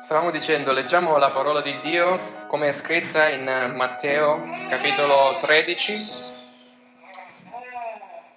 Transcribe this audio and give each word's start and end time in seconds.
Stavamo 0.00 0.30
dicendo, 0.30 0.72
leggiamo 0.72 1.18
la 1.18 1.28
parola 1.28 1.60
di 1.60 1.78
Dio 1.80 2.46
come 2.46 2.68
è 2.68 2.72
scritta 2.72 3.28
in 3.28 3.74
Matteo 3.76 4.40
capitolo 4.68 5.36
13. 5.38 6.28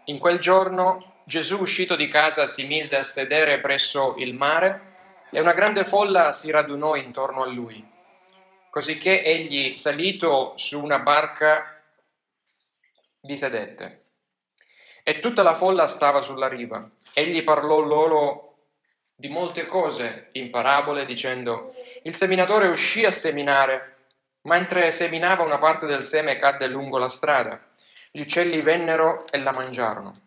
In 0.05 0.20
quel 0.20 0.39
giorno 0.39 1.21
Gesù 1.23 1.62
uscito 1.62 1.95
di 1.95 2.09
casa 2.09 2.45
si 2.45 2.68
mise 2.68 2.98
a 2.98 3.04
sedere 3.04 3.62
presso 3.62 4.16
il 4.18 4.34
mare 4.34 4.94
e 5.31 5.39
una 5.39 5.54
grande 5.54 5.86
folla 5.86 6.34
si 6.34 6.52
radunò 6.52 6.95
intorno 6.95 7.44
a 7.44 7.48
lui. 7.48 7.84
Cosicché 8.70 9.23
egli, 9.23 9.77
salito 9.77 10.52
su 10.57 10.84
una 10.84 11.00
barca, 11.00 11.82
vi 13.21 13.38
sedette. 13.38 14.03
E 15.02 15.22
tutta 15.22 15.44
la 15.44 15.53
folla 15.53 15.88
stava 15.88 16.20
sulla 16.20 16.50
riva. 16.50 16.88
Egli 17.14 17.41
parlò 17.41 17.80
loro 17.80 18.52
di 19.16 19.30
molte 19.30 19.66
cose 19.66 20.30
in 20.34 20.49
parabole, 20.49 21.05
dicendo, 21.05 21.73
il 22.03 22.16
seminatore 22.16 22.67
uscì 22.67 23.05
a 23.05 23.12
seminare, 23.12 23.95
mentre 24.41 24.91
seminava 24.91 25.44
una 25.44 25.58
parte 25.58 25.86
del 25.86 26.03
seme 26.03 26.38
cadde 26.38 26.67
lungo 26.67 26.98
la 26.98 27.08
strada. 27.08 27.59
Gli 28.12 28.22
uccelli 28.22 28.62
vennero 28.62 29.26
e 29.31 29.39
la 29.39 29.52
mangiarono. 29.52 30.20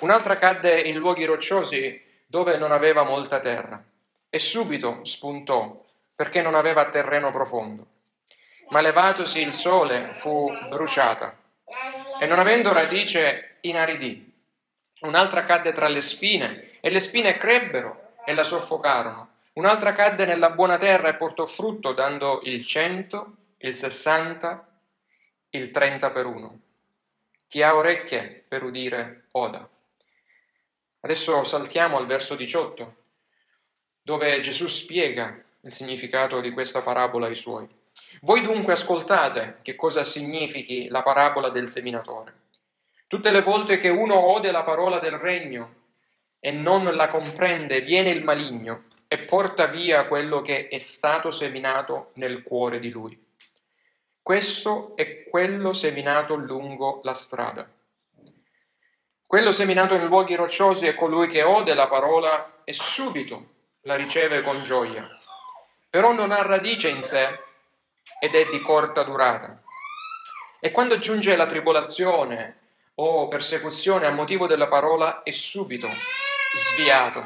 Un'altra 0.00 0.36
cadde 0.36 0.80
in 0.80 0.96
luoghi 0.96 1.24
rocciosi 1.24 2.02
dove 2.26 2.56
non 2.56 2.72
aveva 2.72 3.02
molta 3.02 3.38
terra, 3.38 3.82
e 4.30 4.38
subito 4.38 5.04
spuntò, 5.04 5.84
perché 6.14 6.40
non 6.40 6.54
aveva 6.54 6.88
terreno 6.88 7.30
profondo. 7.30 7.86
Ma 8.70 8.80
levatosi 8.80 9.42
il 9.42 9.52
sole 9.52 10.14
fu 10.14 10.50
bruciata, 10.68 11.36
e 12.20 12.26
non 12.26 12.38
avendo 12.38 12.72
radice 12.72 13.58
inaridì. 13.62 14.32
Un'altra 15.00 15.42
cadde 15.42 15.72
tra 15.72 15.88
le 15.88 16.00
spine, 16.00 16.69
e 16.80 16.90
le 16.90 17.00
spine 17.00 17.36
crebbero 17.36 18.14
e 18.24 18.34
la 18.34 18.42
soffocarono. 18.42 19.34
Un'altra 19.54 19.92
cadde 19.92 20.24
nella 20.24 20.50
buona 20.50 20.76
terra 20.76 21.08
e 21.08 21.14
portò 21.14 21.44
frutto, 21.44 21.92
dando 21.92 22.40
il 22.44 22.64
cento, 22.64 23.36
il 23.58 23.74
sessanta, 23.74 24.66
il 25.50 25.70
trenta 25.70 26.10
per 26.10 26.26
uno. 26.26 26.60
Chi 27.48 27.62
ha 27.62 27.74
orecchie 27.74 28.44
per 28.46 28.62
udire, 28.62 29.24
oda. 29.32 29.68
Adesso 31.00 31.44
saltiamo 31.44 31.96
al 31.96 32.06
verso 32.06 32.36
18, 32.36 32.94
dove 34.02 34.40
Gesù 34.40 34.66
spiega 34.68 35.42
il 35.62 35.72
significato 35.72 36.40
di 36.40 36.52
questa 36.52 36.80
parabola 36.80 37.26
ai 37.26 37.34
suoi. 37.34 37.68
Voi 38.22 38.42
dunque 38.42 38.74
ascoltate 38.74 39.58
che 39.62 39.74
cosa 39.74 40.04
significhi 40.04 40.88
la 40.88 41.02
parabola 41.02 41.48
del 41.48 41.68
seminatore. 41.68 42.34
Tutte 43.06 43.30
le 43.30 43.42
volte 43.42 43.78
che 43.78 43.88
uno 43.88 44.14
ode 44.14 44.52
la 44.52 44.62
parola 44.62 44.98
del 44.98 45.18
regno 45.18 45.74
e 46.40 46.50
non 46.50 46.84
la 46.84 47.08
comprende, 47.08 47.82
viene 47.82 48.08
il 48.10 48.24
maligno 48.24 48.84
e 49.06 49.18
porta 49.18 49.66
via 49.66 50.06
quello 50.06 50.40
che 50.40 50.68
è 50.68 50.78
stato 50.78 51.30
seminato 51.30 52.10
nel 52.14 52.42
cuore 52.42 52.78
di 52.78 52.90
lui. 52.90 53.28
Questo 54.22 54.96
è 54.96 55.24
quello 55.24 55.72
seminato 55.72 56.34
lungo 56.34 57.00
la 57.02 57.14
strada. 57.14 57.68
Quello 59.26 59.52
seminato 59.52 59.94
in 59.94 60.06
luoghi 60.06 60.34
rocciosi 60.34 60.86
è 60.86 60.94
colui 60.94 61.28
che 61.28 61.42
ode 61.42 61.74
la 61.74 61.86
parola 61.86 62.62
e 62.64 62.72
subito 62.72 63.48
la 63.82 63.96
riceve 63.96 64.42
con 64.42 64.62
gioia, 64.64 65.06
però 65.88 66.12
non 66.12 66.32
ha 66.32 66.42
radice 66.42 66.88
in 66.88 67.02
sé 67.02 67.38
ed 68.20 68.34
è 68.34 68.46
di 68.46 68.60
corta 68.60 69.02
durata. 69.02 69.62
E 70.60 70.70
quando 70.70 70.98
giunge 70.98 71.36
la 71.36 71.46
tribolazione 71.46 72.58
o 72.96 73.28
persecuzione 73.28 74.06
a 74.06 74.10
motivo 74.10 74.46
della 74.46 74.68
parola 74.68 75.22
è 75.22 75.30
subito 75.30 75.88
sviato. 76.52 77.24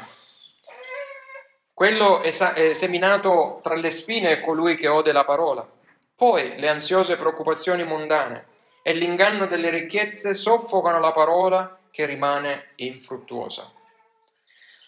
Quello 1.73 2.21
seminato 2.31 3.59
tra 3.61 3.75
le 3.75 3.89
spine 3.89 4.29
è 4.31 4.39
colui 4.41 4.75
che 4.75 4.87
ode 4.87 5.11
la 5.11 5.25
parola. 5.25 5.67
Poi 6.15 6.57
le 6.57 6.69
ansiose 6.69 7.17
preoccupazioni 7.17 7.83
mondane 7.83 8.45
e 8.81 8.93
l'inganno 8.93 9.45
delle 9.47 9.69
ricchezze 9.69 10.33
soffocano 10.33 10.99
la 10.99 11.11
parola 11.11 11.77
che 11.91 12.05
rimane 12.05 12.71
infruttuosa. 12.75 13.69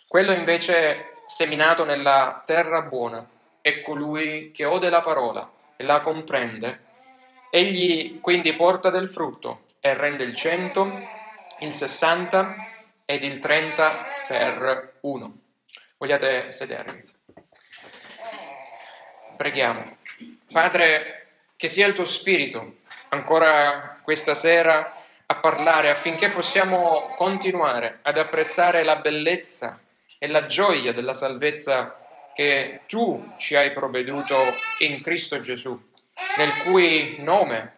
Quello 0.07 0.31
invece 0.31 1.15
seminato 1.25 1.83
nella 1.83 2.43
terra 2.45 2.83
buona 2.83 3.27
è 3.59 3.81
colui 3.81 4.51
che 4.51 4.63
ode 4.63 4.89
la 4.89 5.01
parola 5.01 5.51
e 5.75 5.83
la 5.83 5.99
comprende. 5.99 6.85
Egli 7.49 8.21
quindi 8.21 8.53
porta 8.53 8.89
del 8.89 9.09
frutto 9.09 9.63
e 9.81 9.93
rende 9.93 10.23
il 10.23 10.35
cento, 10.35 10.89
il 11.59 11.73
sessanta 11.73 12.55
ed 13.09 13.23
il 13.23 13.39
trenta 13.39 14.05
per 14.27 14.97
uno. 15.01 15.37
Vogliate 15.97 16.51
sedervi? 16.51 17.01
Preghiamo. 19.37 19.97
Padre, 20.51 21.27
che 21.55 21.69
sia 21.69 21.87
il 21.87 21.93
tuo 21.93 22.03
spirito 22.03 22.79
ancora 23.09 24.01
questa 24.03 24.33
sera 24.33 24.93
a 25.25 25.35
parlare 25.35 25.89
affinché 25.89 26.31
possiamo 26.31 27.13
continuare 27.15 27.99
ad 28.01 28.17
apprezzare 28.17 28.83
la 28.83 28.97
bellezza 28.97 29.79
e 30.19 30.27
la 30.27 30.45
gioia 30.45 30.91
della 30.91 31.13
salvezza 31.13 31.97
che 32.33 32.81
tu 32.87 33.35
ci 33.37 33.55
hai 33.55 33.71
provveduto 33.71 34.35
in 34.79 35.01
Cristo 35.01 35.39
Gesù, 35.39 35.79
nel 36.37 36.51
cui 36.63 37.15
nome 37.19 37.75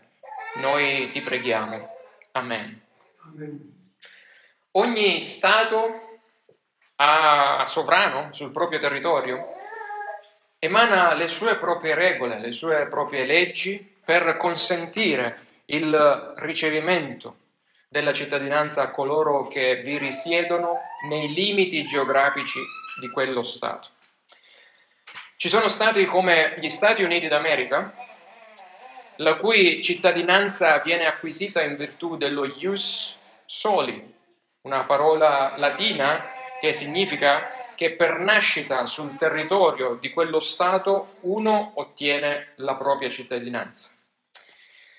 noi 0.56 1.12
ti 1.12 1.22
preghiamo. 1.22 1.96
Amen. 2.32 2.82
Ogni 4.80 5.20
Stato 5.20 6.22
ha 6.96 7.66
sovrano 7.68 8.30
sul 8.32 8.54
proprio 8.54 8.80
territorio 8.80 9.56
emana 10.58 11.14
le 11.16 11.28
sue 11.28 11.58
proprie 11.58 11.96
regole, 11.96 12.40
le 12.40 12.54
sue 12.54 12.88
proprie 12.88 13.26
leggi 13.26 13.98
per 14.06 14.38
consentire 14.38 15.38
il 15.66 16.34
ricevimento 16.38 17.40
della 17.90 18.14
cittadinanza 18.14 18.84
a 18.84 18.92
coloro 18.92 19.50
che 19.50 19.82
vi 19.84 19.98
risiedono 19.98 20.80
nei 21.10 21.34
limiti 21.34 21.86
geografici 21.86 22.62
di 23.02 23.10
quello 23.10 23.44
Stato. 23.44 23.90
Ci 25.36 25.50
sono 25.50 25.68
stati 25.68 26.06
come 26.06 26.56
gli 26.58 26.70
Stati 26.70 27.04
Uniti 27.04 27.28
d'America, 27.28 27.94
la 29.18 29.36
cui 29.36 29.84
cittadinanza 29.84 30.78
viene 30.80 31.06
acquisita 31.06 31.62
in 31.64 31.76
virtù 31.76 32.16
dello 32.16 32.46
ius 32.46 33.20
soli, 33.46 34.19
una 34.62 34.84
parola 34.84 35.54
latina 35.58 36.26
che 36.60 36.74
significa 36.74 37.52
che 37.76 37.92
per 37.92 38.20
nascita 38.20 38.86
sul 38.86 39.16
territorio 39.16 39.96
di 39.96 40.10
quello 40.10 40.42
Stato 40.42 41.16
uno 41.22 41.72
ottiene 41.76 42.54
la 42.56 42.76
propria 42.76 43.10
cittadinanza. 43.10 43.92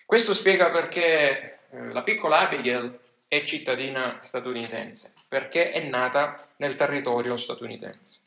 Questo 0.06 0.32
spiega 0.32 0.70
perché 0.70 1.58
eh, 1.70 1.92
la 1.92 2.02
piccola 2.02 2.38
Abigail 2.38 2.98
è 3.28 3.44
cittadina 3.44 4.16
statunitense, 4.20 5.12
perché 5.28 5.70
è 5.70 5.86
nata 5.86 6.34
nel 6.56 6.74
territorio 6.74 7.36
statunitense. 7.36 8.20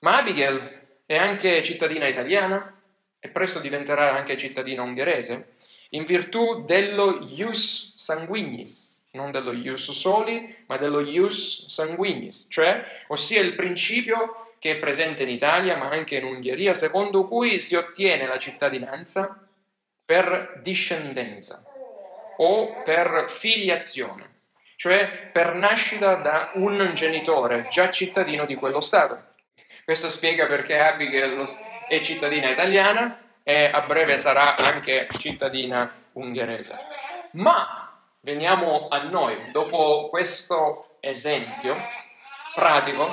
Ma 0.00 0.18
Abigail 0.18 1.00
è 1.06 1.16
anche 1.16 1.62
cittadina 1.64 2.06
italiana, 2.06 2.80
e 3.18 3.28
presto 3.30 3.58
diventerà 3.58 4.14
anche 4.14 4.36
cittadina 4.36 4.82
ungherese, 4.82 5.56
in 5.90 6.04
virtù 6.04 6.64
dello 6.64 7.18
ius 7.34 7.96
sanguinis, 7.96 8.95
non 9.16 9.32
dello 9.32 9.52
ius 9.52 9.90
soli, 9.90 10.64
ma 10.66 10.76
dello 10.76 11.00
ius 11.00 11.66
sanguinis, 11.68 12.46
cioè, 12.48 12.84
ossia 13.08 13.40
il 13.40 13.54
principio 13.54 14.52
che 14.60 14.72
è 14.72 14.76
presente 14.76 15.24
in 15.24 15.30
Italia, 15.30 15.76
ma 15.76 15.88
anche 15.88 16.16
in 16.16 16.24
Ungheria, 16.24 16.72
secondo 16.72 17.26
cui 17.26 17.60
si 17.60 17.74
ottiene 17.74 18.26
la 18.26 18.38
cittadinanza 18.38 19.44
per 20.04 20.60
discendenza 20.62 21.64
o 22.38 22.82
per 22.84 23.24
filiazione, 23.28 24.34
cioè 24.76 25.30
per 25.32 25.54
nascita 25.54 26.14
da 26.14 26.50
un 26.54 26.92
genitore 26.94 27.66
già 27.70 27.90
cittadino 27.90 28.44
di 28.44 28.54
quello 28.54 28.80
Stato. 28.80 29.20
Questo 29.84 30.08
spiega 30.10 30.46
perché 30.46 30.78
Abigail 30.78 31.48
è 31.88 32.00
cittadina 32.00 32.50
italiana 32.50 33.20
e 33.42 33.66
a 33.66 33.80
breve 33.80 34.16
sarà 34.16 34.56
anche 34.56 35.06
cittadina 35.18 35.88
ungherese. 36.12 36.76
Ma 37.32 37.85
veniamo 38.26 38.88
a 38.88 39.04
noi, 39.04 39.36
dopo 39.52 40.08
questo 40.08 40.96
esempio 40.98 41.76
pratico, 42.56 43.06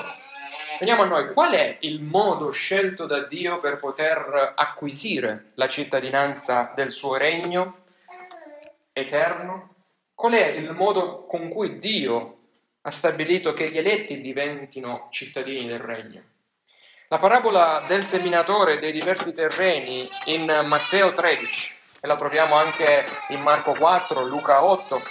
veniamo 0.80 1.04
a 1.04 1.06
noi, 1.06 1.32
qual 1.34 1.54
è 1.54 1.78
il 1.82 2.02
modo 2.02 2.50
scelto 2.50 3.06
da 3.06 3.24
Dio 3.24 3.60
per 3.60 3.78
poter 3.78 4.54
acquisire 4.56 5.52
la 5.54 5.68
cittadinanza 5.68 6.72
del 6.74 6.92
suo 6.92 7.16
regno 7.16 7.84
eterno? 8.92 9.76
Qual 10.16 10.34
è 10.34 10.48
il 10.48 10.72
modo 10.72 11.28
con 11.28 11.48
cui 11.48 11.78
Dio 11.78 12.38
ha 12.82 12.90
stabilito 12.90 13.54
che 13.54 13.70
gli 13.70 13.78
eletti 13.78 14.20
diventino 14.20 15.10
cittadini 15.12 15.68
del 15.68 15.80
regno? 15.80 16.24
La 17.10 17.20
parabola 17.20 17.84
del 17.88 18.02
seminatore 18.02 18.80
dei 18.80 18.92
diversi 18.92 19.36
terreni 19.36 20.10
in 20.26 20.64
Matteo 20.66 21.14
13, 21.14 21.82
e 22.04 22.08
la 22.08 22.18
troviamo 22.18 22.56
anche 22.56 23.06
in 23.30 23.40
Marco 23.40 23.72
4, 23.72 24.26
Luca 24.26 24.66
8, 24.66 25.02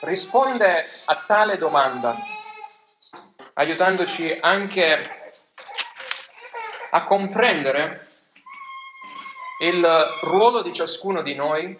risponde 0.00 0.82
a 1.04 1.22
tale 1.26 1.58
domanda, 1.58 2.16
aiutandoci 3.52 4.34
anche 4.40 5.32
a 6.90 7.04
comprendere 7.04 8.08
il 9.60 9.86
ruolo 10.22 10.62
di 10.62 10.72
ciascuno 10.72 11.20
di 11.20 11.34
noi 11.34 11.78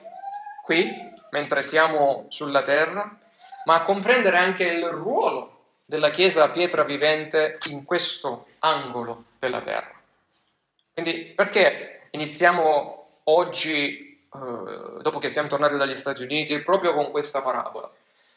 qui, 0.63 0.87
mentre 1.31 1.63
siamo 1.63 2.27
sulla 2.29 2.61
terra, 2.61 3.17
ma 3.65 3.77
a 3.77 3.83
comprendere 3.83 4.37
anche 4.37 4.65
il 4.65 4.87
ruolo 4.87 5.77
della 5.87 6.11
Chiesa 6.11 6.51
pietra 6.51 6.85
vivente 6.85 7.57
in 7.71 7.85
questo 7.87 8.45
angolo 8.59 9.25
della 9.39 9.61
terra. 9.61 9.99
Quindi 10.93 11.33
perché 11.35 12.03
iniziamo 12.11 13.21
oggi, 13.25 14.08
eh, 14.35 15.01
dopo 15.03 15.19
che 15.19 15.31
siamo 15.31 15.49
tornati 15.49 15.77
dagli 15.77 15.95
Stati 15.95 16.23
Uniti, 16.23 16.61
proprio 16.61 16.95
con 16.95 17.11
questa 17.11 17.41
parabola? 17.41 17.91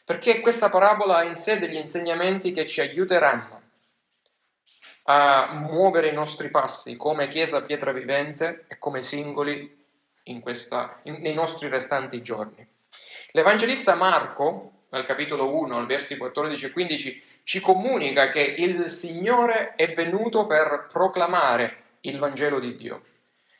Perché 0.04 0.40
questa 0.40 0.68
parabola 0.68 1.16
ha 1.16 1.22
in 1.24 1.34
sé 1.34 1.58
degli 1.58 1.76
insegnamenti 1.76 2.50
che 2.50 2.66
ci 2.66 2.80
aiuteranno 2.80 3.60
a 5.04 5.52
muovere 5.52 6.08
i 6.08 6.12
nostri 6.12 6.50
passi 6.50 6.96
come 6.96 7.28
Chiesa 7.28 7.60
pietra 7.62 7.92
vivente 7.92 8.64
e 8.68 8.78
come 8.78 9.00
singoli 9.00 9.80
in 10.24 10.40
questa, 10.40 11.00
in, 11.04 11.18
nei 11.20 11.34
nostri 11.34 11.68
restanti 11.68 12.22
giorni. 12.22 12.66
L'Evangelista 13.32 13.94
Marco, 13.94 14.84
dal 14.88 15.04
capitolo 15.04 15.54
1 15.56 15.76
al 15.76 15.86
versi 15.86 16.16
14 16.16 16.66
e 16.66 16.70
15, 16.70 17.24
ci 17.44 17.60
comunica 17.60 18.28
che 18.28 18.40
il 18.40 18.88
Signore 18.88 19.74
è 19.74 19.92
venuto 19.92 20.46
per 20.46 20.86
proclamare 20.90 21.78
il 22.02 22.18
Vangelo 22.18 22.60
di 22.60 22.74
Dio 22.74 23.02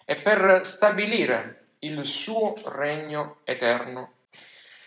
e 0.05 0.17
per 0.17 0.61
stabilire 0.64 1.62
il 1.84 2.05
suo 2.05 2.55
regno 2.67 3.38
eterno. 3.44 4.12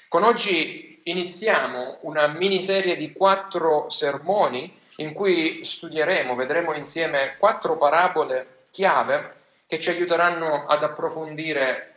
Con 0.07 0.23
oggi 0.23 1.01
iniziamo 1.03 1.99
una 2.01 2.27
miniserie 2.27 2.95
di 2.95 3.11
quattro 3.11 3.89
sermoni 3.89 4.73
in 4.97 5.13
cui 5.13 5.63
studieremo, 5.63 6.35
vedremo 6.35 6.73
insieme 6.73 7.35
quattro 7.37 7.77
parabole 7.77 8.61
chiave 8.71 9.29
che 9.67 9.79
ci 9.79 9.89
aiuteranno 9.89 10.67
ad 10.67 10.83
approfondire 10.83 11.95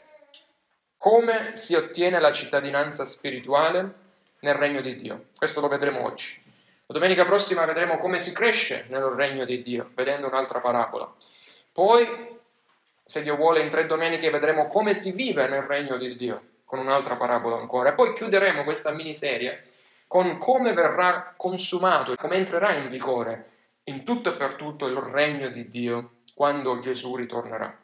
come 0.96 1.54
si 1.54 1.74
ottiene 1.74 2.18
la 2.18 2.32
cittadinanza 2.32 3.04
spirituale 3.04 3.94
nel 4.40 4.54
regno 4.54 4.80
di 4.80 4.96
Dio. 4.96 5.26
Questo 5.36 5.60
lo 5.60 5.68
vedremo 5.68 6.04
oggi. 6.04 6.42
La 6.86 6.94
domenica 6.94 7.24
prossima 7.24 7.64
vedremo 7.66 7.96
come 7.96 8.18
si 8.18 8.32
cresce 8.32 8.86
nel 8.88 9.02
regno 9.02 9.44
di 9.44 9.60
Dio, 9.60 9.90
vedendo 9.94 10.26
un'altra 10.26 10.58
parabola. 10.58 11.12
Poi, 11.70 12.38
se 13.08 13.22
Dio 13.22 13.37
vuole, 13.37 13.62
in 13.62 13.70
tre 13.70 13.87
domeniche 13.87 14.28
vedremo 14.28 14.66
come 14.66 14.93
si 14.93 15.12
vive 15.12 15.49
nel 15.49 15.62
regno 15.62 15.96
di 15.96 16.14
Dio, 16.14 16.43
con 16.66 16.78
un'altra 16.78 17.16
parabola 17.16 17.56
ancora. 17.56 17.88
E 17.88 17.94
poi 17.94 18.12
chiuderemo 18.12 18.64
questa 18.64 18.90
miniserie 18.90 19.62
con 20.06 20.37
come 20.37 20.75
verrà 20.75 21.32
consumato, 21.34 22.14
come 22.16 22.37
entrerà 22.37 22.75
in 22.75 22.90
vigore 22.90 23.46
in 23.84 24.05
tutto 24.05 24.28
e 24.28 24.37
per 24.37 24.56
tutto 24.56 24.87
il 24.87 24.96
regno 24.96 25.49
di 25.49 25.69
Dio 25.69 26.16
quando 26.34 26.81
Gesù 26.81 27.16
ritornerà. 27.16 27.75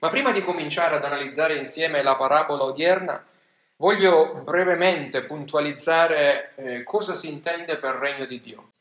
Ma 0.00 0.08
prima 0.08 0.32
di 0.32 0.42
cominciare 0.42 0.96
ad 0.96 1.04
analizzare 1.04 1.54
insieme 1.54 2.02
la 2.02 2.16
parabola 2.16 2.64
odierna, 2.64 3.24
voglio 3.76 4.42
brevemente 4.42 5.22
puntualizzare 5.22 6.52
eh, 6.56 6.82
cosa 6.82 7.14
si 7.14 7.30
intende 7.30 7.76
per 7.76 7.94
regno 7.94 8.24
di 8.24 8.40
Dio. 8.40 8.72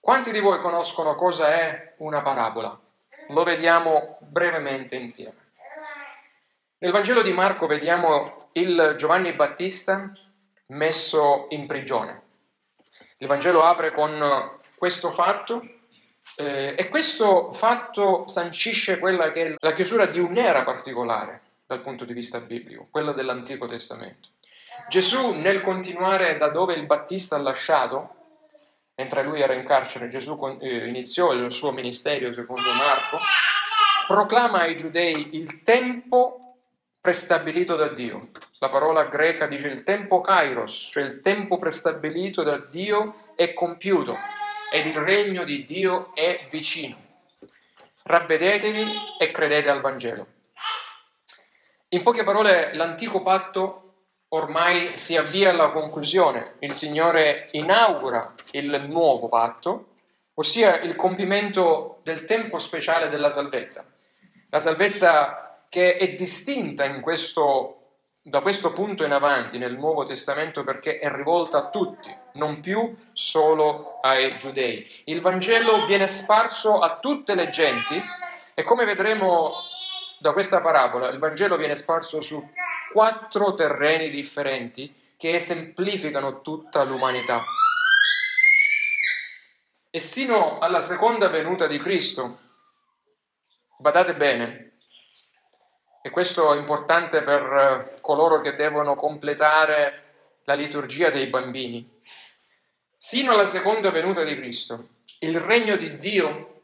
Quanti 0.00 0.32
di 0.32 0.40
voi 0.40 0.58
conoscono 0.58 1.14
cosa 1.14 1.46
è 1.54 1.94
una 1.98 2.22
parabola? 2.22 2.76
Lo 3.28 3.42
vediamo 3.42 4.18
brevemente 4.20 4.96
insieme. 4.96 5.46
Nel 6.78 6.92
Vangelo 6.92 7.22
di 7.22 7.32
Marco 7.32 7.66
vediamo 7.66 8.50
il 8.52 8.94
Giovanni 8.96 9.32
Battista 9.32 10.12
messo 10.68 11.46
in 11.50 11.66
prigione. 11.66 12.22
Il 13.18 13.26
Vangelo 13.26 13.64
apre 13.64 13.90
con 13.92 14.58
questo 14.76 15.10
fatto 15.10 15.62
eh, 16.36 16.74
e 16.78 16.88
questo 16.88 17.52
fatto 17.52 18.26
sancisce 18.28 18.98
quella 18.98 19.30
che 19.30 19.46
è 19.46 19.54
la 19.58 19.72
chiusura 19.72 20.06
di 20.06 20.20
un'era 20.20 20.62
particolare 20.62 21.42
dal 21.66 21.80
punto 21.80 22.04
di 22.04 22.14
vista 22.14 22.40
biblico, 22.40 22.86
quella 22.90 23.12
dell'Antico 23.12 23.66
Testamento. 23.66 24.30
Gesù 24.88 25.32
nel 25.32 25.60
continuare 25.60 26.36
da 26.36 26.48
dove 26.48 26.74
il 26.74 26.86
Battista 26.86 27.36
ha 27.36 27.40
lasciato, 27.40 28.14
mentre 28.98 29.22
lui 29.22 29.40
era 29.40 29.54
in 29.54 29.64
carcere, 29.64 30.08
Gesù 30.08 30.58
eh, 30.60 30.88
iniziò 30.88 31.32
il 31.32 31.52
suo 31.52 31.70
ministero 31.70 32.32
secondo 32.32 32.72
Marco, 32.72 33.18
proclama 34.08 34.62
ai 34.62 34.76
giudei 34.76 35.36
il 35.36 35.62
tempo 35.62 36.56
prestabilito 37.00 37.76
da 37.76 37.88
Dio. 37.88 38.20
La 38.58 38.68
parola 38.68 39.04
greca 39.04 39.46
dice 39.46 39.68
il 39.68 39.84
tempo 39.84 40.20
kairos, 40.20 40.88
cioè 40.90 41.04
il 41.04 41.20
tempo 41.20 41.58
prestabilito 41.58 42.42
da 42.42 42.58
Dio 42.58 43.14
è 43.36 43.54
compiuto 43.54 44.16
ed 44.72 44.86
il 44.86 44.96
regno 44.96 45.44
di 45.44 45.62
Dio 45.62 46.12
è 46.12 46.36
vicino. 46.50 46.96
Ravvedetevi 48.02 48.84
e 49.20 49.30
credete 49.30 49.70
al 49.70 49.80
Vangelo. 49.80 50.26
In 51.90 52.02
poche 52.02 52.24
parole, 52.24 52.74
l'antico 52.74 53.22
patto 53.22 53.87
ormai 54.30 54.96
si 54.96 55.16
avvia 55.16 55.50
alla 55.50 55.70
conclusione. 55.70 56.56
Il 56.60 56.72
Signore 56.72 57.48
inaugura 57.52 58.34
il 58.52 58.84
nuovo 58.86 59.28
patto, 59.28 59.86
ossia 60.34 60.78
il 60.80 60.96
compimento 60.96 62.00
del 62.02 62.24
tempo 62.24 62.58
speciale 62.58 63.08
della 63.08 63.30
salvezza. 63.30 63.90
La 64.50 64.58
salvezza 64.58 65.66
che 65.68 65.96
è 65.96 66.14
distinta 66.14 66.90
questo, 67.00 67.98
da 68.22 68.40
questo 68.40 68.72
punto 68.72 69.04
in 69.04 69.12
avanti 69.12 69.58
nel 69.58 69.76
Nuovo 69.76 70.02
Testamento 70.02 70.64
perché 70.64 70.98
è 70.98 71.10
rivolta 71.10 71.58
a 71.58 71.68
tutti, 71.68 72.14
non 72.34 72.60
più 72.60 72.96
solo 73.12 74.00
ai 74.00 74.36
giudei. 74.38 74.86
Il 75.04 75.20
Vangelo 75.20 75.84
viene 75.84 76.06
sparso 76.06 76.78
a 76.78 76.98
tutte 76.98 77.34
le 77.34 77.50
genti 77.50 78.00
e 78.54 78.62
come 78.62 78.84
vedremo 78.84 79.52
da 80.18 80.32
questa 80.32 80.60
parabola, 80.60 81.08
il 81.08 81.18
Vangelo 81.18 81.56
viene 81.56 81.76
sparso 81.76 82.20
su 82.20 82.42
quattro 82.92 83.54
terreni 83.54 84.10
differenti 84.10 84.94
che 85.16 85.34
esemplificano 85.34 86.40
tutta 86.40 86.84
l'umanità. 86.84 87.42
E 89.90 90.00
sino 90.00 90.58
alla 90.58 90.80
seconda 90.80 91.28
venuta 91.28 91.66
di 91.66 91.78
Cristo, 91.78 92.38
badate 93.78 94.14
bene, 94.14 94.68
e 96.02 96.10
questo 96.10 96.54
è 96.54 96.58
importante 96.58 97.22
per 97.22 97.42
eh, 97.42 98.00
coloro 98.00 98.40
che 98.40 98.54
devono 98.54 98.94
completare 98.94 100.04
la 100.44 100.54
liturgia 100.54 101.10
dei 101.10 101.26
bambini. 101.26 102.00
Sino 102.96 103.32
alla 103.32 103.44
seconda 103.44 103.90
venuta 103.90 104.22
di 104.22 104.36
Cristo, 104.36 104.86
il 105.20 105.38
regno 105.38 105.76
di 105.76 105.96
Dio 105.96 106.62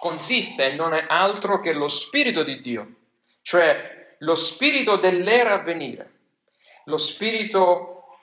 consiste 0.00 0.66
e 0.66 0.74
non 0.74 0.92
è 0.92 1.06
altro 1.08 1.60
che 1.60 1.72
lo 1.72 1.88
Spirito 1.88 2.42
di 2.42 2.60
Dio, 2.60 2.94
cioè 3.42 4.03
lo 4.24 4.34
Spirito 4.34 4.96
dell'era 4.96 5.52
a 5.52 5.62
venire, 5.62 6.12
lo 6.84 6.96
Spirito 6.96 8.16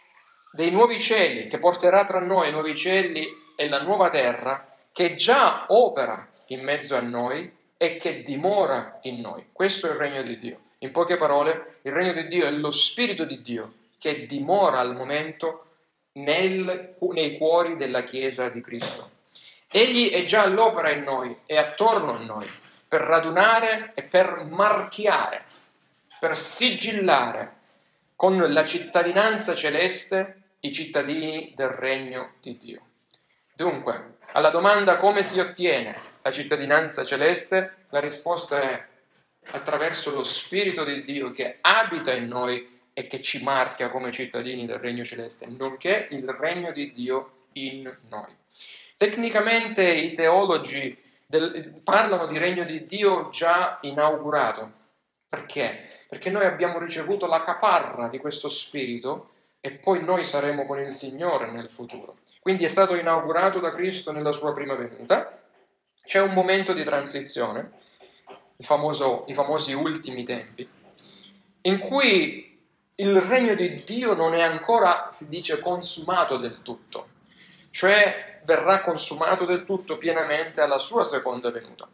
dei 0.51 0.72
nuovi 0.72 1.00
cieli 1.00 1.48
che 1.48 1.60
porterà 1.60 2.03
tra 2.03 2.20
noi 2.20 2.50
i 2.50 2.51
nuovi 2.51 2.75
cieli 2.75 3.27
e 3.55 3.70
la 3.70 3.81
nuova 3.81 4.10
terra 4.10 4.75
che 4.91 5.15
già 5.15 5.65
opera 5.70 6.27
in 6.48 6.62
mezzo 6.62 6.98
a 6.98 7.01
noi 7.01 7.50
e 7.77 7.96
che 7.96 8.22
dimora 8.24 9.00
in 9.03 9.22
noi. 9.22 9.48
Questo 9.51 9.88
è 9.88 9.91
il 9.91 9.98
regno 9.98 10.22
di 10.24 10.38
Dio. 10.38 10.60
In 10.79 10.91
poche 10.91 11.15
parole, 11.15 11.79
il 11.84 11.91
regno 11.91 12.12
di 12.12 12.27
Dio 12.27 12.46
è 12.46 12.51
lo 12.51 12.72
Spirito 12.72 13.24
di 13.24 13.41
Dio 13.41 13.74
che 13.98 14.25
dimora 14.25 14.79
al 14.79 14.96
momento 14.96 15.67
nel, 16.13 16.96
nei 17.13 17.38
cuori 17.38 17.75
della 17.75 18.03
Chiesa 18.03 18.50
di 18.50 18.62
Cristo. 18.62 19.10
Egli 19.67 20.10
è 20.10 20.25
già 20.25 20.41
all'opera 20.41 20.89
in 20.89 21.03
noi 21.03 21.38
e 21.46 21.58
attorno 21.58 22.15
a 22.15 22.24
noi 22.24 22.48
per 22.88 23.01
radunare 23.01 23.93
e 23.93 24.03
per 24.03 24.46
marchiare, 24.50 25.46
per 26.22 26.38
sigillare 26.38 27.54
con 28.16 28.38
la 28.38 28.63
cittadinanza 28.63 29.56
celeste 29.56 30.42
i 30.60 30.72
cittadini 30.72 31.51
del 31.56 31.70
regno 31.70 32.34
di 32.40 32.54
Dio. 32.54 32.82
Dunque, 33.56 34.18
alla 34.34 34.51
domanda 34.51 34.98
come 34.98 35.24
si 35.24 35.40
ottiene 35.40 35.98
la 36.22 36.30
cittadinanza 36.30 37.04
celeste, 37.04 37.78
la 37.90 38.00
risposta 38.00 38.62
è 38.62 38.86
attraverso 39.54 40.13
lo 40.13 40.24
Spirito 40.24 40.84
di 40.84 41.04
Dio 41.04 41.32
che 41.32 41.58
abita 41.60 42.13
in 42.13 42.28
noi 42.28 42.70
e 42.94 43.08
che 43.08 43.20
ci 43.20 43.42
marchia 43.42 43.90
come 43.90 44.12
cittadini 44.12 44.68
del 44.68 44.78
regno 44.78 45.04
celeste, 45.04 45.48
nonché 45.48 46.06
il 46.12 46.30
regno 46.30 46.72
di 46.72 46.92
Dio 46.92 47.46
in 47.54 47.92
noi. 48.10 48.38
Tecnicamente 48.96 49.90
i 49.90 50.13
teologi 50.13 50.96
del, 51.25 51.82
parlano 51.84 52.28
di 52.28 52.38
regno 52.38 52.63
di 52.63 52.86
Dio 52.86 53.30
già 53.32 53.80
inaugurato. 53.82 54.81
Perché? 55.32 55.88
Perché 56.10 56.30
noi 56.30 56.46
abbiamo 56.46 56.78
ricevuto 56.78 57.26
la 57.26 57.40
caparra 57.40 58.10
di 58.10 58.18
questo 58.18 58.50
Spirito 58.50 59.30
e 59.62 59.72
poi 59.72 60.04
noi 60.04 60.26
saremo 60.26 60.66
con 60.66 60.82
il 60.82 60.92
Signore 60.92 61.50
nel 61.50 61.70
futuro. 61.70 62.18
Quindi 62.42 62.66
è 62.66 62.68
stato 62.68 62.96
inaugurato 62.96 63.62
da 63.62 63.70
Cristo 63.70 64.12
nella 64.12 64.34
sua 64.34 64.52
prima 64.52 64.76
venuta, 64.76 65.42
c'è 66.04 66.20
un 66.20 66.34
momento 66.34 66.74
di 66.74 66.84
transizione, 66.84 67.72
famoso, 68.58 69.24
i 69.28 69.34
famosi 69.34 69.72
ultimi 69.72 70.26
tempi, 70.26 70.68
in 71.62 71.80
cui 71.80 72.62
il 72.96 73.22
regno 73.22 73.54
di 73.54 73.86
Dio 73.86 74.14
non 74.14 74.34
è 74.34 74.42
ancora, 74.42 75.08
si 75.12 75.30
dice, 75.30 75.62
consumato 75.62 76.36
del 76.36 76.62
tutto, 76.62 77.08
cioè 77.72 78.42
verrà 78.44 78.82
consumato 78.82 79.46
del 79.46 79.64
tutto 79.64 79.98
pienamente 79.98 80.60
alla 80.60 80.78
sua 80.78 81.06
seconda 81.06 81.52
venuta. 81.52 81.88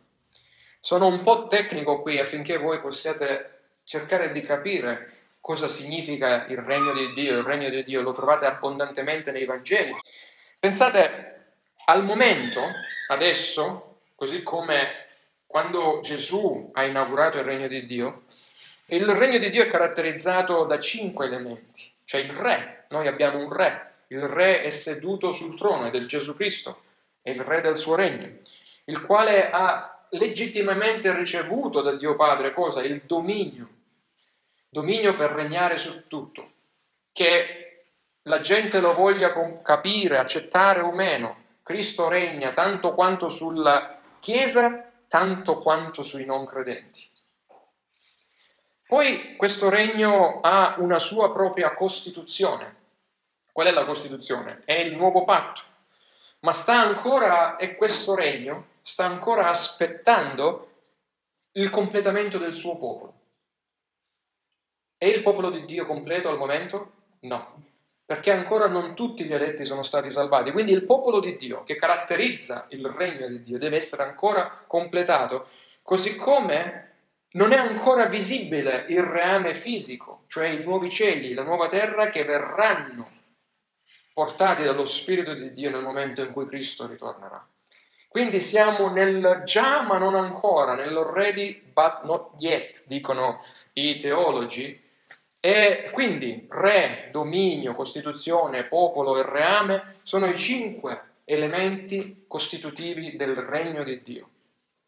Sono 0.80 1.08
un 1.08 1.24
po' 1.24 1.48
tecnico 1.48 2.02
qui 2.02 2.20
affinché 2.20 2.58
voi 2.58 2.80
possiate 2.80 3.60
cercare 3.84 4.32
di 4.32 4.42
capire 4.42 5.12
cosa 5.40 5.68
significa 5.68 6.46
il 6.48 6.58
regno 6.58 6.94
di 6.94 7.14
Dio. 7.14 7.38
Il 7.38 7.44
regno 7.44 7.70
di 7.70 7.84
Dio 7.84 8.02
lo 8.02 8.12
trovate 8.12 8.46
abbondantemente 8.46 9.32
nei 9.32 9.46
Vangeli. 9.46 9.96
Pensate 10.60 11.46
al 11.86 12.04
momento, 12.04 12.62
adesso, 13.10 14.00
così 14.16 14.44
come 14.44 15.06
quando 15.46 16.02
Gesù 16.04 16.70
ha 16.74 16.84
inaugurato 16.84 17.38
il 17.38 17.46
regno 17.46 17.68
di 17.68 17.86
Dio, 17.86 18.24
il 18.88 19.06
regno 19.06 19.38
di 19.38 19.50
Dio 19.50 19.64
è 19.64 19.68
caratterizzato 19.68 20.66
da 20.66 20.80
cinque 20.80 21.26
elementi. 21.26 21.90
C'è 22.04 22.20
il 22.20 22.32
re, 22.32 22.86
noi 22.90 23.08
abbiamo 23.08 23.38
un 23.38 23.52
re, 23.52 23.94
il 24.08 24.22
re 24.22 24.62
è 24.62 24.70
seduto 24.70 25.32
sul 25.32 25.58
trono 25.58 25.88
ed 25.88 25.96
è 25.96 26.00
Gesù 26.00 26.36
Cristo, 26.36 26.84
è 27.22 27.30
il 27.30 27.42
re 27.42 27.62
del 27.62 27.78
suo 27.78 27.96
regno, 27.96 28.38
il 28.86 29.02
quale 29.02 29.50
ha 29.50 29.97
legittimamente 30.12 31.14
ricevuto 31.16 31.82
da 31.82 31.96
Dio 31.96 32.16
Padre 32.16 32.54
cosa? 32.54 32.82
Il 32.84 33.02
dominio, 33.06 33.70
dominio 34.70 35.16
per 35.16 35.32
regnare 35.32 35.78
su 35.78 36.08
tutto, 36.08 36.52
che 37.12 37.84
la 38.24 38.40
gente 38.40 38.80
lo 38.80 38.94
voglia 38.94 39.34
capire, 39.62 40.18
accettare 40.18 40.82
o 40.82 40.92
meno, 40.92 41.46
Cristo 41.64 42.08
regna 42.08 42.52
tanto 42.52 42.94
quanto 42.94 43.28
sulla 43.28 44.00
Chiesa, 44.20 44.92
tanto 45.08 45.60
quanto 45.60 46.02
sui 46.02 46.26
non 46.26 46.46
credenti. 46.46 47.10
Poi 48.88 49.36
questo 49.36 49.70
regno 49.70 50.40
ha 50.42 50.76
una 50.78 51.00
sua 51.00 51.32
propria 51.32 51.74
Costituzione. 51.74 52.76
Qual 53.52 53.68
è 53.68 53.72
la 53.72 53.86
Costituzione? 53.86 54.62
È 54.64 54.74
il 54.74 54.96
nuovo 54.96 55.24
patto. 55.24 55.62
Ma 56.40 56.54
sta 56.54 56.80
ancora, 56.80 57.58
e 57.58 57.76
questo 57.76 58.16
regno 58.16 58.76
sta 58.88 59.04
ancora 59.04 59.50
aspettando 59.50 60.72
il 61.58 61.70
completamento 61.70 62.38
del 62.38 62.54
suo 62.54 62.78
popolo. 62.78 63.16
È 64.98 65.06
il 65.06 65.22
popolo 65.22 65.50
di 65.50 65.66
Dio 65.66 65.86
completo 65.86 66.30
al 66.30 66.38
momento? 66.38 66.94
No, 67.20 67.64
perché 68.06 68.32
ancora 68.32 68.68
non 68.68 68.96
tutti 68.96 69.26
gli 69.26 69.34
eletti 69.34 69.66
sono 69.66 69.82
stati 69.82 70.10
salvati. 70.10 70.52
Quindi 70.52 70.72
il 70.72 70.86
popolo 70.86 71.20
di 71.20 71.36
Dio, 71.36 71.64
che 71.64 71.76
caratterizza 71.76 72.68
il 72.70 72.88
regno 72.88 73.28
di 73.28 73.42
Dio, 73.42 73.58
deve 73.58 73.76
essere 73.76 74.04
ancora 74.04 74.64
completato, 74.66 75.50
così 75.82 76.16
come 76.16 76.92
non 77.32 77.52
è 77.52 77.58
ancora 77.58 78.06
visibile 78.06 78.86
il 78.88 79.04
reame 79.04 79.54
fisico, 79.54 80.24
cioè 80.28 80.48
i 80.48 80.64
nuovi 80.64 80.90
cieli, 80.90 81.34
la 81.34 81.44
nuova 81.44 81.68
terra 81.68 82.08
che 82.08 82.24
verranno 82.24 83.10
portati 84.14 84.64
dallo 84.64 84.86
Spirito 84.86 85.34
di 85.34 85.52
Dio 85.52 85.72
nel 85.72 85.84
momento 85.84 86.22
in 86.22 86.32
cui 86.32 86.46
Cristo 86.46 86.88
ritornerà. 86.88 87.46
Quindi 88.08 88.40
siamo 88.40 88.90
nel 88.90 89.42
già 89.46 89.82
ma 89.82 89.98
non 89.98 90.16
ancora, 90.16 90.74
nell'already 90.74 91.62
but 91.72 92.04
not 92.04 92.32
yet, 92.40 92.84
dicono 92.86 93.42
i 93.74 93.96
teologi. 93.96 94.86
E 95.40 95.90
quindi 95.92 96.48
re, 96.50 97.10
dominio, 97.12 97.76
costituzione, 97.76 98.64
popolo 98.66 99.18
e 99.20 99.24
reame 99.24 99.94
sono 100.02 100.26
i 100.26 100.38
cinque 100.38 101.16
elementi 101.26 102.24
costitutivi 102.28 103.16
del 103.16 103.36
regno 103.36 103.84
di 103.84 104.02
Dio. 104.02 104.30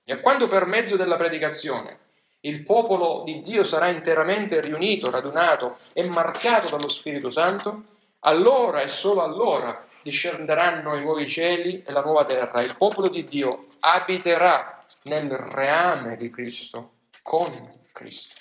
E 0.04 0.20
quando 0.22 0.48
per 0.48 0.66
mezzo 0.66 0.96
della 0.96 1.16
predicazione 1.16 2.00
il 2.42 2.64
popolo 2.64 3.24
di 3.26 3.42
Dio 3.42 3.64
sarà 3.64 3.88
interamente 3.88 4.62
riunito, 4.62 5.12
radunato 5.12 5.78
e 5.92 6.08
marchiato 6.08 6.70
dallo 6.70 6.88
Spirito 6.88 7.30
Santo, 7.30 7.84
allora 8.22 8.82
e 8.82 8.88
solo 8.88 9.22
allora 9.22 9.86
discenderanno 10.10 10.96
i 10.96 11.02
nuovi 11.02 11.28
cieli 11.28 11.84
e 11.86 11.92
la 11.92 12.02
nuova 12.02 12.24
terra. 12.24 12.62
Il 12.62 12.76
popolo 12.76 13.08
di 13.08 13.24
Dio 13.24 13.68
abiterà 13.80 14.84
nel 15.04 15.30
reame 15.30 16.16
di 16.16 16.30
Cristo, 16.30 16.94
con 17.22 17.50
Cristo. 17.92 18.36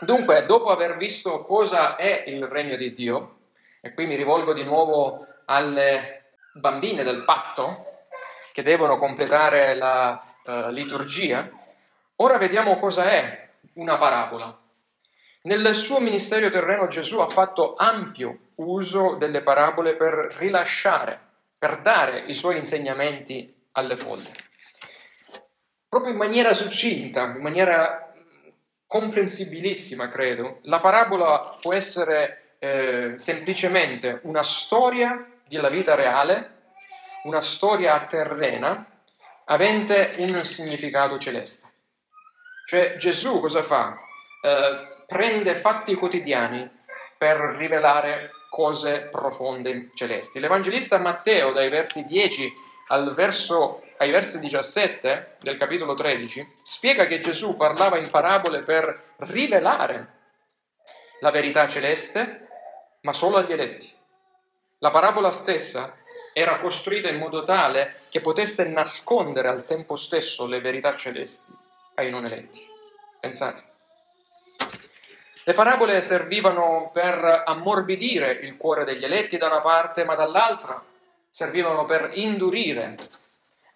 Dunque, 0.00 0.44
dopo 0.44 0.70
aver 0.70 0.96
visto 0.96 1.40
cosa 1.42 1.96
è 1.96 2.24
il 2.26 2.46
regno 2.46 2.76
di 2.76 2.92
Dio, 2.92 3.36
e 3.80 3.94
qui 3.94 4.06
mi 4.06 4.14
rivolgo 4.14 4.52
di 4.52 4.64
nuovo 4.64 5.26
alle 5.46 6.32
bambine 6.52 7.02
del 7.02 7.24
patto 7.24 7.84
che 8.52 8.62
devono 8.62 8.96
completare 8.96 9.74
la 9.74 10.20
uh, 10.44 10.70
liturgia, 10.70 11.48
Ora 12.20 12.38
vediamo 12.38 12.78
cosa 12.78 13.10
è 13.10 13.46
una 13.74 13.98
parabola. 13.98 14.58
Nel 15.46 15.76
suo 15.76 16.00
ministero 16.00 16.48
terreno 16.48 16.88
Gesù 16.88 17.20
ha 17.20 17.28
fatto 17.28 17.74
ampio 17.76 18.50
uso 18.56 19.14
delle 19.14 19.42
parabole 19.42 19.94
per 19.94 20.34
rilasciare, 20.38 21.20
per 21.56 21.80
dare 21.82 22.24
i 22.26 22.32
suoi 22.32 22.58
insegnamenti 22.58 23.54
alle 23.72 23.96
folle. 23.96 24.28
Proprio 25.88 26.10
in 26.10 26.18
maniera 26.18 26.52
succinta, 26.52 27.26
in 27.26 27.42
maniera 27.42 28.12
comprensibilissima, 28.88 30.08
credo, 30.08 30.58
la 30.62 30.80
parabola 30.80 31.56
può 31.60 31.72
essere 31.72 32.56
eh, 32.58 33.12
semplicemente 33.14 34.18
una 34.24 34.42
storia 34.42 35.30
della 35.46 35.68
vita 35.68 35.94
reale, 35.94 36.72
una 37.22 37.40
storia 37.40 38.04
terrena, 38.06 38.84
avente 39.44 40.14
un 40.16 40.42
significato 40.42 41.16
celeste. 41.20 41.68
Cioè 42.64 42.96
Gesù 42.96 43.38
cosa 43.38 43.62
fa? 43.62 43.96
Eh, 44.42 44.94
prende 45.06 45.54
fatti 45.54 45.94
quotidiani 45.94 46.68
per 47.16 47.36
rivelare 47.36 48.30
cose 48.50 49.08
profonde 49.10 49.90
celesti. 49.94 50.40
L'Evangelista 50.40 50.98
Matteo, 50.98 51.52
dai 51.52 51.68
versi 51.68 52.04
10 52.04 52.52
al 52.88 53.14
verso, 53.14 53.82
ai 53.98 54.10
versi 54.10 54.38
17 54.40 55.36
del 55.40 55.56
capitolo 55.56 55.94
13, 55.94 56.56
spiega 56.62 57.06
che 57.06 57.20
Gesù 57.20 57.56
parlava 57.56 57.98
in 57.98 58.08
parabole 58.10 58.60
per 58.60 59.14
rivelare 59.18 60.14
la 61.20 61.30
verità 61.30 61.66
celeste, 61.68 62.48
ma 63.02 63.12
solo 63.12 63.36
agli 63.36 63.52
eletti. 63.52 63.92
La 64.78 64.90
parabola 64.90 65.30
stessa 65.30 65.96
era 66.32 66.58
costruita 66.58 67.08
in 67.08 67.16
modo 67.16 67.44
tale 67.44 68.00
che 68.10 68.20
potesse 68.20 68.68
nascondere 68.68 69.48
al 69.48 69.64
tempo 69.64 69.96
stesso 69.96 70.46
le 70.46 70.60
verità 70.60 70.94
celesti 70.94 71.52
ai 71.94 72.10
non 72.10 72.26
eletti. 72.26 72.60
Pensate. 73.18 73.75
Le 75.48 75.52
parabole 75.52 76.02
servivano 76.02 76.90
per 76.92 77.44
ammorbidire 77.46 78.32
il 78.32 78.56
cuore 78.56 78.82
degli 78.82 79.04
eletti 79.04 79.36
da 79.36 79.46
una 79.46 79.60
parte, 79.60 80.04
ma 80.04 80.16
dall'altra 80.16 80.84
servivano 81.30 81.84
per 81.84 82.10
indurire 82.14 82.96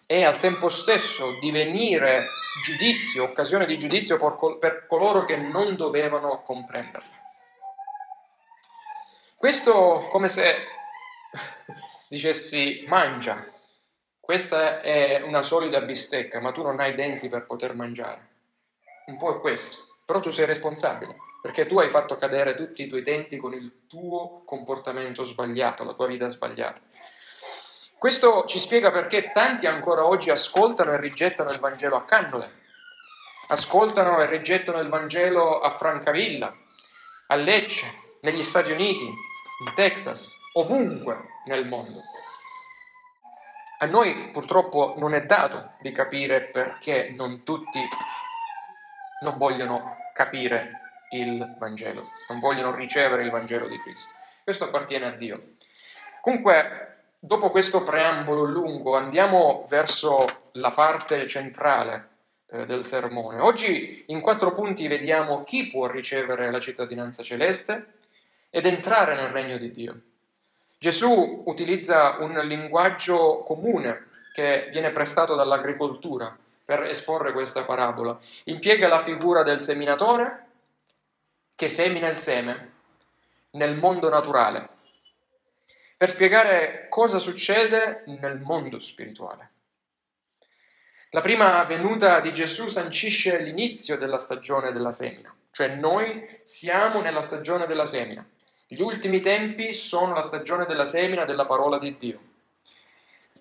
e 0.05 0.25
al 0.25 0.37
tempo 0.37 0.67
stesso 0.67 1.37
divenire 1.39 2.27
giudizio, 2.61 3.23
occasione 3.23 3.65
di 3.65 3.77
giudizio 3.77 4.17
per, 4.57 4.85
coloro 4.85 5.23
che 5.23 5.37
non 5.37 5.77
dovevano 5.77 6.41
comprenderle. 6.41 7.21
Questo 9.37 10.05
come 10.09 10.27
se 10.27 10.53
dicessi 12.09 12.83
mangia, 12.85 13.45
questa 14.19 14.81
è 14.81 15.21
una 15.21 15.41
solida 15.41 15.79
bistecca, 15.79 16.41
ma 16.41 16.51
tu 16.51 16.63
non 16.63 16.81
hai 16.81 16.93
denti 16.93 17.29
per 17.29 17.45
poter 17.45 17.75
mangiare. 17.75 18.27
Un 19.05 19.15
po' 19.15 19.37
è 19.37 19.39
questo. 19.39 19.87
Però 20.05 20.19
tu 20.19 20.31
sei 20.31 20.45
responsabile, 20.45 21.15
perché 21.41 21.65
tu 21.65 21.79
hai 21.79 21.89
fatto 21.89 22.15
cadere 22.15 22.55
tutti 22.55 22.83
i 22.83 22.87
tuoi 22.87 23.01
denti 23.01 23.37
con 23.37 23.53
il 23.53 23.87
tuo 23.87 24.43
comportamento 24.45 25.23
sbagliato, 25.23 25.83
la 25.83 25.93
tua 25.93 26.07
vita 26.07 26.27
sbagliata. 26.27 26.79
Questo 27.97 28.45
ci 28.45 28.59
spiega 28.59 28.91
perché 28.91 29.31
tanti 29.31 29.67
ancora 29.67 30.05
oggi 30.05 30.29
ascoltano 30.29 30.91
e 30.93 30.99
rigettano 30.99 31.51
il 31.51 31.59
Vangelo 31.59 31.95
a 31.95 32.03
cannole, 32.03 32.59
ascoltano 33.47 34.19
e 34.21 34.25
rigettano 34.27 34.79
il 34.79 34.89
Vangelo 34.89 35.59
a 35.59 35.69
Francavilla, 35.69 36.55
a 37.27 37.35
Lecce, 37.35 37.91
negli 38.21 38.43
Stati 38.43 38.71
Uniti, 38.71 39.05
in 39.05 39.73
Texas, 39.73 40.39
ovunque 40.53 41.41
nel 41.45 41.67
mondo. 41.67 42.01
A 43.79 43.85
noi 43.85 44.29
purtroppo 44.29 44.93
non 44.97 45.15
è 45.15 45.25
dato 45.25 45.73
di 45.79 45.91
capire 45.91 46.41
perché 46.41 47.13
non 47.15 47.43
tutti 47.43 47.79
non 49.21 49.37
vogliono 49.37 49.97
capire 50.13 50.80
il 51.11 51.55
Vangelo, 51.57 52.03
non 52.29 52.39
vogliono 52.39 52.73
ricevere 52.73 53.23
il 53.23 53.29
Vangelo 53.29 53.67
di 53.67 53.77
Cristo. 53.77 54.13
Questo 54.43 54.65
appartiene 54.65 55.05
a 55.05 55.11
Dio. 55.11 55.53
Comunque, 56.21 56.97
dopo 57.19 57.49
questo 57.49 57.83
preambolo 57.83 58.43
lungo, 58.43 58.95
andiamo 58.95 59.65
verso 59.69 60.49
la 60.53 60.71
parte 60.71 61.27
centrale 61.27 62.09
eh, 62.47 62.65
del 62.65 62.83
sermone. 62.83 63.39
Oggi 63.39 64.05
in 64.07 64.21
quattro 64.21 64.51
punti 64.53 64.87
vediamo 64.87 65.43
chi 65.43 65.67
può 65.67 65.87
ricevere 65.87 66.51
la 66.51 66.59
cittadinanza 66.59 67.23
celeste 67.23 67.93
ed 68.49 68.65
entrare 68.65 69.15
nel 69.15 69.29
regno 69.29 69.57
di 69.57 69.71
Dio. 69.71 70.01
Gesù 70.77 71.43
utilizza 71.45 72.17
un 72.19 72.33
linguaggio 72.43 73.43
comune 73.43 74.07
che 74.33 74.67
viene 74.71 74.91
prestato 74.91 75.35
dall'agricoltura 75.35 76.35
per 76.65 76.83
esporre 76.83 77.33
questa 77.33 77.63
parabola. 77.63 78.17
Impiega 78.45 78.87
la 78.87 78.99
figura 78.99 79.43
del 79.43 79.59
seminatore 79.59 80.45
che 81.61 81.69
semina 81.69 82.07
il 82.07 82.17
seme 82.17 82.71
nel 83.51 83.75
mondo 83.75 84.09
naturale 84.09 84.67
per 85.95 86.09
spiegare 86.09 86.87
cosa 86.89 87.19
succede 87.19 88.01
nel 88.19 88.39
mondo 88.39 88.79
spirituale. 88.79 89.51
La 91.11 91.21
prima 91.21 91.63
venuta 91.65 92.19
di 92.19 92.33
Gesù 92.33 92.67
sancisce 92.67 93.37
l'inizio 93.37 93.95
della 93.95 94.17
stagione 94.17 94.71
della 94.71 94.89
semina, 94.89 95.31
cioè 95.51 95.75
noi 95.75 96.39
siamo 96.41 96.99
nella 96.99 97.21
stagione 97.21 97.67
della 97.67 97.85
semina. 97.85 98.27
Gli 98.65 98.81
ultimi 98.81 99.19
tempi 99.19 99.71
sono 99.71 100.15
la 100.15 100.23
stagione 100.23 100.65
della 100.65 100.85
semina 100.85 101.25
della 101.25 101.45
parola 101.45 101.77
di 101.77 101.95
Dio, 101.95 102.19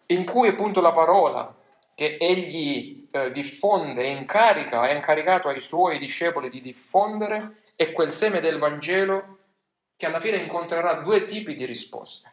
in 0.09 0.27
cui 0.27 0.49
appunto 0.49 0.83
la 0.83 0.93
parola 0.93 1.57
che 1.95 2.19
egli 2.21 3.09
eh, 3.13 3.31
diffonde, 3.31 4.07
incarica, 4.07 4.87
è 4.87 4.93
incaricato 4.93 5.49
ai 5.49 5.61
suoi 5.61 5.97
discepoli 5.97 6.51
di 6.51 6.61
diffondere, 6.61 7.61
è 7.81 7.93
quel 7.93 8.13
seme 8.13 8.41
del 8.41 8.59
Vangelo 8.59 9.39
che 9.97 10.05
alla 10.05 10.21
fine 10.21 10.37
incontrerà 10.37 10.97
due 10.97 11.25
tipi 11.25 11.55
di 11.55 11.65
risposte. 11.65 12.31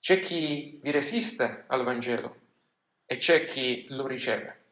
C'è 0.00 0.18
chi 0.18 0.80
vi 0.82 0.90
resiste 0.90 1.62
al 1.68 1.84
Vangelo 1.84 2.34
e 3.06 3.18
c'è 3.18 3.44
chi 3.44 3.86
lo 3.90 4.08
riceve. 4.08 4.62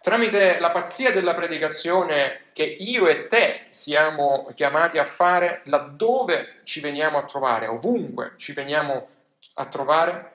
Tramite 0.00 0.58
la 0.58 0.72
pazzia 0.72 1.12
della 1.12 1.34
predicazione 1.34 2.46
che 2.52 2.64
io 2.64 3.06
e 3.06 3.28
te 3.28 3.66
siamo 3.68 4.50
chiamati 4.52 4.98
a 4.98 5.04
fare 5.04 5.60
laddove 5.66 6.62
ci 6.64 6.80
veniamo 6.80 7.16
a 7.18 7.26
trovare, 7.26 7.68
ovunque 7.68 8.32
ci 8.38 8.54
veniamo 8.54 9.08
a 9.54 9.66
trovare, 9.66 10.32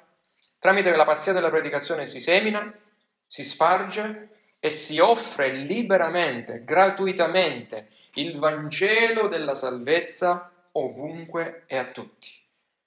tramite 0.60 0.96
la 0.96 1.04
pazzia 1.04 1.34
della 1.34 1.50
predicazione 1.50 2.06
si 2.06 2.22
semina, 2.22 2.74
si 3.28 3.44
sparge 3.44 4.30
e 4.64 4.70
si 4.70 5.00
offre 5.00 5.50
liberamente, 5.50 6.64
gratuitamente 6.64 7.90
il 8.14 8.38
Vangelo 8.38 9.28
della 9.28 9.56
salvezza 9.56 10.52
ovunque 10.74 11.64
e 11.66 11.78
a 11.78 11.86
tutti. 11.86 12.30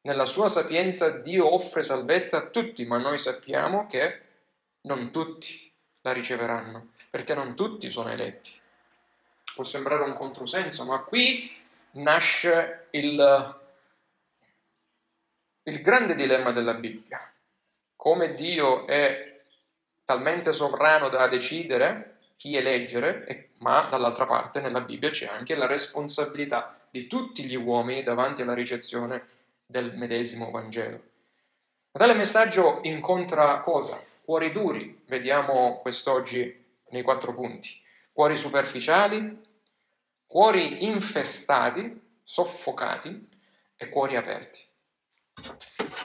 Nella 0.03 0.25
sua 0.25 0.49
sapienza 0.49 1.11
Dio 1.11 1.53
offre 1.53 1.83
salvezza 1.83 2.37
a 2.37 2.47
tutti, 2.47 2.85
ma 2.85 2.99
noi 2.99 3.19
sappiamo 3.19 3.87
che 3.87 4.21
non 4.83 5.11
tutti 5.11 5.73
la 6.03 6.13
riceveranno, 6.13 6.93
perché 7.11 7.35
non 7.35 7.57
tutti 7.57 7.91
sono 7.91 8.11
eletti. 8.11 8.53
Può 9.53 9.65
sembrare 9.65 10.05
un 10.05 10.13
controsenso, 10.13 10.85
ma 10.85 11.01
qui 11.01 11.51
nasce 11.93 12.87
il, 12.91 13.61
il 15.65 15.81
grande 15.81 16.15
dilemma 16.15 16.53
della 16.53 16.75
Bibbia. 16.75 17.33
Come 17.97 18.35
Dio 18.35 18.87
è 18.87 19.34
talmente 20.05 20.53
sovrano 20.53 21.09
da 21.09 21.27
decidere 21.27 22.19
chi 22.37 22.57
eleggere, 22.57 23.49
ma 23.59 23.83
dall'altra 23.91 24.25
parte 24.25 24.61
nella 24.61 24.81
Bibbia 24.81 25.11
c'è 25.11 25.27
anche 25.27 25.55
la 25.55 25.67
responsabilità 25.67 26.77
di 26.91 27.07
tutti 27.07 27.45
gli 27.45 27.57
uomini 27.57 28.03
davanti 28.03 28.43
alla 28.43 28.55
ricezione 28.55 29.27
del 29.67 29.97
medesimo 29.97 30.51
Vangelo. 30.51 31.01
Ma 31.93 32.01
tale 32.01 32.15
messaggio 32.15 32.81
incontra 32.83 33.61
cosa? 33.61 33.99
Cuori 34.25 34.53
duri, 34.53 35.03
vediamo 35.07 35.79
quest'oggi 35.81 36.65
nei 36.91 37.03
quattro 37.03 37.33
punti. 37.33 37.81
Cuori 38.13 38.37
superficiali, 38.37 39.41
cuori 40.27 40.85
infestati, 40.85 42.01
soffocati 42.23 43.29
e 43.77 43.89
cuori 43.89 44.17
aperti. 44.17 44.61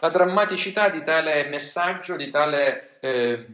La 0.02 0.10
drammaticità 0.10 0.90
di 0.90 1.02
tale 1.02 1.46
messaggio, 1.50 2.16
di 2.16 2.30
tale 2.30 3.00
eh, 3.00 3.46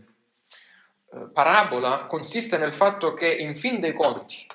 parabola, 1.33 2.05
consiste 2.05 2.57
nel 2.57 2.71
fatto 2.71 3.13
che, 3.13 3.33
in 3.33 3.55
fin 3.55 3.79
dei 3.79 3.93
conti, 3.93 4.47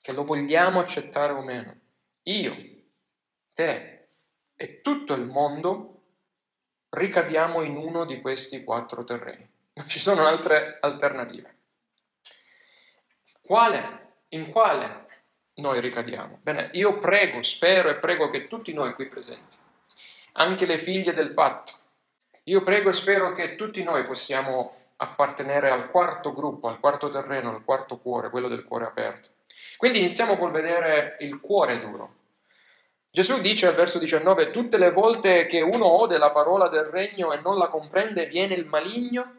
che 0.00 0.12
lo 0.12 0.24
vogliamo 0.24 0.80
accettare 0.80 1.32
o 1.32 1.42
meno, 1.42 1.78
io, 2.22 2.56
te 3.52 4.08
e 4.54 4.80
tutto 4.80 5.14
il 5.14 5.24
mondo 5.24 6.02
ricadiamo 6.90 7.62
in 7.62 7.76
uno 7.76 8.04
di 8.04 8.20
questi 8.20 8.64
quattro 8.64 9.04
terreni. 9.04 9.48
Non 9.74 9.88
ci 9.88 9.98
sono 9.98 10.26
altre 10.26 10.78
alternative. 10.80 11.56
Quale? 13.40 14.08
In 14.28 14.50
quale 14.50 15.06
noi 15.54 15.80
ricadiamo? 15.80 16.38
Bene, 16.42 16.70
io 16.74 16.98
prego, 16.98 17.42
spero 17.42 17.88
e 17.88 17.96
prego 17.96 18.28
che 18.28 18.46
tutti 18.46 18.72
noi 18.72 18.92
qui 18.94 19.06
presenti, 19.06 19.56
anche 20.32 20.66
le 20.66 20.78
figlie 20.78 21.12
del 21.12 21.32
patto, 21.32 21.72
io 22.44 22.62
prego 22.62 22.90
e 22.90 22.92
spero 22.92 23.32
che 23.32 23.54
tutti 23.54 23.82
noi 23.82 24.02
possiamo 24.02 24.72
appartenere 25.02 25.70
al 25.70 25.90
quarto 25.90 26.32
gruppo, 26.32 26.68
al 26.68 26.78
quarto 26.78 27.08
terreno, 27.08 27.50
al 27.50 27.64
quarto 27.64 27.98
cuore, 27.98 28.30
quello 28.30 28.48
del 28.48 28.64
cuore 28.64 28.84
aperto. 28.84 29.30
Quindi 29.76 29.98
iniziamo 29.98 30.36
col 30.36 30.50
vedere 30.50 31.16
il 31.20 31.40
cuore 31.40 31.80
duro. 31.80 32.14
Gesù 33.10 33.40
dice 33.40 33.66
al 33.66 33.74
verso 33.74 33.98
19, 33.98 34.50
tutte 34.50 34.76
le 34.76 34.90
volte 34.90 35.46
che 35.46 35.62
uno 35.62 35.86
ode 35.86 36.18
la 36.18 36.30
parola 36.30 36.68
del 36.68 36.84
regno 36.84 37.32
e 37.32 37.40
non 37.40 37.56
la 37.56 37.68
comprende, 37.68 38.26
viene 38.26 38.54
il 38.54 38.66
maligno 38.66 39.34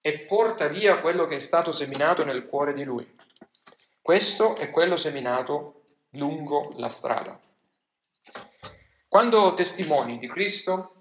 e 0.00 0.20
porta 0.20 0.68
via 0.68 1.00
quello 1.00 1.24
che 1.24 1.36
è 1.36 1.40
stato 1.40 1.72
seminato 1.72 2.22
nel 2.22 2.46
cuore 2.46 2.72
di 2.72 2.84
lui. 2.84 3.16
Questo 4.00 4.56
è 4.56 4.70
quello 4.70 4.96
seminato 4.96 5.82
lungo 6.10 6.72
la 6.76 6.88
strada. 6.88 7.40
Quando 9.08 9.54
testimoni 9.54 10.18
di 10.18 10.28
Cristo 10.28 10.94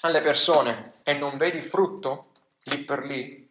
alle 0.00 0.20
persone 0.20 0.94
e 1.04 1.14
non 1.14 1.36
vedi 1.36 1.60
frutto 1.60 2.30
lì 2.64 2.84
per 2.84 3.04
lì, 3.04 3.41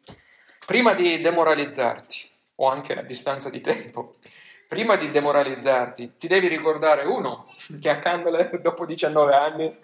prima 0.65 0.93
di 0.93 1.19
demoralizzarti, 1.19 2.29
o 2.55 2.67
anche 2.67 2.93
a 2.93 3.01
distanza 3.01 3.49
di 3.49 3.61
tempo, 3.61 4.13
prima 4.67 4.95
di 4.95 5.11
demoralizzarti, 5.11 6.13
ti 6.17 6.27
devi 6.27 6.47
ricordare, 6.47 7.05
uno, 7.05 7.53
che 7.79 7.89
a 7.89 7.97
Candole, 7.97 8.49
dopo 8.61 8.85
19 8.85 9.35
anni 9.35 9.77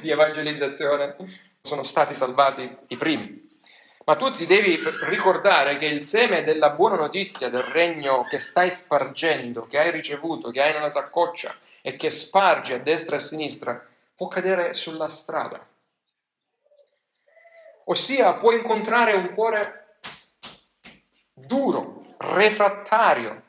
di 0.00 0.10
evangelizzazione, 0.10 1.16
sono 1.62 1.82
stati 1.82 2.14
salvati 2.14 2.76
i 2.88 2.96
primi. 2.96 3.48
Ma 4.04 4.16
tu 4.16 4.30
ti 4.30 4.46
devi 4.46 4.80
ricordare 5.08 5.76
che 5.76 5.86
il 5.86 6.00
seme 6.00 6.42
della 6.42 6.70
buona 6.70 6.96
notizia 6.96 7.48
del 7.48 7.62
regno 7.62 8.24
che 8.28 8.38
stai 8.38 8.70
spargendo, 8.70 9.62
che 9.62 9.78
hai 9.78 9.90
ricevuto, 9.90 10.50
che 10.50 10.60
hai 10.60 10.72
nella 10.72 10.88
saccoccia 10.88 11.54
e 11.80 11.96
che 11.96 12.10
spargi 12.10 12.72
a 12.72 12.78
destra 12.78 13.16
e 13.16 13.18
a 13.18 13.22
sinistra, 13.22 13.80
può 14.14 14.26
cadere 14.28 14.72
sulla 14.72 15.08
strada. 15.08 15.64
Ossia, 17.84 18.34
può 18.34 18.52
incontrare 18.52 19.12
un 19.12 19.32
cuore 19.34 19.79
duro, 21.46 22.02
refrattario, 22.18 23.42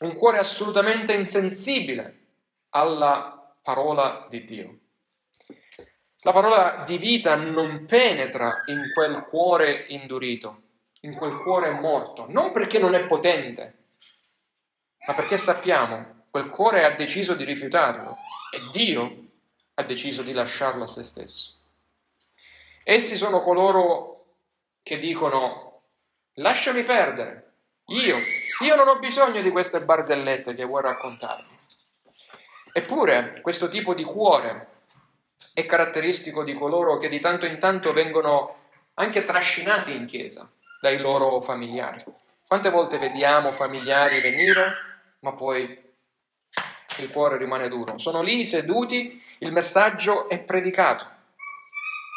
un 0.00 0.14
cuore 0.14 0.38
assolutamente 0.38 1.12
insensibile 1.12 2.26
alla 2.70 3.54
parola 3.62 4.26
di 4.28 4.44
Dio. 4.44 4.78
La 6.22 6.32
parola 6.32 6.84
di 6.86 6.98
vita 6.98 7.34
non 7.36 7.86
penetra 7.86 8.62
in 8.66 8.90
quel 8.92 9.24
cuore 9.24 9.86
indurito, 9.88 10.62
in 11.00 11.14
quel 11.14 11.36
cuore 11.36 11.70
morto, 11.70 12.26
non 12.28 12.52
perché 12.52 12.78
non 12.78 12.94
è 12.94 13.06
potente, 13.06 13.86
ma 15.06 15.14
perché 15.14 15.38
sappiamo 15.38 16.24
quel 16.30 16.48
cuore 16.48 16.84
ha 16.84 16.94
deciso 16.94 17.34
di 17.34 17.44
rifiutarlo 17.44 18.16
e 18.54 18.70
Dio 18.70 19.28
ha 19.74 19.82
deciso 19.82 20.22
di 20.22 20.32
lasciarlo 20.32 20.84
a 20.84 20.86
se 20.86 21.02
stesso. 21.02 21.54
Essi 22.84 23.16
sono 23.16 23.40
coloro 23.40 24.36
che 24.82 24.98
dicono 24.98 25.69
lasciami 26.40 26.82
perdere, 26.82 27.52
io, 27.86 28.18
io 28.64 28.76
non 28.76 28.88
ho 28.88 28.98
bisogno 28.98 29.40
di 29.40 29.50
queste 29.50 29.80
barzellette 29.80 30.54
che 30.54 30.64
vuoi 30.64 30.82
raccontarmi. 30.82 31.56
Eppure 32.72 33.40
questo 33.42 33.68
tipo 33.68 33.94
di 33.94 34.04
cuore 34.04 34.68
è 35.52 35.66
caratteristico 35.66 36.44
di 36.44 36.54
coloro 36.54 36.98
che 36.98 37.08
di 37.08 37.18
tanto 37.18 37.46
in 37.46 37.58
tanto 37.58 37.92
vengono 37.92 38.56
anche 38.94 39.24
trascinati 39.24 39.94
in 39.94 40.06
chiesa 40.06 40.48
dai 40.80 40.98
loro 40.98 41.40
familiari. 41.40 42.04
Quante 42.46 42.70
volte 42.70 42.98
vediamo 42.98 43.50
familiari 43.50 44.20
venire, 44.20 44.74
ma 45.20 45.32
poi 45.32 45.88
il 46.98 47.08
cuore 47.10 47.38
rimane 47.38 47.68
duro. 47.68 47.98
Sono 47.98 48.22
lì 48.22 48.44
seduti, 48.44 49.22
il 49.38 49.52
messaggio 49.52 50.28
è 50.28 50.40
predicato 50.40 51.06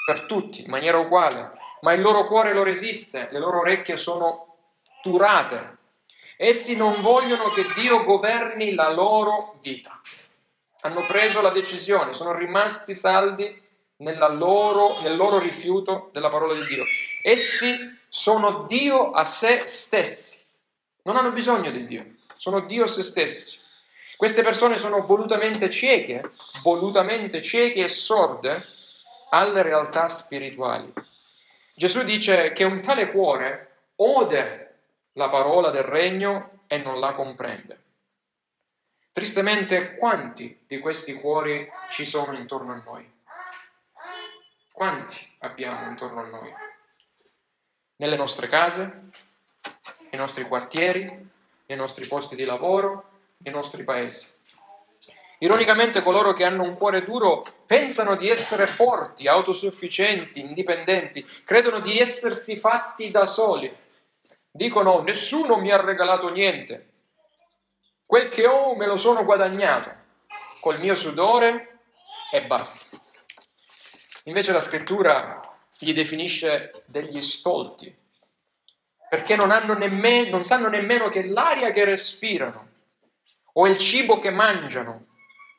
per 0.06 0.22
tutti 0.22 0.64
in 0.64 0.70
maniera 0.70 0.98
uguale, 0.98 1.52
ma 1.84 1.91
il 1.91 2.02
loro 2.02 2.26
cuore 2.28 2.54
lo 2.54 2.63
resiste, 2.63 3.28
le 3.32 3.39
loro 3.39 3.60
orecchie 3.60 3.98
sono 3.98 4.56
turate. 5.02 5.78
Essi 6.38 6.76
non 6.76 7.02
vogliono 7.02 7.50
che 7.52 7.65
Dio 7.76 8.04
governi 8.04 8.74
la 8.74 8.89
loro 8.91 9.58
vita. 9.62 10.02
Hanno 10.82 11.06
preso 11.06 11.41
la 11.41 11.50
decisione, 11.50 12.13
sono 12.13 12.34
rimasti 12.34 12.93
saldi 12.93 13.62
loro, 14.38 15.00
nel 15.02 15.15
loro 15.15 15.39
rifiuto 15.39 16.10
della 16.13 16.30
parola 16.30 16.54
di 16.54 16.65
Dio. 16.65 16.84
Essi 17.22 17.76
sono 18.08 18.63
Dio 18.67 19.12
a 19.12 19.26
se 19.26 19.63
stessi. 19.65 20.41
Non 21.04 21.17
hanno 21.17 21.32
bisogno 21.32 21.69
di 21.69 21.84
Dio, 21.84 22.15
sono 22.38 22.62
Dio 22.62 22.86
a 22.86 22.88
se 22.88 23.04
stessi. 23.04 23.60
Queste 24.15 24.41
persone 24.41 24.78
sono 24.78 25.06
volutamente 25.06 25.69
cieche, 25.69 26.32
volutamente 26.62 27.41
cieche 27.41 27.84
e 27.84 27.88
sorde 27.89 28.65
alle 29.32 29.62
realtà 29.62 30.08
spirituali. 30.08 30.93
Gesù 31.74 32.04
dice 32.04 32.52
che 32.54 32.64
un 32.64 32.82
tale 32.82 33.12
cuore 33.12 33.88
ode 33.96 34.78
la 35.14 35.28
parola 35.30 35.70
del 35.70 35.84
regno 35.84 36.62
e 36.68 36.78
non 36.78 37.00
la 37.00 37.14
comprende. 37.14 37.82
Tristemente, 39.12 39.96
quanti 39.96 40.64
di 40.66 40.80
questi 40.80 41.14
cuori 41.14 41.70
ci 41.90 42.06
sono 42.06 42.38
intorno 42.38 42.74
a 42.74 42.82
noi? 42.84 43.12
Quanti 44.72 45.36
abbiamo 45.40 45.88
intorno 45.90 46.22
a 46.22 46.26
noi? 46.26 46.54
nelle 48.04 48.18
nostre 48.18 48.48
case, 48.48 49.10
nei 50.10 50.20
nostri 50.20 50.44
quartieri, 50.44 51.06
nei 51.66 51.78
nostri 51.78 52.06
posti 52.06 52.36
di 52.36 52.44
lavoro, 52.44 53.12
nei 53.38 53.54
nostri 53.54 53.84
paesi. 53.84 54.28
Ironicamente 55.39 56.02
coloro 56.02 56.34
che 56.34 56.46
hanno 56.46 56.63
un 56.63 56.78
cuore 56.78 57.04
duro 57.04 57.43
pensano 57.65 58.15
di 58.15 58.30
essere 58.30 58.67
forti, 58.67 59.28
autosufficienti, 59.28 60.39
indipendenti, 60.39 61.26
credono 61.43 61.80
di 61.80 61.98
essersi 62.00 62.56
fatti 62.56 63.12
da 63.12 63.26
soli. 63.26 63.76
Dicono 64.50 65.02
nessuno 65.02 65.58
mi 65.58 65.72
ha 65.72 65.82
regalato 65.82 66.30
niente, 66.30 66.91
quel 68.06 68.30
che 68.30 68.46
ho 68.46 68.76
me 68.76 68.86
lo 68.86 68.96
sono 68.96 69.26
guadagnato 69.26 69.91
col 70.62 70.80
mio 70.80 70.96
sudore 70.96 71.80
e 72.32 72.46
basta. 72.46 72.98
Invece 74.26 74.54
la 74.54 74.60
scrittura 74.60 75.41
li 75.80 75.91
definisce 75.93 76.84
degli 76.86 77.19
stolti, 77.19 77.93
perché 79.10 79.36
non, 79.36 79.50
nemmeno, 79.78 80.30
non 80.30 80.43
sanno 80.43 80.69
nemmeno 80.69 81.10
che 81.10 81.28
l'aria 81.28 81.72
che 81.72 81.84
respirano 81.84 82.69
o 83.54 83.67
il 83.67 83.78
cibo 83.78 84.19
che 84.19 84.30
mangiano, 84.30 85.08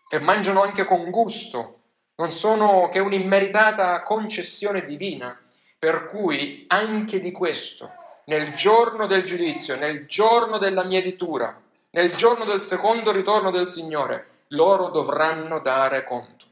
e 0.08 0.18
mangiano 0.18 0.62
anche 0.62 0.84
con 0.84 1.10
gusto, 1.10 1.80
non 2.16 2.30
sono 2.30 2.88
che 2.88 3.00
un'immeritata 3.00 4.02
concessione 4.02 4.84
divina, 4.84 5.38
per 5.78 6.06
cui 6.06 6.64
anche 6.68 7.18
di 7.18 7.32
questo, 7.32 7.90
nel 8.26 8.52
giorno 8.52 9.06
del 9.06 9.24
giudizio, 9.24 9.76
nel 9.76 10.06
giorno 10.06 10.58
della 10.58 10.84
mietitura, 10.84 11.60
nel 11.90 12.14
giorno 12.14 12.44
del 12.44 12.60
secondo 12.60 13.12
ritorno 13.12 13.50
del 13.50 13.66
Signore, 13.66 14.44
loro 14.48 14.88
dovranno 14.88 15.58
dare 15.58 16.04
conto. 16.04 16.46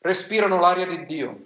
Respirano 0.00 0.60
l'aria 0.60 0.86
di 0.86 1.04
Dio, 1.04 1.40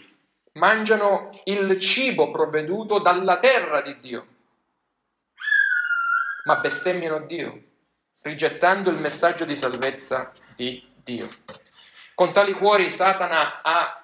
mangiano 0.54 1.30
il 1.44 1.78
cibo 1.78 2.30
provveduto 2.30 2.98
dalla 2.98 3.38
terra 3.38 3.80
di 3.80 3.98
Dio, 3.98 4.26
ma 6.44 6.56
bestemmiano 6.56 7.20
Dio, 7.20 7.62
rigettando 8.22 8.90
il 8.90 8.98
messaggio 8.98 9.44
di 9.44 9.56
salvezza 9.56 10.32
di 10.54 10.64
Dio. 10.64 10.93
Con 12.14 12.32
tali 12.32 12.52
cuori 12.52 12.90
Satana 12.90 13.62
ha 13.62 14.02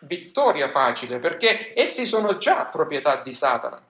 vittoria 0.00 0.68
facile 0.68 1.18
perché 1.18 1.72
essi 1.74 2.06
sono 2.06 2.36
già 2.36 2.66
proprietà 2.66 3.16
di 3.16 3.32
Satana. 3.32 3.82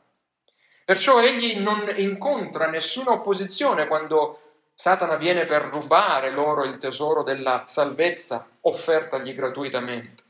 Perciò 0.85 1.21
egli 1.21 1.59
non 1.59 1.93
incontra 1.97 2.69
nessuna 2.69 3.11
opposizione 3.11 3.87
quando 3.87 4.41
Satana 4.73 5.17
viene 5.17 5.45
per 5.45 5.63
rubare 5.63 6.31
loro 6.31 6.65
il 6.65 6.79
tesoro 6.79 7.23
della 7.23 7.65
salvezza 7.67 8.47
offertagli 8.61 9.35
gratuitamente. 9.35 10.23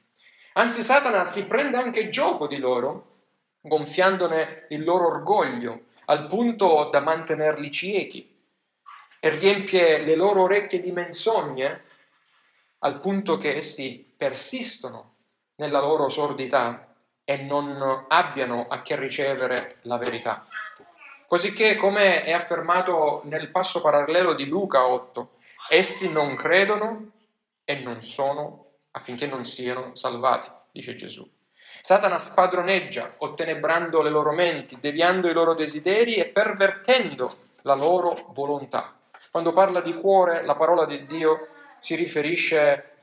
Anzi, 0.54 0.82
Satana 0.82 1.24
si 1.24 1.46
prende 1.46 1.76
anche 1.76 2.08
gioco 2.08 2.46
di 2.46 2.56
loro, 2.56 3.16
gonfiandone 3.60 4.66
il 4.70 4.84
loro 4.84 5.08
orgoglio, 5.08 5.86
al 6.06 6.26
punto 6.28 6.88
da 6.90 7.00
mantenerli 7.00 7.70
ciechi, 7.70 8.34
e 9.18 9.28
riempie 9.30 10.02
le 10.02 10.14
loro 10.14 10.42
orecchie 10.42 10.80
di 10.80 10.92
menzogne, 10.92 11.82
al 12.86 13.00
punto 13.00 13.36
che 13.36 13.56
essi 13.56 14.14
persistono 14.16 15.14
nella 15.56 15.80
loro 15.80 16.08
sordità 16.08 16.94
e 17.24 17.36
non 17.38 18.04
abbiano 18.06 18.66
a 18.68 18.80
che 18.82 18.94
ricevere 18.94 19.78
la 19.82 19.98
verità. 19.98 20.46
Cosicché, 21.26 21.74
come 21.74 22.22
è 22.22 22.32
affermato 22.32 23.22
nel 23.24 23.50
passo 23.50 23.80
parallelo 23.80 24.34
di 24.34 24.46
Luca 24.46 24.86
8, 24.86 25.30
essi 25.68 26.12
non 26.12 26.36
credono 26.36 27.10
e 27.64 27.80
non 27.80 28.00
sono 28.00 28.66
affinché 28.92 29.26
non 29.26 29.44
siano 29.44 29.96
salvati, 29.96 30.48
dice 30.70 30.94
Gesù. 30.94 31.28
Satana 31.80 32.18
spadroneggia, 32.18 33.14
ottenebrando 33.18 34.00
le 34.00 34.10
loro 34.10 34.32
menti, 34.32 34.78
deviando 34.78 35.28
i 35.28 35.32
loro 35.32 35.54
desideri 35.54 36.14
e 36.14 36.26
pervertendo 36.26 37.36
la 37.62 37.74
loro 37.74 38.14
volontà. 38.28 38.96
Quando 39.32 39.52
parla 39.52 39.80
di 39.80 39.92
cuore, 39.92 40.44
la 40.44 40.54
parola 40.54 40.84
di 40.84 41.04
Dio 41.04 41.48
si 41.86 41.94
riferisce 41.94 42.94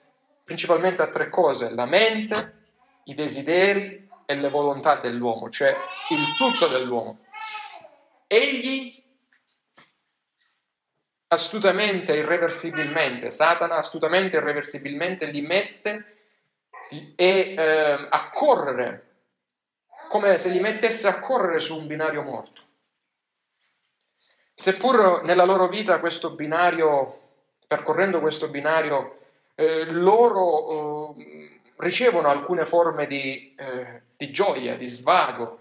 principalmente 0.43 1.01
a 1.01 1.07
tre 1.07 1.29
cose, 1.29 1.69
la 1.69 1.85
mente, 1.85 2.63
i 3.05 3.13
desideri 3.13 4.09
e 4.25 4.35
le 4.35 4.49
volontà 4.49 4.95
dell'uomo, 4.95 5.49
cioè 5.49 5.73
il 6.09 6.35
tutto 6.35 6.67
dell'uomo. 6.67 7.19
Egli 8.27 9.01
astutamente, 11.29 12.13
irreversibilmente, 12.13 13.31
Satana 13.31 13.77
astutamente, 13.77 14.35
irreversibilmente 14.35 15.27
li 15.27 15.41
mette 15.41 16.17
e 17.15 17.55
eh, 17.57 18.07
a 18.09 18.29
correre, 18.31 19.11
come 20.09 20.37
se 20.37 20.49
li 20.49 20.59
mettesse 20.59 21.07
a 21.07 21.21
correre 21.21 21.61
su 21.61 21.77
un 21.77 21.87
binario 21.87 22.21
morto. 22.21 22.61
Seppur 24.53 25.23
nella 25.23 25.45
loro 25.45 25.69
vita 25.69 26.01
questo 26.01 26.31
binario, 26.31 27.31
percorrendo 27.67 28.19
questo 28.19 28.49
binario, 28.49 29.15
eh, 29.55 29.91
loro 29.91 31.15
eh, 31.15 31.61
ricevono 31.77 32.29
alcune 32.29 32.65
forme 32.65 33.07
di, 33.07 33.53
eh, 33.57 34.01
di 34.15 34.31
gioia, 34.31 34.75
di 34.75 34.87
svago, 34.87 35.59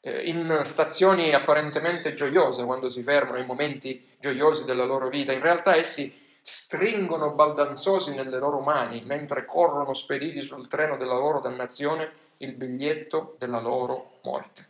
eh, 0.00 0.28
in 0.28 0.60
stazioni 0.62 1.32
apparentemente 1.32 2.12
gioiose, 2.12 2.64
quando 2.64 2.88
si 2.88 3.02
fermano 3.02 3.38
in 3.38 3.46
momenti 3.46 4.04
gioiosi 4.18 4.64
della 4.64 4.84
loro 4.84 5.08
vita, 5.08 5.32
in 5.32 5.40
realtà 5.40 5.74
essi 5.76 6.22
stringono 6.40 7.32
baldanzosi 7.32 8.14
nelle 8.14 8.38
loro 8.38 8.60
mani, 8.60 9.02
mentre 9.06 9.46
corrono 9.46 9.94
spediti 9.94 10.40
sul 10.42 10.68
treno 10.68 10.98
della 10.98 11.14
loro 11.14 11.40
dannazione, 11.40 12.12
il 12.38 12.52
biglietto 12.52 13.36
della 13.38 13.60
loro 13.60 14.18
morte. 14.24 14.68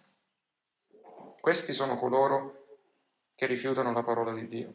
Questi 1.41 1.73
sono 1.73 1.97
coloro 1.97 2.67
che 3.35 3.47
rifiutano 3.47 3.93
la 3.93 4.05
parola 4.05 4.33
di 4.33 4.47
Dio. 4.47 4.75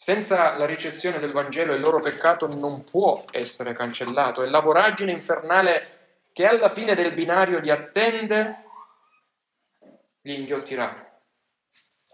Senza 0.00 0.56
la 0.56 0.64
ricezione 0.64 1.18
del 1.18 1.32
Vangelo 1.32 1.74
il 1.74 1.80
loro 1.80 1.98
peccato 1.98 2.46
non 2.46 2.84
può 2.84 3.24
essere 3.32 3.72
cancellato 3.72 4.44
e 4.44 4.48
la 4.48 4.60
voragine 4.60 5.10
infernale 5.10 6.20
che 6.32 6.46
alla 6.46 6.68
fine 6.68 6.94
del 6.94 7.12
binario 7.12 7.58
li 7.58 7.68
attende 7.68 8.62
li 10.20 10.36
inghiottirà. 10.36 11.20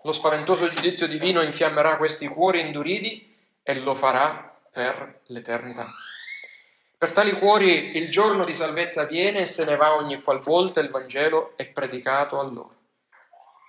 Lo 0.02 0.12
spaventoso 0.12 0.66
giudizio 0.68 1.06
divino 1.06 1.42
infiammerà 1.42 1.98
questi 1.98 2.26
cuori 2.26 2.60
induriti 2.60 3.36
e 3.62 3.74
lo 3.74 3.94
farà 3.94 4.58
per 4.72 5.20
l'eternità. 5.26 5.86
Per 6.96 7.12
tali 7.12 7.32
cuori 7.32 7.98
il 7.98 8.08
giorno 8.10 8.46
di 8.46 8.54
salvezza 8.54 9.04
viene 9.04 9.40
e 9.40 9.46
se 9.46 9.66
ne 9.66 9.76
va 9.76 9.94
ogni 9.94 10.22
qualvolta 10.22 10.80
il 10.80 10.88
Vangelo 10.88 11.52
è 11.54 11.66
predicato 11.66 12.40
a 12.40 12.44
loro. 12.44 12.70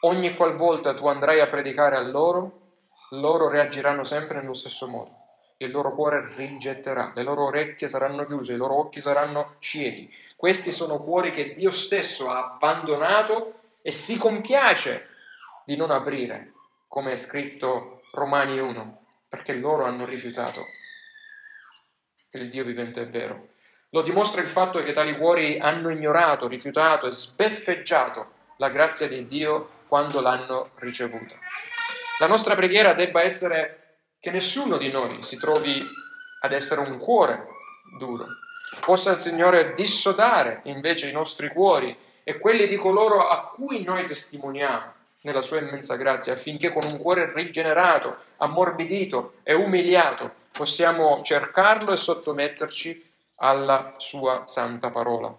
Ogni 0.04 0.34
qualvolta 0.36 0.94
tu 0.94 1.06
andrai 1.08 1.42
a 1.42 1.48
predicare 1.48 1.98
a 1.98 2.02
loro, 2.02 2.65
loro 3.12 3.50
reagiranno 3.50 4.04
sempre 4.04 4.40
nello 4.40 4.54
stesso 4.54 4.88
modo. 4.88 5.24
Il 5.58 5.72
loro 5.72 5.94
cuore 5.94 6.34
rigetterà, 6.36 7.12
le 7.16 7.24
loro 7.24 7.46
orecchie 7.46 7.88
saranno 7.88 8.26
chiuse, 8.26 8.54
i 8.54 8.58
loro 8.58 8.78
occhi 8.78 9.00
saranno 9.00 9.56
ciechi. 9.60 10.14
Questi 10.36 10.72
sono 10.72 11.00
cuori 11.00 11.32
che 11.32 11.54
Dio 11.54 11.72
stesso 11.72 12.30
ha 12.30 12.54
abbandonato 12.54 13.62
e 13.82 13.92
si 13.92 14.18
compiace 14.18 15.10
di 15.64 15.76
non 15.76 15.92
aprire, 15.92 16.54
come 16.88 17.12
è 17.12 17.16
scritto 17.16 18.02
Romani 18.12 18.60
1, 18.60 19.06
perché 19.30 19.54
loro 19.54 19.86
hanno 19.86 20.06
rifiutato 20.06 20.62
il 22.38 22.50
Dio 22.50 22.64
vivente 22.64 23.02
è 23.02 23.08
vero. 23.08 23.50
Lo 23.90 24.02
dimostra 24.02 24.42
il 24.42 24.48
fatto 24.48 24.80
che 24.80 24.92
tali 24.92 25.18
cuori 25.18 25.58
hanno 25.58 25.90
ignorato, 25.90 26.48
rifiutato 26.48 27.08
e 27.08 27.12
sbeffeggiato 27.12 28.34
la 28.58 28.70
grazia 28.70 29.08
di 29.08 29.26
Dio 29.26 29.70
quando 29.88 30.20
l'hanno 30.22 30.72
ricevuta. 30.76 31.36
La 32.20 32.28
nostra 32.28 32.56
preghiera 32.56 32.94
debba 32.94 33.22
essere 33.22 33.98
che 34.22 34.32
nessuno 34.32 34.78
di 34.78 34.90
noi 34.90 35.22
si 35.22 35.36
trovi 35.38 35.84
ad 36.42 36.54
essere 36.54 36.80
un 36.80 36.98
cuore 36.98 37.46
duro. 38.00 38.26
Possa 38.80 39.12
il 39.12 39.18
Signore 39.18 39.74
dissodare 39.74 40.62
invece 40.64 41.10
i 41.10 41.12
nostri 41.12 41.50
cuori 41.50 41.96
e 42.24 42.38
quelli 42.38 42.68
di 42.68 42.78
coloro 42.78 43.28
a 43.28 43.50
cui 43.50 43.84
noi 43.84 44.06
testimoniamo 44.06 44.94
nella 45.22 45.42
sua 45.42 45.60
immensa 45.60 45.96
grazia, 45.96 46.34
affinché 46.34 46.72
con 46.72 46.86
un 46.86 46.98
cuore 46.98 47.34
rigenerato, 47.34 48.16
ammorbidito 48.38 49.34
e 49.44 49.54
umiliato 49.54 50.36
possiamo 50.52 51.22
cercarlo 51.22 51.92
e 51.92 51.98
sottometterci 51.98 53.12
alla 53.38 53.94
sua 53.98 54.44
santa 54.46 54.90
parola. 54.90 55.36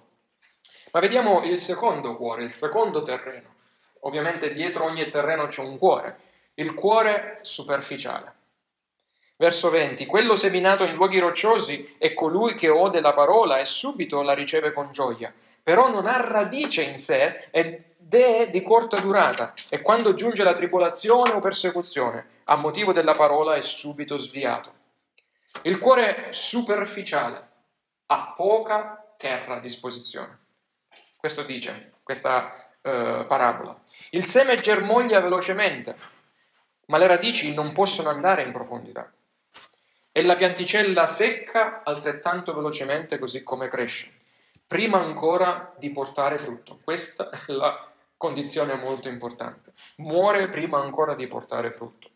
Ma 0.93 1.01
vediamo 1.01 1.43
il 1.43 1.59
secondo 1.59 2.17
cuore, 2.17 2.43
il 2.43 2.51
secondo 2.51 3.03
terreno. 3.03 3.55
Ovviamente 4.01 4.53
dietro 4.53 4.85
ogni 4.85 5.07
terreno 5.09 5.47
c'è 5.47 5.63
un 5.63 5.79
cuore, 5.79 6.19
il 6.57 6.75
cuore 6.75 7.39
superficiale. 7.43 8.35
Verso 9.37 9.69
20. 9.69 10.07
Quello 10.07 10.35
seminato 10.35 10.85
in 10.85 10.95
luoghi 10.95 11.19
rocciosi 11.19 11.95
è 11.99 12.15
colui 12.15 12.55
che 12.55 12.71
ode 12.71 13.01
la 13.01 13.13
parola 13.13 13.59
e 13.59 13.67
subito 13.67 14.23
la 14.23 14.33
riceve 14.33 14.73
con 14.73 14.91
gioia, 14.93 15.33
però 15.63 15.91
non 15.91 16.07
ha 16.07 16.17
radice 16.17 16.83
in 16.83 16.97
sé 16.97 17.49
ed 17.51 17.85
è 18.09 18.49
di 18.49 18.63
corta 18.63 18.99
durata 18.99 19.53
e 19.69 19.83
quando 19.83 20.15
giunge 20.15 20.43
la 20.43 20.55
tribolazione 20.55 21.33
o 21.33 21.41
persecuzione 21.41 22.27
a 22.45 22.57
motivo 22.57 22.93
della 22.93 23.15
parola 23.15 23.55
è 23.55 23.61
subito 23.61 24.17
sviato. 24.17 24.73
Il 25.63 25.79
cuore 25.79 26.29
superficiale 26.31 27.49
ha 28.07 28.33
poca 28.35 29.15
terra 29.19 29.57
a 29.57 29.61
disposizione. 29.61 30.39
Questo 31.17 31.43
dice 31.43 31.95
questa 32.03 32.51
eh, 32.81 33.25
parabola. 33.27 33.79
Il 34.11 34.25
seme 34.25 34.57
germoglia 34.57 35.21
velocemente, 35.21 35.97
ma 36.87 36.99
le 36.99 37.07
radici 37.07 37.55
non 37.55 37.73
possono 37.73 38.09
andare 38.09 38.43
in 38.43 38.53
profondità. 38.53 39.11
E 40.13 40.23
la 40.23 40.37
pianticella 40.37 41.07
secca 41.07 41.83
altrettanto 41.85 42.55
velocemente 42.55 43.19
così 43.19 43.43
come 43.43 43.69
cresce, 43.69 44.13
prima 44.67 44.99
ancora 44.99 45.75
di 45.79 45.91
portare 45.91 46.39
frutto. 46.39 46.79
Questa 46.83 47.31
è 47.31 47.53
la 47.53 47.93
condizione 48.17 48.75
molto 48.75 49.09
importante. 49.09 49.73
Muore 49.97 50.49
prima 50.49 50.81
ancora 50.81 51.15
di 51.15 51.27
portare 51.27 51.71
frutto. 51.73 52.11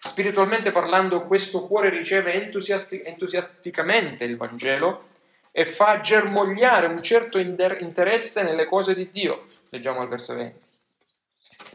Spiritualmente 0.00 0.70
parlando, 0.70 1.22
questo 1.22 1.66
cuore 1.66 1.88
riceve 1.88 2.34
entusiasti- 2.34 3.02
entusiasticamente 3.02 4.24
il 4.24 4.36
Vangelo 4.36 5.08
e 5.50 5.64
fa 5.64 6.00
germogliare 6.00 6.86
un 6.86 7.02
certo 7.02 7.38
interesse 7.38 8.42
nelle 8.42 8.66
cose 8.66 8.94
di 8.94 9.08
Dio. 9.08 9.38
Leggiamo 9.70 10.00
al 10.00 10.08
verso 10.08 10.34
20. 10.34 10.72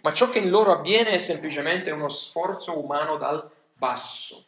Ma 0.01 0.13
ciò 0.13 0.29
che 0.29 0.39
in 0.39 0.49
loro 0.49 0.71
avviene 0.71 1.11
è 1.11 1.17
semplicemente 1.17 1.91
uno 1.91 2.07
sforzo 2.07 2.79
umano 2.79 3.17
dal 3.17 3.49
basso. 3.73 4.45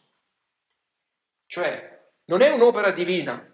Cioè, 1.46 2.00
non 2.26 2.40
è 2.40 2.50
un'opera 2.50 2.90
divina 2.90 3.46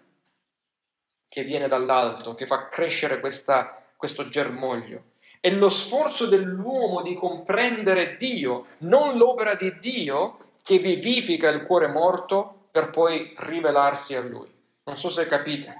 che 1.27 1.43
viene 1.43 1.67
dall'alto, 1.67 2.33
che 2.33 2.45
fa 2.45 2.67
crescere 2.67 3.19
questa, 3.19 3.83
questo 3.95 4.27
germoglio. 4.29 5.03
È 5.39 5.49
lo 5.49 5.69
sforzo 5.69 6.25
dell'uomo 6.25 7.01
di 7.01 7.13
comprendere 7.13 8.15
Dio, 8.17 8.65
non 8.79 9.17
l'opera 9.17 9.55
di 9.55 9.77
Dio 9.79 10.37
che 10.63 10.77
vivifica 10.77 11.49
il 11.49 11.63
cuore 11.63 11.87
morto 11.87 12.67
per 12.71 12.89
poi 12.89 13.33
rivelarsi 13.37 14.15
a 14.15 14.21
Lui. 14.21 14.51
Non 14.83 14.97
so 14.97 15.09
se 15.09 15.27
capite. 15.27 15.75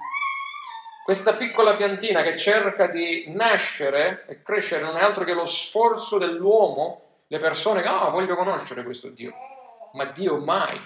Questa 1.10 1.34
piccola 1.34 1.74
piantina 1.74 2.22
che 2.22 2.36
cerca 2.36 2.86
di 2.86 3.24
nascere 3.34 4.26
e 4.28 4.42
crescere 4.42 4.84
non 4.84 4.96
è 4.96 5.02
altro 5.02 5.24
che 5.24 5.32
lo 5.32 5.44
sforzo 5.44 6.18
dell'uomo, 6.18 7.02
le 7.26 7.38
persone 7.38 7.82
che, 7.82 7.88
ah, 7.88 8.10
voglio 8.10 8.36
conoscere 8.36 8.84
questo 8.84 9.08
Dio. 9.08 9.32
Ma 9.94 10.04
Dio 10.04 10.36
mai 10.36 10.80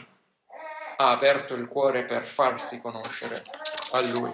ha 0.97 1.11
aperto 1.11 1.53
il 1.53 1.69
cuore 1.69 2.05
per 2.05 2.25
farsi 2.25 2.81
conoscere 2.81 3.45
a 3.91 4.01
Lui. 4.01 4.33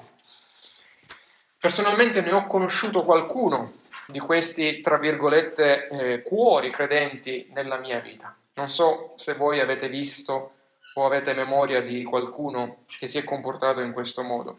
Personalmente 1.59 2.20
ne 2.20 2.35
ho 2.35 2.46
conosciuto 2.46 3.03
qualcuno 3.03 3.72
di 4.07 4.20
questi, 4.20 4.81
tra 4.81 4.96
virgolette, 4.96 5.88
eh, 5.88 6.22
cuori 6.22 6.70
credenti 6.70 7.50
nella 7.53 7.79
mia 7.79 7.98
vita. 7.98 8.33
Non 8.55 8.68
so 8.68 9.14
se 9.16 9.35
voi 9.35 9.59
avete 9.59 9.88
visto 9.88 10.53
o 10.94 11.05
avete 11.05 11.35
memoria 11.35 11.83
di 11.83 12.05
qualcuno 12.05 12.85
che 12.87 13.09
si 13.09 13.18
è 13.18 13.24
comportato 13.24 13.81
in 13.81 13.90
questo 13.90 14.22
modo. 14.22 14.57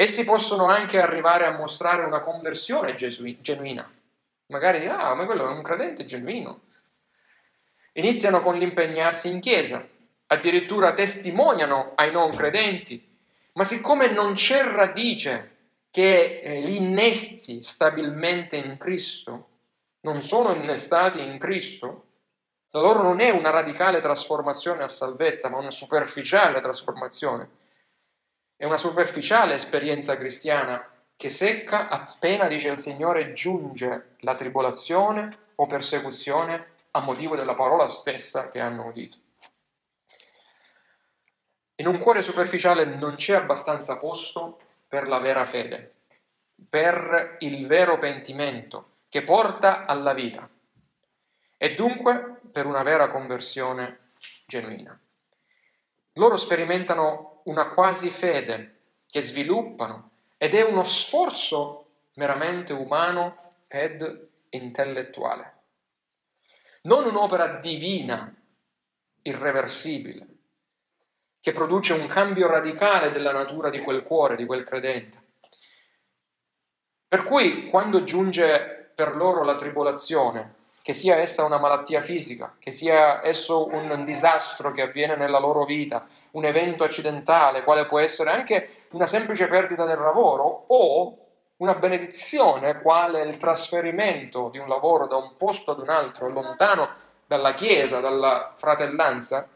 Essi 0.00 0.22
possono 0.22 0.66
anche 0.66 1.00
arrivare 1.00 1.44
a 1.44 1.56
mostrare 1.56 2.04
una 2.04 2.20
conversione 2.20 2.94
gesui- 2.94 3.40
genuina. 3.40 3.84
Magari, 4.46 4.86
ah, 4.86 5.12
ma 5.14 5.26
quello 5.26 5.48
è 5.48 5.50
un 5.50 5.60
credente 5.60 6.04
genuino. 6.04 6.60
Iniziano 7.94 8.40
con 8.40 8.56
l'impegnarsi 8.56 9.28
in 9.28 9.40
chiesa, 9.40 9.84
addirittura 10.26 10.92
testimoniano 10.92 11.94
ai 11.96 12.12
non 12.12 12.32
credenti, 12.36 13.18
ma 13.54 13.64
siccome 13.64 14.06
non 14.12 14.34
c'è 14.34 14.62
radice 14.62 15.56
che 15.90 16.42
eh, 16.44 16.60
li 16.60 16.76
innesti 16.76 17.60
stabilmente 17.64 18.54
in 18.54 18.76
Cristo, 18.76 19.48
non 20.02 20.18
sono 20.18 20.54
innestati 20.54 21.20
in 21.20 21.38
Cristo, 21.38 22.04
la 22.70 22.82
loro 22.82 23.02
non 23.02 23.18
è 23.18 23.30
una 23.30 23.50
radicale 23.50 23.98
trasformazione 23.98 24.84
a 24.84 24.88
salvezza, 24.88 25.50
ma 25.50 25.58
una 25.58 25.72
superficiale 25.72 26.60
trasformazione. 26.60 27.66
È 28.60 28.64
una 28.64 28.76
superficiale 28.76 29.54
esperienza 29.54 30.16
cristiana 30.16 30.84
che 31.14 31.28
secca 31.28 31.86
appena, 31.86 32.48
dice 32.48 32.70
il 32.70 32.78
Signore, 32.80 33.32
giunge 33.32 34.16
la 34.22 34.34
tribolazione 34.34 35.28
o 35.54 35.66
persecuzione 35.66 36.72
a 36.90 37.00
motivo 37.00 37.36
della 37.36 37.54
parola 37.54 37.86
stessa 37.86 38.48
che 38.48 38.58
hanno 38.58 38.86
udito. 38.86 39.16
In 41.76 41.86
un 41.86 41.98
cuore 41.98 42.20
superficiale 42.20 42.84
non 42.84 43.14
c'è 43.14 43.36
abbastanza 43.36 43.96
posto 43.96 44.58
per 44.88 45.06
la 45.06 45.20
vera 45.20 45.44
fede, 45.44 45.94
per 46.68 47.36
il 47.38 47.64
vero 47.68 47.96
pentimento 47.96 48.94
che 49.08 49.22
porta 49.22 49.86
alla 49.86 50.12
vita 50.12 50.50
e 51.56 51.74
dunque 51.76 52.40
per 52.50 52.66
una 52.66 52.82
vera 52.82 53.06
conversione 53.06 54.10
genuina. 54.46 55.00
Loro 56.18 56.34
sperimentano 56.34 57.42
una 57.44 57.68
quasi 57.68 58.10
fede 58.10 58.80
che 59.06 59.22
sviluppano 59.22 60.10
ed 60.36 60.52
è 60.52 60.62
uno 60.62 60.82
sforzo 60.82 61.86
meramente 62.14 62.72
umano 62.72 63.36
ed 63.68 64.28
intellettuale. 64.50 65.54
Non 66.82 67.04
un'opera 67.04 67.58
divina, 67.58 68.34
irreversibile, 69.22 70.26
che 71.40 71.52
produce 71.52 71.92
un 71.92 72.08
cambio 72.08 72.48
radicale 72.48 73.10
della 73.10 73.32
natura 73.32 73.70
di 73.70 73.78
quel 73.78 74.02
cuore, 74.02 74.34
di 74.34 74.44
quel 74.44 74.64
credente. 74.64 75.22
Per 77.06 77.22
cui 77.22 77.68
quando 77.68 78.02
giunge 78.02 78.90
per 78.92 79.14
loro 79.14 79.44
la 79.44 79.54
tribolazione, 79.54 80.56
che 80.88 80.94
sia 80.94 81.16
essa 81.16 81.44
una 81.44 81.58
malattia 81.58 82.00
fisica, 82.00 82.54
che 82.58 82.72
sia 82.72 83.22
esso 83.22 83.66
un 83.66 84.04
disastro 84.06 84.70
che 84.70 84.80
avviene 84.80 85.16
nella 85.16 85.38
loro 85.38 85.66
vita, 85.66 86.06
un 86.30 86.46
evento 86.46 86.82
accidentale, 86.82 87.62
quale 87.62 87.84
può 87.84 87.98
essere 87.98 88.30
anche 88.30 88.66
una 88.92 89.04
semplice 89.04 89.48
perdita 89.48 89.84
del 89.84 89.98
lavoro 89.98 90.64
o 90.68 91.18
una 91.58 91.74
benedizione, 91.74 92.80
quale 92.80 93.20
il 93.20 93.36
trasferimento 93.36 94.48
di 94.48 94.56
un 94.56 94.66
lavoro 94.66 95.06
da 95.06 95.16
un 95.16 95.36
posto 95.36 95.72
ad 95.72 95.80
un 95.80 95.90
altro, 95.90 96.30
lontano 96.30 96.88
dalla 97.26 97.52
Chiesa, 97.52 98.00
dalla 98.00 98.54
fratellanza, 98.56 99.46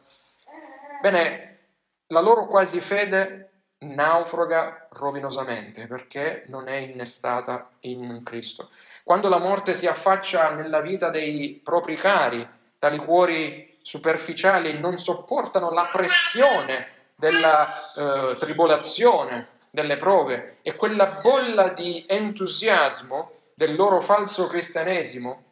bene, 1.00 1.60
la 2.08 2.20
loro 2.20 2.46
quasi 2.46 2.78
fede 2.78 3.52
naufraga 3.78 4.81
rovinosamente 4.94 5.86
perché 5.86 6.44
non 6.48 6.68
è 6.68 6.76
innestata 6.76 7.70
in 7.80 8.22
Cristo. 8.24 8.70
Quando 9.04 9.28
la 9.28 9.38
morte 9.38 9.74
si 9.74 9.86
affaccia 9.86 10.50
nella 10.50 10.80
vita 10.80 11.08
dei 11.08 11.60
propri 11.62 11.96
cari, 11.96 12.46
tali 12.78 12.98
cuori 12.98 13.78
superficiali 13.82 14.78
non 14.78 14.98
sopportano 14.98 15.70
la 15.70 15.88
pressione 15.92 17.10
della 17.14 17.68
eh, 17.94 18.36
tribolazione, 18.36 19.48
delle 19.70 19.96
prove 19.96 20.58
e 20.62 20.74
quella 20.74 21.20
bolla 21.22 21.68
di 21.68 22.04
entusiasmo 22.06 23.40
del 23.54 23.74
loro 23.74 24.00
falso 24.00 24.46
cristianesimo 24.46 25.44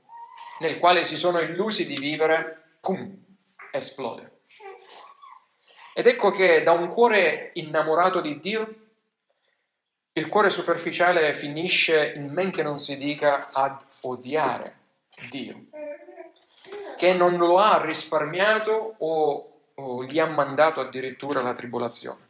nel 0.59 0.79
quale 0.79 1.05
si 1.05 1.17
sono 1.17 1.41
illusi 1.41 1.87
di 1.87 1.97
vivere, 1.97 2.77
pum, 2.81 3.17
esplode. 3.73 4.41
Ed 5.95 6.07
ecco 6.07 6.31
che 6.31 6.63
da 6.63 6.73
un 6.73 6.89
cuore 6.89 7.51
innamorato 7.55 8.21
di 8.21 8.39
Dio 8.39 8.75
il 10.13 10.29
cuore 10.29 10.51
superficiale 10.51 11.33
finisce 11.35 12.13
in 12.17 12.31
men 12.33 12.51
che 12.51 12.63
non 12.63 12.79
si 12.79 12.97
dica 12.97 13.49
ad 13.53 13.81
odiare 14.03 14.79
Dio, 15.29 15.67
che 16.97 17.13
non 17.13 17.37
lo 17.37 17.59
ha 17.59 17.81
risparmiato 17.81 18.95
o, 18.99 19.51
o 19.75 20.05
gli 20.05 20.19
ha 20.19 20.27
mandato 20.27 20.81
addirittura 20.81 21.43
la 21.43 21.53
tribolazione. 21.53 22.29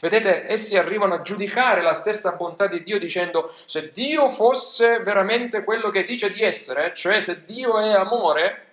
Vedete, 0.00 0.46
essi 0.48 0.78
arrivano 0.78 1.14
a 1.14 1.22
giudicare 1.22 1.82
la 1.82 1.92
stessa 1.92 2.36
bontà 2.36 2.66
di 2.68 2.82
Dio 2.82 2.98
dicendo 2.98 3.52
se 3.66 3.90
Dio 3.92 4.28
fosse 4.28 5.00
veramente 5.00 5.64
quello 5.64 5.88
che 5.88 6.04
dice 6.04 6.30
di 6.30 6.42
essere, 6.42 6.92
cioè 6.94 7.18
se 7.20 7.44
Dio 7.44 7.78
è 7.78 7.90
amore, 7.92 8.66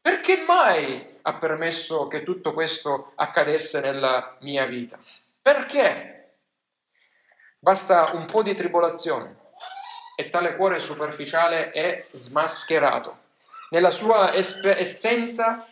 perché 0.00 0.44
mai 0.46 1.18
ha 1.22 1.34
permesso 1.34 2.06
che 2.06 2.22
tutto 2.22 2.52
questo 2.52 3.12
accadesse 3.16 3.80
nella 3.80 4.36
mia 4.40 4.66
vita? 4.66 4.98
Perché? 5.40 6.19
Basta 7.62 8.12
un 8.14 8.24
po' 8.24 8.42
di 8.42 8.54
tribolazione 8.54 9.36
e 10.16 10.30
tale 10.30 10.56
cuore 10.56 10.78
superficiale 10.78 11.72
è 11.72 12.06
smascherato. 12.10 13.18
Nella 13.68 13.90
sua 13.90 14.32
espe- 14.32 14.78
essenza, 14.78 15.66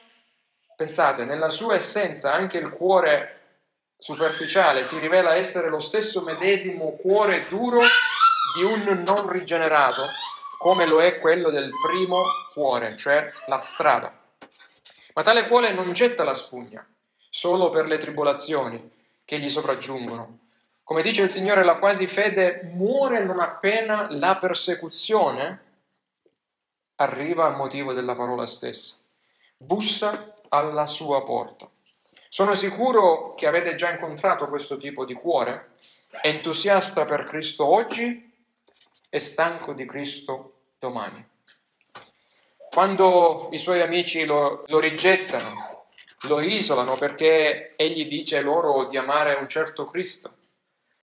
pensate, 0.77 1.25
nella 1.25 1.49
sua 1.49 1.77
essenza 1.77 2.35
anche 2.35 2.59
il 2.59 2.69
cuore 2.69 3.63
superficiale 3.97 4.83
si 4.83 4.99
rivela 4.99 5.35
essere 5.35 5.71
lo 5.71 5.79
stesso 5.79 6.21
medesimo 6.21 6.91
cuore 6.91 7.45
duro 7.49 7.81
di 8.55 8.63
un 8.65 9.03
non 9.03 9.27
rigenerato, 9.27 10.09
come 10.59 10.85
lo 10.85 11.03
è 11.03 11.19
quello 11.19 11.49
del 11.49 11.71
primo 11.87 12.23
cuore, 12.53 12.97
cioè 12.97 13.33
la 13.47 13.57
strada. 13.57 14.13
Ma 15.15 15.23
tale 15.23 15.49
cuore 15.49 15.73
non 15.73 15.95
getta 15.95 16.23
la 16.23 16.35
spugna 16.35 16.87
solo 17.31 17.71
per 17.71 17.87
le 17.87 17.97
tribolazioni 17.97 18.93
che 19.25 19.39
gli 19.39 19.49
sopraggiungono, 19.49 20.41
come 20.89 21.03
dice 21.03 21.21
il 21.21 21.29
Signore, 21.29 21.65
la 21.65 21.77
quasi 21.77 22.07
fede 22.07 22.63
muore 22.73 23.23
non 23.23 23.41
appena 23.41 24.07
la 24.13 24.39
persecuzione 24.39 25.65
arriva 26.95 27.45
a 27.45 27.55
motivo 27.55 27.93
della 27.93 28.15
parola 28.15 28.47
stessa. 28.47 28.95
Bussa 29.59 30.37
alla 30.49 30.87
sua 30.87 31.23
porta. 31.25 31.69
Sono 32.31 32.55
sicuro 32.55 33.35
che 33.35 33.47
avete 33.47 33.75
già 33.75 33.91
incontrato 33.91 34.49
questo 34.49 34.79
tipo 34.79 35.05
di 35.05 35.13
cuore, 35.13 35.73
entusiasta 36.23 37.05
per 37.05 37.25
Cristo 37.25 37.67
oggi 37.67 38.33
e 39.11 39.21
stanco 39.21 39.75
di 39.75 39.85
Cristo 39.85 40.55
domani. 40.79 41.23
Quando 42.71 43.51
i 43.53 43.59
suoi 43.59 43.83
amici 43.83 44.25
lo, 44.25 44.65
lo 44.67 44.81
rigettano, 44.81 45.85
lo 46.23 46.41
isolano 46.41 46.97
perché 46.97 47.75
egli 47.77 48.09
dice 48.09 48.41
loro 48.41 48.87
di 48.87 48.97
amare 48.97 49.35
un 49.35 49.49
certo 49.49 49.85
Cristo, 49.85 50.37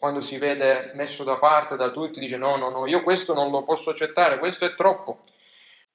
quando 0.05 0.21
si 0.21 0.37
vede 0.37 0.91
messo 0.93 1.23
da 1.23 1.37
parte 1.37 1.75
da 1.75 1.89
tutti, 1.89 2.19
dice 2.19 2.37
no, 2.37 2.57
no, 2.57 2.69
no, 2.69 2.85
io 2.85 3.01
questo 3.01 3.33
non 3.33 3.49
lo 3.49 3.63
posso 3.63 3.89
accettare, 3.89 4.37
questo 4.37 4.63
è 4.63 4.75
troppo. 4.75 5.21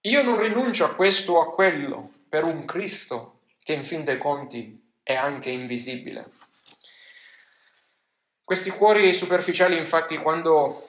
Io 0.00 0.20
non 0.24 0.36
rinuncio 0.36 0.84
a 0.84 0.96
questo 0.96 1.34
o 1.34 1.40
a 1.40 1.52
quello 1.52 2.10
per 2.28 2.42
un 2.42 2.64
Cristo 2.64 3.42
che 3.62 3.72
in 3.72 3.84
fin 3.84 4.02
dei 4.02 4.18
conti 4.18 4.96
è 5.04 5.14
anche 5.14 5.50
invisibile. 5.50 6.28
Questi 8.42 8.70
cuori 8.70 9.14
superficiali, 9.14 9.76
infatti, 9.76 10.16
quando 10.16 10.88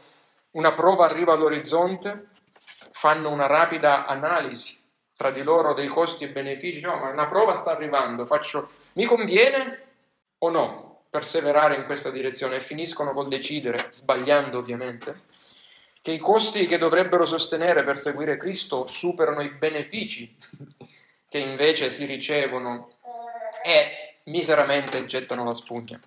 una 0.53 0.73
prova 0.73 1.05
arriva 1.05 1.33
all'orizzonte, 1.33 2.29
fanno 2.89 3.29
una 3.29 3.45
rapida 3.45 4.07
analisi 4.07 4.83
tra 5.15 5.29
di 5.29 5.43
loro 5.43 5.75
dei 5.75 5.85
costi 5.85 6.23
e 6.23 6.29
benefici, 6.29 6.79
cioè, 6.79 6.99
ma 6.99 7.11
una 7.11 7.27
prova 7.27 7.53
sta 7.53 7.69
arrivando, 7.69 8.25
faccio, 8.25 8.67
mi 8.93 9.05
conviene 9.05 9.89
o 10.39 10.49
no 10.49 10.90
perseverare 11.11 11.75
in 11.75 11.85
questa 11.85 12.09
direzione? 12.09 12.55
E 12.55 12.61
finiscono 12.61 13.13
col 13.13 13.27
decidere, 13.27 13.87
sbagliando 13.89 14.57
ovviamente, 14.57 15.21
che 16.01 16.11
i 16.11 16.17
costi 16.17 16.65
che 16.65 16.79
dovrebbero 16.79 17.25
sostenere 17.25 17.83
per 17.83 17.97
seguire 17.97 18.37
Cristo 18.37 18.87
superano 18.87 19.41
i 19.41 19.49
benefici 19.49 20.35
che 21.29 21.37
invece 21.37 21.89
si 21.91 22.05
ricevono 22.05 22.89
e 23.63 24.15
miseramente 24.25 25.05
gettano 25.05 25.43
la 25.43 25.53
spugna. 25.53 25.99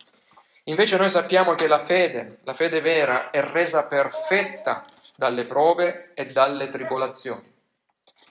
Invece 0.64 0.96
noi 0.96 1.10
sappiamo 1.10 1.54
che 1.54 1.66
la 1.66 1.78
fede, 1.78 2.38
la 2.42 2.54
fede 2.54 2.80
vera, 2.80 3.30
è 3.30 3.42
resa 3.42 3.86
perfetta 3.86 4.84
dalle 5.14 5.44
prove 5.44 6.10
e 6.14 6.26
dalle 6.26 6.68
tribolazioni. 6.68 7.53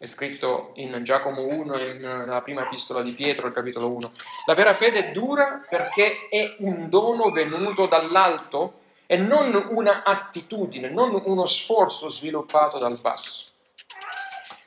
È 0.04 0.06
scritto 0.06 0.72
in 0.76 1.00
Giacomo 1.02 1.46
1 1.46 1.76
e 1.76 1.94
nella 1.94 2.42
prima 2.42 2.63
epistola 2.63 3.02
di 3.02 3.13
Pietro, 3.13 3.48
il 3.48 3.54
capitolo 3.54 3.89
1. 3.89 4.10
La 4.48 4.54
vera 4.54 4.74
fede 4.74 5.12
dura 5.12 5.66
perché 5.66 6.28
è 6.28 6.58
un 6.58 6.89
dono 6.89 7.30
venuto 7.30 7.86
dall'alto 7.86 8.82
e 9.06 9.16
non 9.16 9.70
una 9.70 10.04
attitudine, 10.04 10.89
non 10.89 11.22
uno 11.24 11.46
sforzo 11.46 12.10
sviluppato 12.10 12.80
dal 12.80 13.00
basso. 13.00 13.52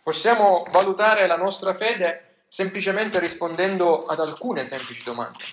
Possiamo 0.03 0.65
valutare 0.71 1.27
la 1.27 1.37
nostra 1.37 1.75
fede 1.75 2.45
semplicemente 2.49 3.21
rispondendo 3.21 4.07
ad 4.07 4.21
alcune 4.21 4.65
semplici 4.65 5.05
domande. 5.05 5.45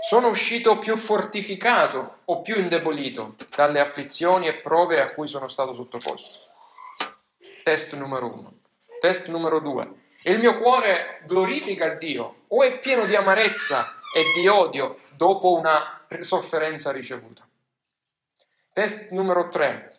Sono 0.00 0.28
uscito 0.28 0.78
più 0.78 0.96
fortificato 0.96 2.20
o 2.24 2.40
più 2.40 2.58
indebolito 2.58 3.34
dalle 3.54 3.80
afflizioni 3.80 4.48
e 4.48 4.54
prove 4.54 4.98
a 4.98 5.12
cui 5.12 5.26
sono 5.26 5.46
stato 5.46 5.74
sottoposto? 5.74 6.47
Test 7.68 7.94
numero 7.96 8.32
uno. 8.32 8.60
Test 8.98 9.28
numero 9.28 9.60
due. 9.60 10.06
Il 10.22 10.38
mio 10.38 10.56
cuore 10.56 11.20
glorifica 11.26 11.90
Dio 11.90 12.44
o 12.48 12.62
è 12.62 12.78
pieno 12.78 13.04
di 13.04 13.14
amarezza 13.14 13.96
e 14.16 14.22
di 14.34 14.48
odio 14.48 14.96
dopo 15.10 15.52
una 15.52 16.02
sofferenza 16.20 16.92
ricevuta? 16.92 17.46
Test 18.72 19.10
numero 19.10 19.50
tre. 19.50 19.92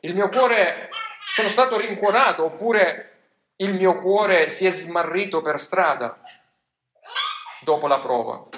Il 0.00 0.14
mio 0.14 0.30
cuore 0.30 0.88
sono 1.30 1.48
stato 1.48 1.76
rincuorato 1.76 2.44
oppure 2.44 3.18
il 3.56 3.74
mio 3.74 4.00
cuore 4.00 4.48
si 4.48 4.64
è 4.64 4.70
smarrito 4.70 5.42
per 5.42 5.60
strada 5.60 6.18
dopo 7.60 7.86
la 7.86 7.98
prova? 7.98 8.48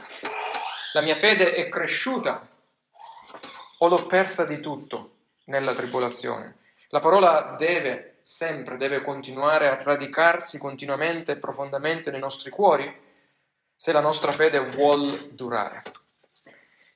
La 0.92 1.00
mia 1.00 1.16
fede 1.16 1.52
è 1.54 1.68
cresciuta 1.68 2.46
o 3.78 3.88
l'ho 3.88 4.06
persa 4.06 4.44
di 4.44 4.60
tutto 4.60 5.16
nella 5.46 5.72
tribolazione? 5.72 6.58
La 6.90 7.00
parola 7.00 7.56
deve 7.58 8.11
sempre, 8.22 8.76
deve 8.76 9.02
continuare 9.02 9.68
a 9.68 9.82
radicarsi 9.82 10.58
continuamente 10.58 11.32
e 11.32 11.36
profondamente 11.36 12.10
nei 12.10 12.20
nostri 12.20 12.50
cuori 12.50 12.90
se 13.74 13.92
la 13.92 14.00
nostra 14.00 14.32
fede 14.32 14.60
vuol 14.60 15.30
durare. 15.32 15.82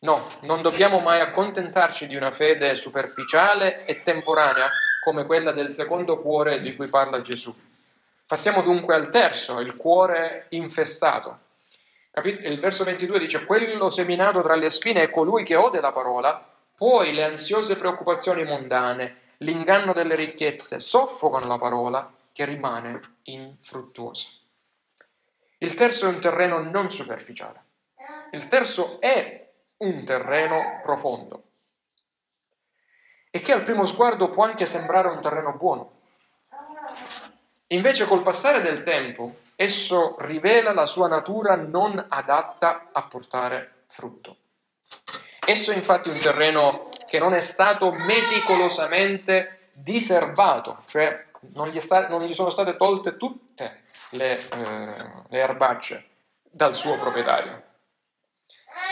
No, 0.00 0.26
non 0.42 0.62
dobbiamo 0.62 1.00
mai 1.00 1.20
accontentarci 1.20 2.06
di 2.06 2.16
una 2.16 2.30
fede 2.30 2.74
superficiale 2.74 3.84
e 3.84 4.02
temporanea 4.02 4.68
come 5.04 5.26
quella 5.26 5.52
del 5.52 5.70
secondo 5.70 6.18
cuore 6.18 6.60
di 6.60 6.74
cui 6.76 6.86
parla 6.86 7.20
Gesù. 7.20 7.54
Passiamo 8.26 8.62
dunque 8.62 8.94
al 8.94 9.08
terzo, 9.08 9.60
il 9.60 9.76
cuore 9.76 10.46
infestato 10.50 11.44
il 12.22 12.58
verso 12.58 12.84
22 12.84 13.18
dice, 13.18 13.44
quello 13.44 13.90
seminato 13.90 14.40
tra 14.40 14.54
le 14.54 14.70
spine 14.70 15.02
è 15.02 15.10
colui 15.10 15.42
che 15.42 15.54
ode 15.54 15.80
la 15.80 15.92
parola, 15.92 16.42
poi 16.74 17.12
le 17.12 17.24
ansiose 17.24 17.76
preoccupazioni 17.76 18.42
mondane, 18.44 19.16
l'inganno 19.38 19.92
delle 19.92 20.14
ricchezze 20.14 20.78
soffocano 20.78 21.46
la 21.46 21.56
parola 21.56 22.12
che 22.32 22.44
rimane 22.44 23.00
infruttuosa. 23.24 24.28
Il 25.58 25.74
terzo 25.74 26.06
è 26.06 26.08
un 26.08 26.20
terreno 26.20 26.58
non 26.60 26.90
superficiale. 26.90 27.64
Il 28.32 28.48
terzo 28.48 29.00
è 29.00 29.50
un 29.78 30.04
terreno 30.04 30.80
profondo 30.82 31.42
e 33.30 33.40
che 33.40 33.52
al 33.52 33.62
primo 33.62 33.84
sguardo 33.84 34.30
può 34.30 34.44
anche 34.44 34.64
sembrare 34.64 35.08
un 35.08 35.20
terreno 35.20 35.52
buono. 35.52 36.00
Invece 37.68 38.06
col 38.06 38.22
passare 38.22 38.62
del 38.62 38.82
tempo 38.82 39.40
esso 39.56 40.16
rivela 40.20 40.72
la 40.72 40.86
sua 40.86 41.08
natura 41.08 41.54
non 41.54 42.02
adatta 42.08 42.88
a 42.92 43.02
portare 43.02 43.84
frutto. 43.86 44.36
Esso 45.48 45.70
è 45.70 45.76
infatti 45.76 46.08
un 46.08 46.18
terreno 46.18 46.88
che 47.06 47.20
non 47.20 47.32
è 47.32 47.38
stato 47.38 47.92
meticolosamente 47.92 49.70
diservato, 49.72 50.76
cioè 50.88 51.24
non 51.54 51.68
gli, 51.68 51.78
sta, 51.78 52.08
non 52.08 52.24
gli 52.24 52.34
sono 52.34 52.50
state 52.50 52.74
tolte 52.74 53.16
tutte 53.16 53.82
le, 54.10 54.34
eh, 54.34 54.94
le 55.28 55.38
erbacce 55.38 56.08
dal 56.50 56.74
suo 56.74 56.98
proprietario. 56.98 57.62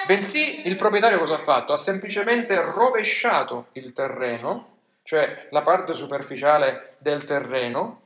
Bensì 0.06 0.68
il 0.68 0.76
proprietario 0.76 1.18
cosa 1.18 1.34
ha 1.34 1.38
fatto? 1.38 1.72
Ha 1.72 1.76
semplicemente 1.76 2.54
rovesciato 2.60 3.68
il 3.72 3.92
terreno, 3.92 4.76
cioè 5.02 5.48
la 5.50 5.62
parte 5.62 5.92
superficiale 5.92 6.94
del 6.98 7.24
terreno, 7.24 8.02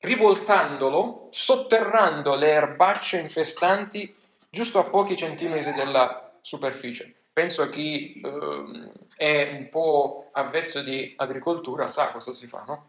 rivoltandolo, 0.00 1.28
sotterrando 1.30 2.34
le 2.34 2.50
erbacce 2.50 3.18
infestanti 3.18 4.14
giusto 4.50 4.78
a 4.80 4.84
pochi 4.84 5.16
centimetri 5.16 5.72
dalla 5.72 6.32
superficie. 6.42 7.14
Penso 7.32 7.62
a 7.62 7.68
chi 7.68 8.20
eh, 8.20 8.90
è 9.16 9.56
un 9.56 9.68
po' 9.68 10.30
avvezzo 10.32 10.82
di 10.82 11.12
agricoltura 11.16 11.86
sa 11.86 12.10
cosa 12.10 12.32
si 12.32 12.46
fa, 12.46 12.64
no? 12.66 12.88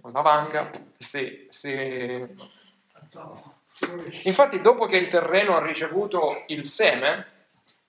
Con 0.00 0.12
la 0.12 0.22
vanga 0.22 0.70
si, 0.96 1.46
si... 1.48 2.36
Infatti 4.24 4.60
dopo 4.60 4.86
che 4.86 4.96
il 4.96 5.08
terreno 5.08 5.56
ha 5.56 5.64
ricevuto 5.64 6.44
il 6.48 6.64
seme 6.64 7.26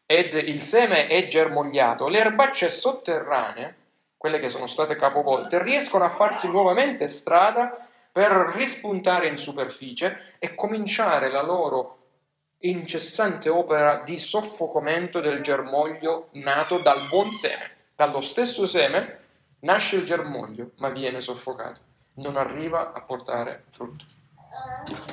ed 0.05 0.33
il 0.33 0.61
seme 0.61 1.07
è 1.07 1.27
germogliato, 1.27 2.07
le 2.07 2.19
erbacce 2.19 2.69
sotterranee, 2.69 3.75
quelle 4.17 4.39
che 4.39 4.49
sono 4.49 4.67
state 4.67 4.95
capovolte, 4.95 5.61
riescono 5.63 6.03
a 6.03 6.09
farsi 6.09 6.49
nuovamente 6.49 7.07
strada 7.07 7.71
per 8.11 8.31
rispuntare 8.55 9.27
in 9.27 9.37
superficie 9.37 10.35
e 10.39 10.55
cominciare 10.55 11.29
la 11.29 11.41
loro 11.41 11.98
incessante 12.61 13.47
opera 13.47 14.01
di 14.03 14.17
soffocamento 14.17 15.21
del 15.21 15.41
germoglio 15.41 16.29
nato 16.33 16.79
dal 16.79 17.07
buon 17.07 17.31
seme. 17.31 17.77
Dallo 17.95 18.21
stesso 18.21 18.65
seme 18.65 19.19
nasce 19.59 19.95
il 19.97 20.05
germoglio, 20.05 20.71
ma 20.77 20.89
viene 20.89 21.21
soffocato, 21.21 21.81
non 22.15 22.35
arriva 22.35 22.93
a 22.93 23.01
portare 23.01 23.65
frutto. 23.69 24.05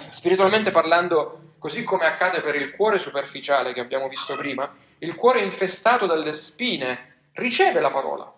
Spiritualmente 0.08 0.70
parlando, 0.70 1.52
così 1.58 1.84
come 1.84 2.06
accade 2.06 2.40
per 2.40 2.54
il 2.54 2.70
cuore 2.70 2.98
superficiale 2.98 3.72
che 3.72 3.80
abbiamo 3.80 4.08
visto 4.08 4.34
prima, 4.36 4.72
il 4.98 5.14
cuore 5.14 5.40
infestato 5.40 6.06
dalle 6.06 6.32
spine 6.32 7.14
riceve 7.32 7.80
la 7.80 7.90
parola, 7.90 8.32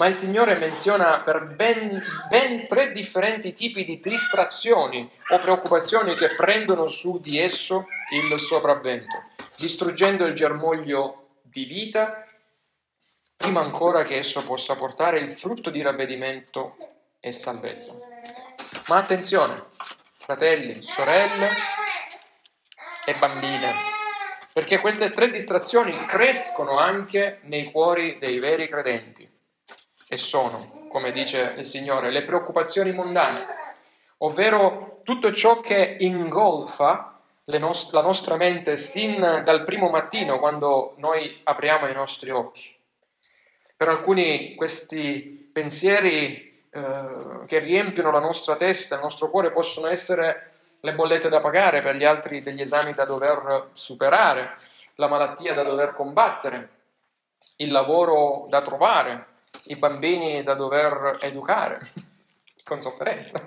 ma 0.00 0.06
il 0.06 0.14
Signore 0.14 0.54
menziona 0.54 1.20
per 1.20 1.54
ben, 1.54 2.02
ben, 2.30 2.66
tre 2.66 2.90
differenti 2.90 3.52
tipi 3.52 3.84
di 3.84 4.00
distrazioni 4.00 5.06
o 5.28 5.36
preoccupazioni 5.36 6.14
che 6.14 6.34
prendono 6.34 6.86
su 6.86 7.20
di 7.20 7.38
esso 7.38 7.86
il 8.12 8.40
sopravvento, 8.40 9.22
distruggendo 9.56 10.24
il 10.24 10.32
germoglio 10.32 11.40
di 11.42 11.66
vita 11.66 12.26
prima 13.36 13.60
ancora 13.60 14.02
che 14.02 14.16
esso 14.16 14.42
possa 14.42 14.74
portare 14.74 15.18
il 15.18 15.28
frutto 15.28 15.68
di 15.68 15.82
ravvedimento 15.82 16.76
e 17.20 17.30
salvezza. 17.30 17.92
Ma 18.86 18.96
attenzione, 18.96 19.66
fratelli, 20.16 20.80
sorelle 20.82 21.50
e 23.04 23.14
bambine, 23.16 23.70
perché 24.50 24.78
queste 24.78 25.10
tre 25.10 25.28
distrazioni 25.28 26.06
crescono 26.06 26.78
anche 26.78 27.40
nei 27.42 27.70
cuori 27.70 28.16
dei 28.18 28.38
veri 28.38 28.66
credenti 28.66 29.29
e 30.12 30.16
sono, 30.16 30.88
come 30.88 31.12
dice 31.12 31.54
il 31.56 31.64
Signore, 31.64 32.10
le 32.10 32.24
preoccupazioni 32.24 32.90
mondane, 32.90 33.46
ovvero 34.18 35.02
tutto 35.04 35.32
ciò 35.32 35.60
che 35.60 35.98
ingolfa 36.00 37.16
nost- 37.44 37.92
la 37.92 38.02
nostra 38.02 38.34
mente 38.34 38.74
sin 38.74 39.20
dal 39.44 39.62
primo 39.62 39.88
mattino 39.88 40.40
quando 40.40 40.94
noi 40.96 41.40
apriamo 41.44 41.86
i 41.86 41.94
nostri 41.94 42.30
occhi. 42.30 42.76
Per 43.76 43.88
alcuni 43.88 44.56
questi 44.56 45.48
pensieri 45.52 46.66
eh, 46.70 47.44
che 47.46 47.60
riempiono 47.60 48.10
la 48.10 48.18
nostra 48.18 48.56
testa, 48.56 48.96
il 48.96 49.02
nostro 49.02 49.30
cuore, 49.30 49.52
possono 49.52 49.86
essere 49.86 50.50
le 50.80 50.92
bollette 50.92 51.28
da 51.28 51.38
pagare, 51.38 51.82
per 51.82 51.94
gli 51.94 52.04
altri 52.04 52.42
degli 52.42 52.62
esami 52.62 52.94
da 52.94 53.04
dover 53.04 53.68
superare, 53.74 54.54
la 54.96 55.06
malattia 55.06 55.54
da 55.54 55.62
dover 55.62 55.94
combattere, 55.94 56.68
il 57.58 57.70
lavoro 57.70 58.46
da 58.48 58.60
trovare, 58.60 59.29
i 59.64 59.76
bambini 59.76 60.42
da 60.42 60.54
dover 60.54 61.18
educare 61.20 61.80
con 62.64 62.80
sofferenza 62.80 63.44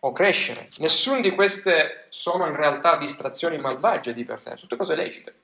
o 0.00 0.12
crescere. 0.12 0.68
Nessuna 0.78 1.20
di 1.20 1.30
queste 1.30 2.06
sono 2.08 2.46
in 2.46 2.56
realtà 2.56 2.96
distrazioni 2.96 3.56
malvagie 3.58 4.12
di 4.12 4.24
per 4.24 4.40
sé, 4.40 4.54
tutte 4.56 4.76
cose 4.76 4.94
lecite. 4.94 5.34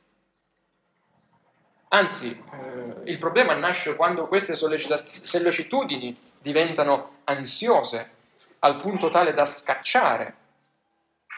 Anzi, 1.92 2.30
eh, 2.30 3.10
il 3.10 3.18
problema 3.18 3.54
nasce 3.54 3.96
quando 3.96 4.28
queste 4.28 4.54
sollecitudini 4.54 6.16
diventano 6.38 7.18
ansiose 7.24 8.18
al 8.60 8.76
punto 8.76 9.08
tale 9.08 9.32
da 9.32 9.44
scacciare 9.44 10.36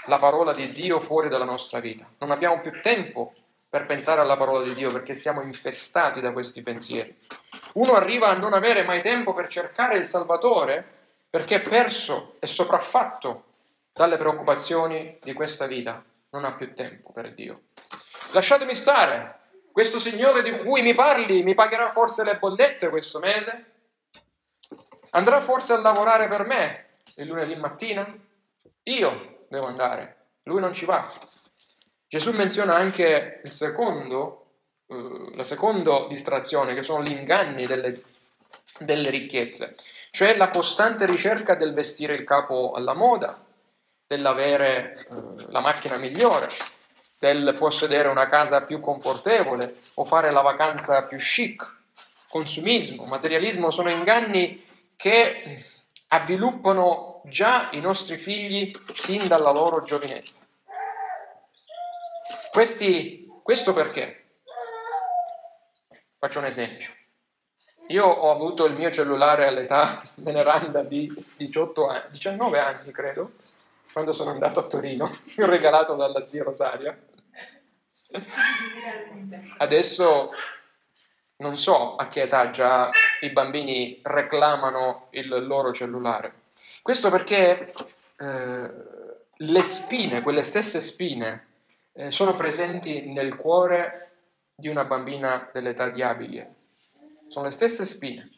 la 0.07 0.19
parola 0.19 0.53
di 0.53 0.69
Dio 0.69 0.99
fuori 0.99 1.29
dalla 1.29 1.45
nostra 1.45 1.79
vita. 1.79 2.07
Non 2.19 2.31
abbiamo 2.31 2.61
più 2.61 2.73
tempo 2.83 3.35
per 3.73 3.87
pensare 3.87 4.21
alla 4.21 4.37
parola 4.37 4.61
di 4.61 4.75
Dio 4.75 4.93
perché 4.93 5.15
siamo 5.15 5.41
infestati 5.41 6.21
da 6.21 6.33
questi 6.33 6.61
pensieri. 6.63 7.17
Uno 7.73 7.95
arriva 7.95 8.29
a 8.29 8.37
non 8.37 8.53
avere 8.53 8.83
mai 8.83 9.01
tempo 9.01 9.33
per 9.33 9.49
cercare 9.49 9.97
il 9.97 10.05
Salvatore 10.05 10.87
perché 11.31 11.55
è 11.55 11.61
perso 11.61 12.37
e 12.39 12.47
sopraffatto 12.47 13.45
dalle 13.91 14.19
preoccupazioni 14.19 15.17
di 15.23 15.33
questa 15.33 15.67
vita. 15.67 16.05
Non 16.33 16.45
ha 16.45 16.53
più 16.53 16.75
tempo 16.75 17.13
per 17.13 17.33
Dio. 17.33 17.63
Lasciatemi 18.33 18.75
stare, 18.75 19.39
questo 19.73 19.99
Signore 19.99 20.43
di 20.43 20.55
cui 20.59 20.83
mi 20.83 20.95
parli 20.95 21.43
mi 21.43 21.55
pagherà 21.55 21.89
forse 21.89 22.25
le 22.25 22.37
bollette 22.37 22.91
questo 22.91 23.21
mese? 23.21 23.65
Andrà 25.13 25.41
forse 25.41 25.73
a 25.73 25.81
lavorare 25.81 26.29
per 26.29 26.45
me 26.45 26.89
il 27.15 27.27
lunedì 27.27 27.57
mattina? 27.57 28.07
Io 28.83 29.47
devo 29.49 29.65
andare, 29.65 30.17
lui 30.43 30.61
non 30.61 30.75
ci 30.75 30.85
va. 30.85 31.11
Gesù 32.13 32.33
menziona 32.33 32.75
anche 32.75 33.41
secondo, 33.45 34.45
eh, 34.87 35.33
la 35.35 35.45
seconda 35.45 36.05
distrazione, 36.07 36.75
che 36.75 36.83
sono 36.83 37.03
gli 37.03 37.11
inganni 37.11 37.65
delle, 37.65 38.03
delle 38.81 39.09
ricchezze, 39.09 39.77
cioè 40.11 40.37
la 40.37 40.51
costante 40.51 41.07
ricerca 41.07 41.55
del 41.55 41.73
vestire 41.73 42.15
il 42.15 42.25
capo 42.25 42.73
alla 42.73 42.93
moda, 42.93 43.43
dell'avere 44.07 44.93
eh, 44.93 45.47
la 45.49 45.61
macchina 45.61 45.97
migliore, 45.97 46.51
del 47.19 47.57
possedere 47.59 48.09
una 48.09 48.27
casa 48.27 48.63
più 48.67 48.79
confortevole 48.79 49.75
o 49.95 50.05
fare 50.05 50.31
la 50.31 50.43
vacanza 50.43 51.05
più 51.05 51.17
chic. 51.17 51.67
Consumismo, 52.29 53.07
materialismo 53.07 53.71
sono 53.71 53.89
inganni 53.89 54.63
che 54.97 55.65
avviluppano 56.09 57.23
già 57.25 57.71
i 57.73 57.81
nostri 57.81 58.19
figli 58.19 58.71
sin 58.91 59.27
dalla 59.27 59.51
loro 59.51 59.83
giovinezza. 59.83 60.47
Questi, 62.51 63.27
questo 63.43 63.73
perché? 63.73 64.25
Faccio 66.19 66.39
un 66.39 66.45
esempio. 66.45 66.91
Io 67.89 68.07
ho 68.07 68.31
avuto 68.31 68.65
il 68.65 68.75
mio 68.75 68.91
cellulare 68.91 69.47
all'età 69.47 70.01
veneranda 70.19 70.83
di 70.83 71.13
18 71.37 71.89
anni, 71.89 72.11
19 72.11 72.59
anni 72.59 72.91
credo, 72.93 73.33
quando 73.93 74.13
sono 74.13 74.31
andato 74.31 74.61
a 74.61 74.67
Torino, 74.67 75.11
regalato 75.37 75.95
dalla 75.95 76.25
zia 76.25 76.45
Rosaria. 76.45 76.97
Adesso 79.59 80.31
non 81.37 81.57
so 81.57 81.97
a 81.97 82.07
che 82.07 82.23
età 82.23 82.51
già 82.51 82.91
i 83.23 83.31
bambini 83.31 84.01
reclamano 84.03 85.09
il 85.11 85.47
loro 85.47 85.73
cellulare. 85.73 86.43
Questo 86.83 87.11
perché 87.11 87.73
eh, 88.19 88.71
le 89.37 89.63
spine, 89.63 90.23
quelle 90.23 90.43
stesse 90.43 90.81
spine, 90.81 91.47
eh, 91.95 92.11
sono 92.11 92.35
presenti 92.35 93.13
nel 93.13 93.37
cuore 93.37 94.13
di 94.55 94.69
una 94.69 94.85
bambina 94.85 95.49
dell'età 95.53 95.89
di 95.89 96.03
Abigail. 96.03 96.55
Sono 97.29 97.47
le 97.47 97.51
stesse 97.51 97.85
spine 97.85 98.31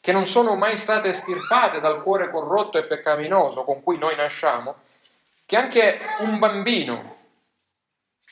che 0.00 0.12
non 0.12 0.24
sono 0.24 0.56
mai 0.56 0.76
state 0.76 1.08
estirpate 1.08 1.78
dal 1.78 2.02
cuore 2.02 2.28
corrotto 2.28 2.78
e 2.78 2.86
peccaminoso 2.86 3.64
con 3.64 3.82
cui 3.82 3.98
noi 3.98 4.16
nasciamo, 4.16 4.76
che 5.44 5.56
anche 5.56 5.98
un 6.20 6.38
bambino 6.38 7.16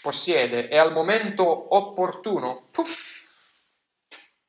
possiede 0.01 0.69
e 0.69 0.79
al 0.79 0.93
momento 0.93 1.75
opportuno, 1.77 2.69
puff, 2.73 3.51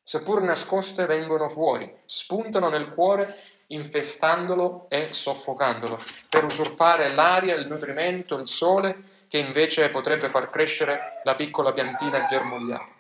seppur 0.02 0.42
nascoste, 0.42 1.06
vengono 1.06 1.50
fuori, 1.50 1.94
spuntano 2.06 2.70
nel 2.70 2.94
cuore 2.94 3.28
infestandolo 3.72 4.88
e 4.90 5.10
soffocandolo, 5.12 6.02
per 6.30 6.44
usurpare 6.44 7.14
l'aria, 7.14 7.56
il 7.56 7.68
nutrimento, 7.68 8.38
il 8.38 8.48
sole, 8.48 8.98
che 9.28 9.38
invece 9.38 9.90
potrebbe 9.90 10.30
far 10.30 10.50
crescere 10.50 11.22
la 11.24 11.36
piccola 11.36 11.72
piantina 11.72 12.24
germogliata. 12.26 12.98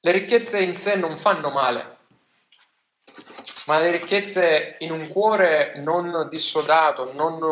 Le 0.00 0.12
ricchezze 0.12 0.60
in 0.60 0.74
sé 0.74 0.94
non 0.94 1.16
fanno 1.16 1.50
male, 1.50 1.96
ma 3.66 3.80
le 3.80 3.90
ricchezze 3.90 4.76
in 4.78 4.92
un 4.92 5.08
cuore 5.08 5.74
non 5.76 6.28
dissodato, 6.30 7.12
non 7.14 7.42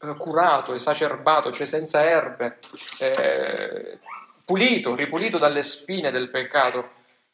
eh, 0.00 0.14
curato, 0.16 0.74
esacerbato, 0.74 1.50
cioè 1.50 1.66
senza 1.66 2.04
erbe, 2.04 2.58
eh, 2.98 3.98
pulito, 4.44 4.94
ripulito 4.94 5.38
dalle 5.38 5.62
spine 5.62 6.10
del 6.10 6.28
peccato, 6.28 6.90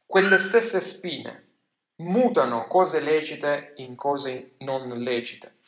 quelle 0.07 0.38
stesse 0.38 0.80
spine 0.80 1.53
mutano 1.97 2.66
cose 2.66 3.01
lecite 3.01 3.74
in 3.76 3.95
cose 3.95 4.55
non 4.59 4.88
lecite. 4.88 5.59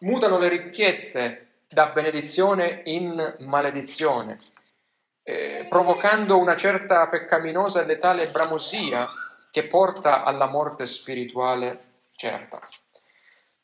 Mutano 0.00 0.38
le 0.38 0.48
ricchezze 0.48 1.62
da 1.68 1.88
benedizione 1.88 2.82
in 2.86 3.36
maledizione, 3.40 4.38
eh, 5.22 5.66
provocando 5.68 6.38
una 6.38 6.56
certa 6.56 7.06
peccaminosa 7.08 7.82
e 7.82 7.86
letale 7.86 8.26
bramosia 8.26 9.08
che 9.50 9.66
porta 9.66 10.24
alla 10.24 10.46
morte 10.46 10.86
spirituale 10.86 12.04
certa. 12.14 12.60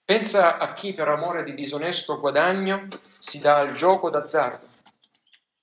Pensa 0.04 0.58
a 0.58 0.72
chi 0.72 0.94
per 0.94 1.08
amore 1.08 1.42
di 1.42 1.54
disonesto 1.54 2.20
guadagno 2.20 2.86
si 3.18 3.40
dà 3.40 3.56
al 3.56 3.72
gioco 3.72 4.08
d'azzardo 4.08 4.68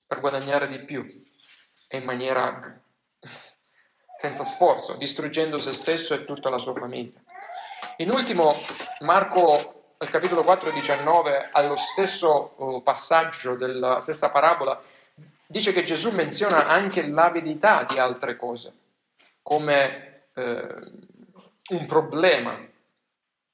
per 0.06 0.20
guadagnare 0.20 0.68
di 0.68 0.80
più 0.80 1.22
e 1.88 1.96
in 1.96 2.04
maniera 2.04 2.82
senza 4.16 4.44
sforzo, 4.44 4.94
distruggendo 4.94 5.58
se 5.58 5.72
stesso 5.72 6.14
e 6.14 6.24
tutta 6.24 6.50
la 6.50 6.58
sua 6.58 6.74
famiglia. 6.74 7.18
In 7.98 8.10
ultimo, 8.10 8.54
Marco 9.00 9.84
al 9.98 10.10
capitolo 10.10 10.42
4, 10.42 10.70
19, 10.70 11.48
allo 11.52 11.76
stesso 11.76 12.54
oh, 12.56 12.80
passaggio 12.82 13.54
della 13.54 14.00
stessa 14.00 14.30
parabola, 14.30 14.80
dice 15.46 15.72
che 15.72 15.82
Gesù 15.82 16.10
menziona 16.10 16.66
anche 16.66 17.06
l'avidità 17.06 17.84
di 17.84 17.98
altre 17.98 18.36
cose, 18.36 18.72
come 19.42 20.26
eh, 20.34 20.74
un 21.70 21.86
problema 21.86 22.58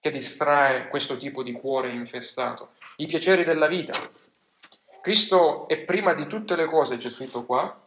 che 0.01 0.11
distrae 0.11 0.89
questo 0.89 1.17
tipo 1.19 1.43
di 1.43 1.53
cuore 1.53 1.91
infestato. 1.91 2.71
I 2.97 3.07
piaceri 3.07 3.45
della 3.45 3.67
vita. 3.67 3.93
Cristo 5.03 5.69
è 5.69 5.79
prima 5.79 6.15
di 6.15 6.27
tutte 6.27 6.57
le 6.57 6.65
cose, 6.65 6.97
c'è 6.97 7.11
scritto 7.11 7.45
qua, 7.45 7.81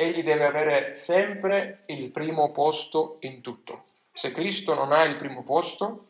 egli 0.00 0.22
deve 0.22 0.44
avere 0.44 0.94
sempre 0.94 1.82
il 1.86 2.12
primo 2.12 2.52
posto 2.52 3.16
in 3.22 3.40
tutto. 3.40 3.86
Se 4.12 4.30
Cristo 4.30 4.72
non 4.72 4.92
ha 4.92 5.02
il 5.02 5.16
primo 5.16 5.42
posto, 5.42 6.06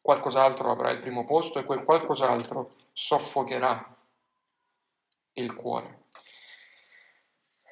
qualcos'altro 0.00 0.70
avrà 0.70 0.90
il 0.92 1.00
primo 1.00 1.26
posto 1.26 1.58
e 1.58 1.64
quel 1.64 1.84
qualcos'altro 1.84 2.72
soffocherà 2.90 3.96
il 5.34 5.54
cuore. 5.54 6.04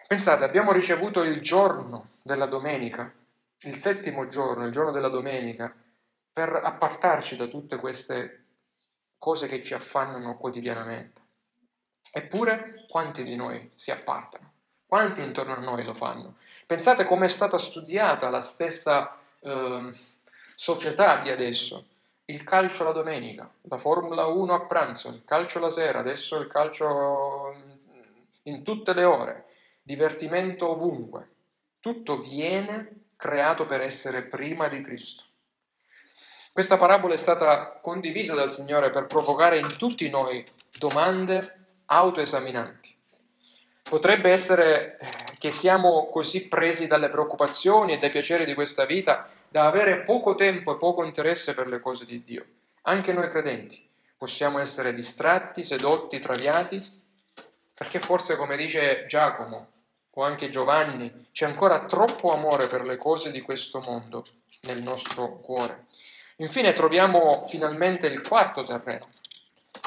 Pensate, 0.06 0.44
abbiamo 0.44 0.72
ricevuto 0.72 1.22
il 1.22 1.40
giorno 1.40 2.04
della 2.22 2.46
domenica, 2.46 3.10
il 3.60 3.76
settimo 3.76 4.28
giorno, 4.28 4.66
il 4.66 4.72
giorno 4.72 4.90
della 4.90 5.08
domenica, 5.08 5.72
per 6.34 6.50
appartarci 6.50 7.34
da 7.34 7.46
tutte 7.46 7.78
queste 7.78 8.44
cose 9.16 9.46
che 9.46 9.62
ci 9.62 9.72
affannano 9.72 10.36
quotidianamente. 10.36 11.22
Eppure, 12.12 12.84
quanti 12.90 13.22
di 13.22 13.36
noi 13.36 13.70
si 13.72 13.90
appartano? 13.90 14.55
Quanti 14.86 15.20
intorno 15.20 15.54
a 15.54 15.60
noi 15.60 15.84
lo 15.84 15.94
fanno? 15.94 16.36
Pensate 16.64 17.04
come 17.04 17.26
è 17.26 17.28
stata 17.28 17.58
studiata 17.58 18.30
la 18.30 18.40
stessa 18.40 19.18
eh, 19.40 19.92
società 20.54 21.18
di 21.18 21.30
adesso. 21.30 21.86
Il 22.26 22.44
calcio 22.44 22.84
la 22.84 22.92
domenica, 22.92 23.48
la 23.62 23.78
Formula 23.78 24.26
1 24.26 24.54
a 24.54 24.60
pranzo, 24.60 25.08
il 25.08 25.22
calcio 25.24 25.58
la 25.58 25.70
sera, 25.70 26.00
adesso 26.00 26.36
il 26.38 26.48
calcio 26.48 27.54
in 28.44 28.62
tutte 28.62 28.94
le 28.94 29.04
ore, 29.04 29.44
divertimento 29.82 30.70
ovunque. 30.70 31.30
Tutto 31.80 32.20
viene 32.20 33.06
creato 33.16 33.66
per 33.66 33.80
essere 33.80 34.22
prima 34.22 34.68
di 34.68 34.80
Cristo. 34.80 35.24
Questa 36.52 36.76
parabola 36.76 37.14
è 37.14 37.18
stata 37.18 37.78
condivisa 37.80 38.34
dal 38.34 38.50
Signore 38.50 38.90
per 38.90 39.06
provocare 39.06 39.58
in 39.58 39.76
tutti 39.76 40.08
noi 40.08 40.44
domande 40.78 41.64
autoesaminanti. 41.86 42.85
Potrebbe 43.88 44.32
essere 44.32 44.98
eh, 44.98 45.06
che 45.38 45.50
siamo 45.50 46.08
così 46.10 46.48
presi 46.48 46.88
dalle 46.88 47.08
preoccupazioni 47.08 47.92
e 47.92 47.98
dai 47.98 48.10
piaceri 48.10 48.44
di 48.44 48.52
questa 48.52 48.84
vita 48.84 49.28
da 49.48 49.66
avere 49.66 50.02
poco 50.02 50.34
tempo 50.34 50.74
e 50.74 50.76
poco 50.76 51.04
interesse 51.04 51.54
per 51.54 51.68
le 51.68 51.78
cose 51.78 52.04
di 52.04 52.20
Dio. 52.20 52.44
Anche 52.82 53.12
noi 53.12 53.28
credenti 53.28 53.88
possiamo 54.16 54.58
essere 54.58 54.92
distratti, 54.92 55.62
sedotti, 55.62 56.18
traviati, 56.18 56.82
perché 57.74 58.00
forse, 58.00 58.36
come 58.36 58.56
dice 58.56 59.06
Giacomo 59.06 59.68
o 60.10 60.22
anche 60.24 60.48
Giovanni, 60.48 61.28
c'è 61.30 61.46
ancora 61.46 61.84
troppo 61.84 62.32
amore 62.32 62.66
per 62.66 62.84
le 62.84 62.96
cose 62.96 63.30
di 63.30 63.40
questo 63.40 63.80
mondo 63.80 64.24
nel 64.62 64.82
nostro 64.82 65.38
cuore. 65.38 65.84
Infine 66.36 66.72
troviamo 66.72 67.46
finalmente 67.46 68.08
il 68.08 68.26
quarto 68.26 68.64
terreno, 68.64 69.08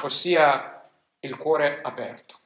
ossia 0.02 0.88
il 1.20 1.36
cuore 1.36 1.80
aperto. 1.82 2.39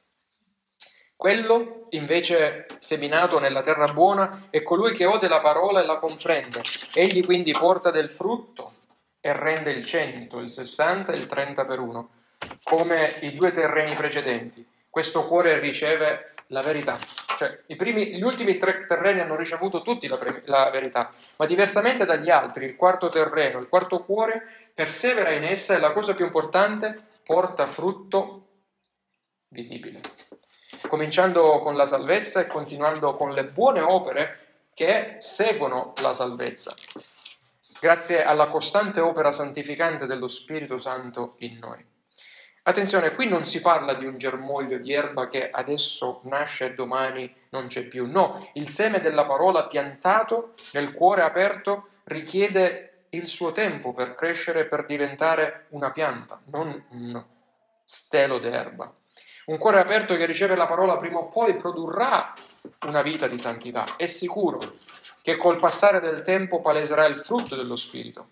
Quello 1.15 1.87
invece 1.91 2.65
seminato 2.79 3.39
nella 3.39 3.61
terra 3.61 3.91
buona 3.91 4.47
è 4.49 4.61
colui 4.61 4.91
che 4.91 5.05
ode 5.05 5.27
la 5.27 5.39
parola 5.39 5.81
e 5.81 5.85
la 5.85 5.97
comprende. 5.97 6.61
Egli 6.93 7.23
quindi 7.23 7.51
porta 7.53 7.89
del 7.89 8.09
frutto 8.09 8.73
e 9.21 9.31
rende 9.33 9.71
il 9.71 9.85
100, 9.85 10.39
il 10.39 10.49
60 10.49 11.13
e 11.13 11.15
il 11.15 11.25
30 11.25 11.65
per 11.65 11.79
uno, 11.79 12.09
come 12.63 13.15
i 13.21 13.33
due 13.33 13.51
terreni 13.51 13.95
precedenti. 13.95 14.67
Questo 14.89 15.25
cuore 15.25 15.57
riceve 15.59 16.33
la 16.47 16.61
verità. 16.61 16.97
Cioè, 17.37 17.63
primi, 17.75 18.15
gli 18.15 18.21
ultimi 18.21 18.57
tre 18.57 18.85
terreni 18.85 19.19
hanno 19.19 19.35
ricevuto 19.35 19.81
tutti 19.81 20.07
la, 20.07 20.17
pre- 20.17 20.43
la, 20.45 20.69
verità, 20.69 21.09
ma 21.37 21.45
diversamente 21.45 22.05
dagli 22.05 22.29
altri, 22.29 22.65
il 22.65 22.75
quarto 22.75 23.09
terreno, 23.09 23.59
il 23.59 23.67
quarto 23.67 24.03
cuore, 24.03 24.43
persevera 24.73 25.31
in 25.31 25.43
essa 25.43 25.75
e 25.75 25.79
la 25.79 25.91
cosa 25.91 26.13
più 26.13 26.25
importante, 26.25 27.07
porta 27.23 27.65
frutto 27.65 28.47
visibile. 29.49 29.99
Cominciando 30.87 31.59
con 31.59 31.75
la 31.75 31.85
salvezza 31.85 32.39
e 32.39 32.47
continuando 32.47 33.15
con 33.15 33.31
le 33.31 33.45
buone 33.45 33.81
opere 33.81 34.39
che 34.73 35.15
seguono 35.19 35.93
la 36.01 36.13
salvezza, 36.13 36.73
grazie 37.79 38.23
alla 38.23 38.47
costante 38.47 38.99
opera 38.99 39.31
santificante 39.31 40.05
dello 40.05 40.27
Spirito 40.27 40.77
Santo 40.77 41.35
in 41.39 41.57
noi. 41.59 41.83
Attenzione, 42.63 43.13
qui 43.13 43.27
non 43.27 43.43
si 43.43 43.61
parla 43.61 43.93
di 43.93 44.05
un 44.05 44.17
germoglio 44.17 44.79
di 44.79 44.91
erba 44.91 45.27
che 45.27 45.49
adesso 45.51 46.21
nasce 46.23 46.65
e 46.65 46.73
domani 46.73 47.31
non 47.51 47.67
c'è 47.67 47.83
più. 47.83 48.09
No, 48.09 48.49
il 48.53 48.67
seme 48.69 48.99
della 48.99 49.23
parola 49.23 49.65
piantato 49.65 50.53
nel 50.71 50.93
cuore 50.93 51.21
aperto 51.21 51.89
richiede 52.05 53.05
il 53.09 53.27
suo 53.27 53.51
tempo 53.51 53.93
per 53.93 54.13
crescere, 54.13 54.65
per 54.65 54.85
diventare 54.85 55.67
una 55.69 55.91
pianta, 55.91 56.39
non 56.45 56.83
un 56.89 57.23
stelo 57.83 58.39
d'erba. 58.39 58.91
Un 59.45 59.57
cuore 59.57 59.79
aperto 59.79 60.15
che 60.15 60.25
riceve 60.25 60.55
la 60.55 60.65
parola 60.65 60.95
prima 60.95 61.19
o 61.19 61.29
poi 61.29 61.55
produrrà 61.55 62.33
una 62.87 63.01
vita 63.01 63.27
di 63.27 63.37
santità. 63.37 63.85
È 63.95 64.05
sicuro 64.05 64.59
che 65.21 65.37
col 65.37 65.59
passare 65.59 65.99
del 65.99 66.21
tempo 66.21 66.61
paleserà 66.61 67.05
il 67.05 67.15
frutto 67.15 67.55
dello 67.55 67.75
Spirito. 67.75 68.29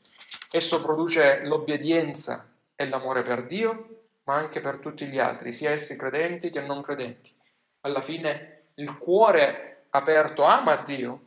Esso 0.52 0.82
produce 0.82 1.42
l'obbedienza 1.46 2.48
e 2.76 2.88
l'amore 2.88 3.22
per 3.22 3.46
Dio 3.46 3.94
ma 4.26 4.36
anche 4.36 4.60
per 4.60 4.78
tutti 4.78 5.08
gli 5.08 5.20
altri, 5.20 5.52
sia 5.52 5.72
essi 5.72 5.96
credenti 5.96 6.50
che 6.50 6.62
non 6.62 6.82
credenti. 6.82 7.34
Alla 7.82 8.02
fine 8.02 8.68
il 8.76 8.98
cuore 8.98 9.86
aperto 9.90 10.44
ama 10.44 10.76
Dio, 10.78 11.22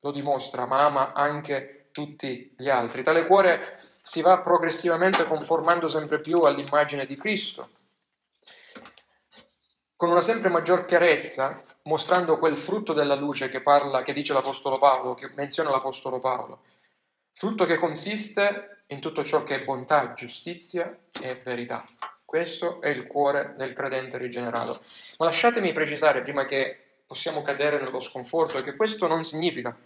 lo 0.00 0.10
dimostra, 0.12 0.66
ma 0.66 0.84
ama 0.84 1.12
anche 1.12 1.88
tutti 1.90 2.54
gli 2.56 2.68
altri. 2.68 3.02
Tale 3.02 3.26
cuore 3.26 3.60
si 4.00 4.20
va 4.20 4.38
progressivamente 4.38 5.24
conformando 5.24 5.88
sempre 5.88 6.20
più 6.20 6.42
all'immagine 6.42 7.04
di 7.04 7.16
Cristo, 7.16 7.70
con 9.96 10.10
una 10.10 10.20
sempre 10.20 10.50
maggior 10.50 10.84
chiarezza, 10.84 11.60
mostrando 11.82 12.38
quel 12.38 12.56
frutto 12.56 12.92
della 12.92 13.14
luce 13.14 13.48
che 13.48 13.62
parla, 13.62 14.02
che 14.02 14.12
dice 14.12 14.34
l'Apostolo 14.34 14.76
Paolo, 14.76 15.14
che 15.14 15.30
menziona 15.34 15.70
l'Apostolo 15.70 16.18
Paolo. 16.18 16.60
Frutto 17.32 17.64
che 17.64 17.76
consiste 17.76 18.82
in 18.88 19.00
tutto 19.00 19.24
ciò 19.24 19.42
che 19.42 19.56
è 19.56 19.64
bontà, 19.64 20.12
giustizia 20.12 20.96
e 21.20 21.34
verità. 21.36 21.84
Questo 22.24 22.80
è 22.82 22.88
il 22.88 23.06
cuore 23.06 23.54
del 23.56 23.72
credente 23.72 24.18
rigenerato. 24.18 24.80
Ma 25.18 25.24
lasciatemi 25.24 25.72
precisare, 25.72 26.20
prima 26.20 26.44
che 26.44 26.98
possiamo 27.06 27.40
cadere 27.40 27.80
nello 27.80 28.00
sconforto, 28.00 28.60
che 28.60 28.76
questo 28.76 29.06
non 29.06 29.22
significa 29.22 29.76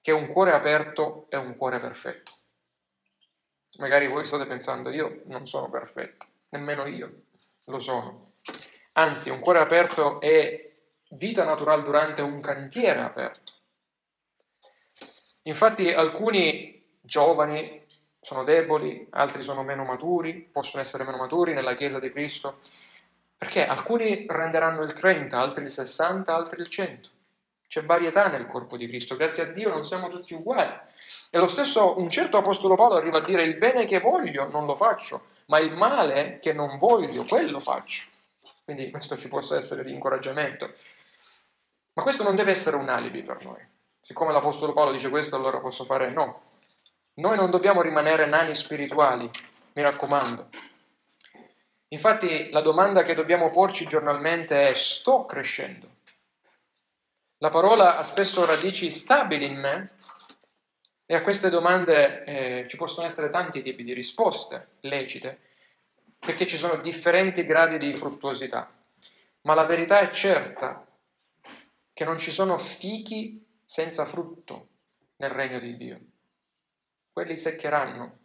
che 0.00 0.10
un 0.10 0.26
cuore 0.26 0.52
aperto 0.52 1.26
è 1.28 1.36
un 1.36 1.56
cuore 1.56 1.78
perfetto. 1.78 2.32
Magari 3.78 4.08
voi 4.08 4.24
state 4.24 4.46
pensando, 4.46 4.90
io 4.90 5.22
non 5.26 5.46
sono 5.46 5.70
perfetto, 5.70 6.26
nemmeno 6.50 6.86
io 6.86 7.08
lo 7.66 7.78
sono. 7.78 8.31
Anzi, 8.94 9.30
un 9.30 9.40
cuore 9.40 9.58
aperto 9.58 10.20
è 10.20 10.70
vita 11.10 11.44
naturale 11.44 11.82
durante 11.82 12.20
un 12.20 12.40
cantiere 12.40 13.00
aperto. 13.00 13.52
Infatti 15.42 15.90
alcuni 15.90 16.98
giovani 17.00 17.84
sono 18.20 18.44
deboli, 18.44 19.06
altri 19.10 19.42
sono 19.42 19.62
meno 19.62 19.84
maturi, 19.84 20.34
possono 20.34 20.82
essere 20.82 21.04
meno 21.04 21.16
maturi 21.16 21.54
nella 21.54 21.74
Chiesa 21.74 21.98
di 21.98 22.10
Cristo, 22.10 22.58
perché 23.36 23.66
alcuni 23.66 24.26
renderanno 24.28 24.82
il 24.82 24.92
30, 24.92 25.38
altri 25.38 25.64
il 25.64 25.70
60, 25.70 26.34
altri 26.34 26.60
il 26.60 26.68
100. 26.68 27.08
C'è 27.66 27.82
varietà 27.84 28.28
nel 28.28 28.46
corpo 28.46 28.76
di 28.76 28.86
Cristo, 28.86 29.16
grazie 29.16 29.44
a 29.44 29.46
Dio 29.46 29.70
non 29.70 29.82
siamo 29.82 30.10
tutti 30.10 30.34
uguali. 30.34 30.78
E 31.30 31.38
lo 31.38 31.46
stesso 31.46 31.98
un 31.98 32.10
certo 32.10 32.36
Apostolo 32.36 32.74
Paolo 32.74 32.96
arriva 32.96 33.16
a 33.16 33.22
dire 33.22 33.42
il 33.42 33.56
bene 33.56 33.86
che 33.86 34.00
voglio 34.00 34.46
non 34.50 34.66
lo 34.66 34.74
faccio, 34.74 35.24
ma 35.46 35.58
il 35.58 35.72
male 35.72 36.36
che 36.38 36.52
non 36.52 36.76
voglio, 36.76 37.24
quello 37.24 37.58
faccio. 37.58 38.10
Quindi 38.72 38.90
questo 38.90 39.18
ci 39.18 39.28
possa 39.28 39.54
essere 39.54 39.84
di 39.84 39.92
incoraggiamento. 39.92 40.72
Ma 41.92 42.02
questo 42.02 42.22
non 42.22 42.34
deve 42.34 42.52
essere 42.52 42.76
un 42.76 42.88
alibi 42.88 43.22
per 43.22 43.44
noi. 43.44 43.60
Siccome 44.00 44.32
l'Apostolo 44.32 44.72
Paolo 44.72 44.92
dice 44.92 45.10
questo, 45.10 45.36
allora 45.36 45.60
posso 45.60 45.84
fare 45.84 46.10
no. 46.10 46.44
Noi 47.16 47.36
non 47.36 47.50
dobbiamo 47.50 47.82
rimanere 47.82 48.24
nani 48.24 48.54
spirituali, 48.54 49.30
mi 49.74 49.82
raccomando. 49.82 50.48
Infatti 51.88 52.50
la 52.50 52.62
domanda 52.62 53.02
che 53.02 53.12
dobbiamo 53.12 53.50
porci 53.50 53.86
giornalmente 53.86 54.68
è 54.68 54.72
sto 54.72 55.26
crescendo? 55.26 55.96
La 57.38 57.50
parola 57.50 57.98
ha 57.98 58.02
spesso 58.02 58.46
radici 58.46 58.88
stabili 58.88 59.44
in 59.44 59.60
me 59.60 59.96
e 61.04 61.14
a 61.14 61.20
queste 61.20 61.50
domande 61.50 62.24
eh, 62.24 62.66
ci 62.68 62.78
possono 62.78 63.04
essere 63.04 63.28
tanti 63.28 63.60
tipi 63.60 63.82
di 63.82 63.92
risposte 63.92 64.76
lecite, 64.80 65.50
perché 66.24 66.46
ci 66.46 66.56
sono 66.56 66.76
differenti 66.76 67.44
gradi 67.44 67.78
di 67.78 67.92
fruttuosità. 67.92 68.72
Ma 69.42 69.54
la 69.54 69.64
verità 69.64 69.98
è 69.98 70.08
certa 70.08 70.86
che 71.92 72.04
non 72.04 72.18
ci 72.18 72.30
sono 72.30 72.56
fichi 72.56 73.44
senza 73.64 74.04
frutto 74.04 74.68
nel 75.16 75.30
regno 75.30 75.58
di 75.58 75.74
Dio 75.74 76.00
quelli 77.12 77.36
seccheranno. 77.36 78.18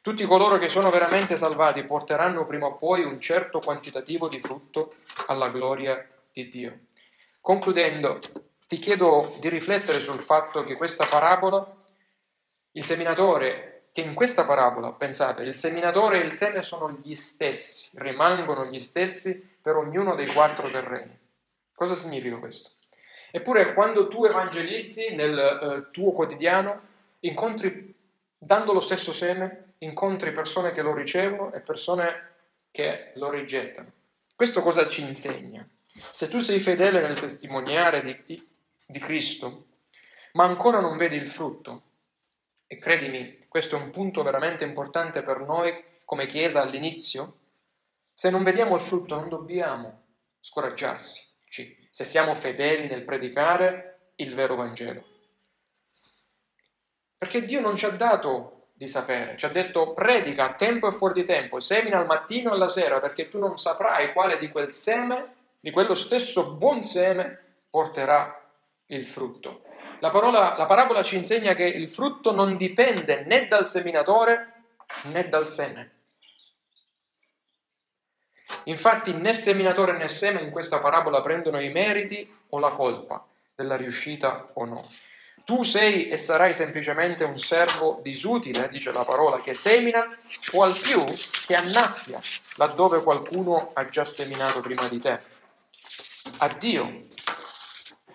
Tutti 0.00 0.24
coloro 0.24 0.58
che 0.58 0.68
sono 0.68 0.90
veramente 0.90 1.36
salvati 1.36 1.84
porteranno 1.84 2.46
prima 2.46 2.66
o 2.66 2.76
poi 2.76 3.04
un 3.04 3.20
certo 3.20 3.60
quantitativo 3.60 4.28
di 4.28 4.40
frutto 4.40 4.94
alla 5.26 5.50
gloria 5.50 6.04
di 6.32 6.48
Dio. 6.48 6.86
Concludendo, 7.40 8.18
ti 8.66 8.78
chiedo 8.78 9.36
di 9.38 9.48
riflettere 9.48 10.00
sul 10.00 10.18
fatto 10.18 10.62
che 10.62 10.76
questa 10.76 11.04
parabola, 11.04 11.82
il 12.72 12.84
seminatore, 12.84 13.71
che 13.92 14.00
in 14.00 14.14
questa 14.14 14.44
parabola, 14.44 14.92
pensate, 14.92 15.42
il 15.42 15.54
seminatore 15.54 16.20
e 16.20 16.24
il 16.24 16.32
seme 16.32 16.62
sono 16.62 16.90
gli 16.90 17.14
stessi, 17.14 17.90
rimangono 17.94 18.64
gli 18.66 18.78
stessi 18.78 19.56
per 19.60 19.76
ognuno 19.76 20.14
dei 20.14 20.26
quattro 20.26 20.68
terreni. 20.70 21.16
Cosa 21.74 21.94
significa 21.94 22.36
questo? 22.36 22.70
Eppure 23.30 23.74
quando 23.74 24.08
tu 24.08 24.24
evangelizzi 24.24 25.14
nel 25.14 25.38
eh, 25.38 25.92
tuo 25.92 26.12
quotidiano, 26.12 26.80
incontri 27.20 27.94
dando 28.38 28.72
lo 28.72 28.80
stesso 28.80 29.12
seme, 29.12 29.74
incontri 29.78 30.32
persone 30.32 30.72
che 30.72 30.82
lo 30.82 30.94
ricevono 30.94 31.52
e 31.52 31.60
persone 31.60 32.30
che 32.70 33.12
lo 33.14 33.30
rigettano. 33.30 33.90
Questo 34.34 34.62
cosa 34.62 34.86
ci 34.86 35.02
insegna? 35.02 35.66
Se 36.10 36.28
tu 36.28 36.38
sei 36.38 36.60
fedele 36.60 37.00
nel 37.00 37.18
testimoniare 37.18 38.00
di, 38.00 38.48
di 38.86 38.98
Cristo, 38.98 39.66
ma 40.32 40.44
ancora 40.44 40.80
non 40.80 40.96
vedi 40.96 41.16
il 41.16 41.26
frutto, 41.26 41.82
e 42.66 42.78
credimi, 42.78 43.38
questo 43.52 43.76
è 43.76 43.82
un 43.82 43.90
punto 43.90 44.22
veramente 44.22 44.64
importante 44.64 45.20
per 45.20 45.40
noi 45.40 45.78
come 46.06 46.24
Chiesa 46.24 46.62
all'inizio, 46.62 47.40
se 48.10 48.30
non 48.30 48.42
vediamo 48.42 48.76
il 48.76 48.80
frutto 48.80 49.14
non 49.14 49.28
dobbiamo 49.28 50.04
scoraggiarsi, 50.40 51.20
se 51.90 52.04
siamo 52.04 52.32
fedeli 52.32 52.88
nel 52.88 53.04
predicare 53.04 54.12
il 54.16 54.34
vero 54.34 54.54
Vangelo. 54.54 55.04
Perché 57.18 57.44
Dio 57.44 57.60
non 57.60 57.76
ci 57.76 57.84
ha 57.84 57.90
dato 57.90 58.68
di 58.72 58.86
sapere, 58.86 59.36
ci 59.36 59.44
ha 59.44 59.50
detto 59.50 59.92
predica 59.92 60.46
a 60.46 60.54
tempo 60.54 60.88
e 60.88 60.92
fuori 60.92 61.12
di 61.12 61.24
tempo, 61.24 61.60
semina 61.60 61.98
al 61.98 62.06
mattino 62.06 62.52
e 62.52 62.54
alla 62.54 62.68
sera, 62.68 63.00
perché 63.00 63.28
tu 63.28 63.38
non 63.38 63.58
saprai 63.58 64.14
quale 64.14 64.38
di 64.38 64.48
quel 64.48 64.72
seme, 64.72 65.34
di 65.60 65.70
quello 65.70 65.94
stesso 65.94 66.54
buon 66.54 66.80
seme, 66.80 67.56
porterà 67.68 68.50
il 68.86 69.04
frutto. 69.04 69.64
La, 70.02 70.10
parola, 70.10 70.56
la 70.56 70.66
parabola 70.66 71.04
ci 71.04 71.14
insegna 71.14 71.54
che 71.54 71.62
il 71.62 71.88
frutto 71.88 72.32
non 72.32 72.56
dipende 72.56 73.24
né 73.24 73.46
dal 73.46 73.64
seminatore 73.64 74.64
né 75.02 75.28
dal 75.28 75.46
seme. 75.46 75.90
Infatti 78.64 79.12
né 79.12 79.32
seminatore 79.32 79.96
né 79.96 80.08
seme 80.08 80.40
in 80.40 80.50
questa 80.50 80.80
parabola 80.80 81.20
prendono 81.20 81.60
i 81.60 81.70
meriti 81.70 82.28
o 82.48 82.58
la 82.58 82.70
colpa 82.70 83.24
della 83.54 83.76
riuscita 83.76 84.50
o 84.54 84.64
no. 84.64 84.84
Tu 85.44 85.62
sei 85.62 86.08
e 86.08 86.16
sarai 86.16 86.52
semplicemente 86.52 87.22
un 87.22 87.38
servo 87.38 88.00
disutile, 88.02 88.68
dice 88.68 88.90
la 88.90 89.04
parola, 89.04 89.40
che 89.40 89.54
semina 89.54 90.08
o 90.50 90.62
al 90.64 90.76
più 90.76 91.04
che 91.46 91.54
annaffia 91.54 92.18
laddove 92.56 93.04
qualcuno 93.04 93.70
ha 93.72 93.88
già 93.88 94.04
seminato 94.04 94.60
prima 94.62 94.88
di 94.88 94.98
te. 94.98 95.20
A 96.38 96.48
Dio, 96.48 96.98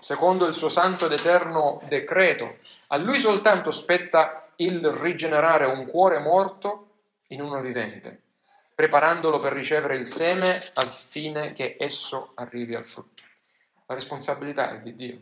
secondo 0.08 0.46
il 0.46 0.54
suo 0.54 0.70
santo 0.70 1.08
ed 1.08 1.12
eterno 1.12 1.82
decreto, 1.90 2.60
a 2.88 2.96
lui 2.96 3.18
soltanto 3.18 3.72
spetta 3.72 4.48
il 4.56 4.88
rigenerare 4.88 5.66
un 5.66 5.86
cuore 5.86 6.20
morto 6.20 6.92
in 7.28 7.42
uno 7.42 7.60
vivente, 7.60 8.22
preparandolo 8.74 9.42
per 9.42 9.52
ricevere 9.52 9.98
il 9.98 10.08
seme 10.08 10.64
al 10.76 10.88
fine 10.88 11.52
che 11.52 11.76
esso 11.78 12.32
arrivi 12.36 12.74
al 12.74 12.86
frutto. 12.86 13.22
La 13.86 13.96
responsabilità 13.96 14.72
è 14.72 14.78
di 14.78 14.96
Dio. 14.96 15.20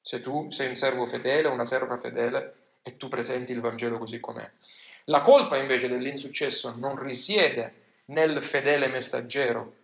Se 0.00 0.20
tu 0.20 0.50
sei 0.50 0.68
un 0.68 0.76
servo 0.76 1.04
fedele, 1.04 1.48
una 1.48 1.64
serva 1.64 1.96
fedele, 1.96 2.54
e 2.82 2.96
tu 2.96 3.08
presenti 3.08 3.50
il 3.50 3.60
Vangelo 3.60 3.98
così 3.98 4.20
com'è. 4.20 4.48
La 5.06 5.20
colpa 5.20 5.56
invece 5.56 5.88
dell'insuccesso 5.88 6.76
non 6.78 6.96
risiede 6.96 7.74
nel 8.04 8.40
fedele 8.40 8.86
messaggero 8.86 9.74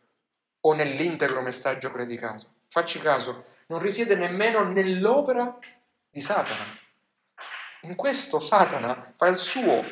o 0.60 0.74
nell'integro 0.74 1.40
messaggio 1.40 1.90
predicato. 1.90 2.46
Facci 2.68 3.00
caso, 3.00 3.50
non 3.72 3.80
risiede 3.80 4.16
nemmeno 4.16 4.64
nell'opera 4.64 5.58
di 6.10 6.20
Satana. 6.20 6.78
In 7.82 7.94
questo 7.94 8.38
Satana 8.38 9.12
fa 9.16 9.28
il 9.28 9.38
suo 9.38 9.82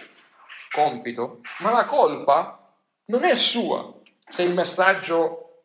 compito, 0.71 1.41
ma 1.61 1.71
la 1.71 1.87
colpa 1.87 2.75
non 3.07 3.25
è 3.25 3.35
sua 3.35 3.99
se 4.23 4.43
il 4.43 4.53
messaggio 4.53 5.63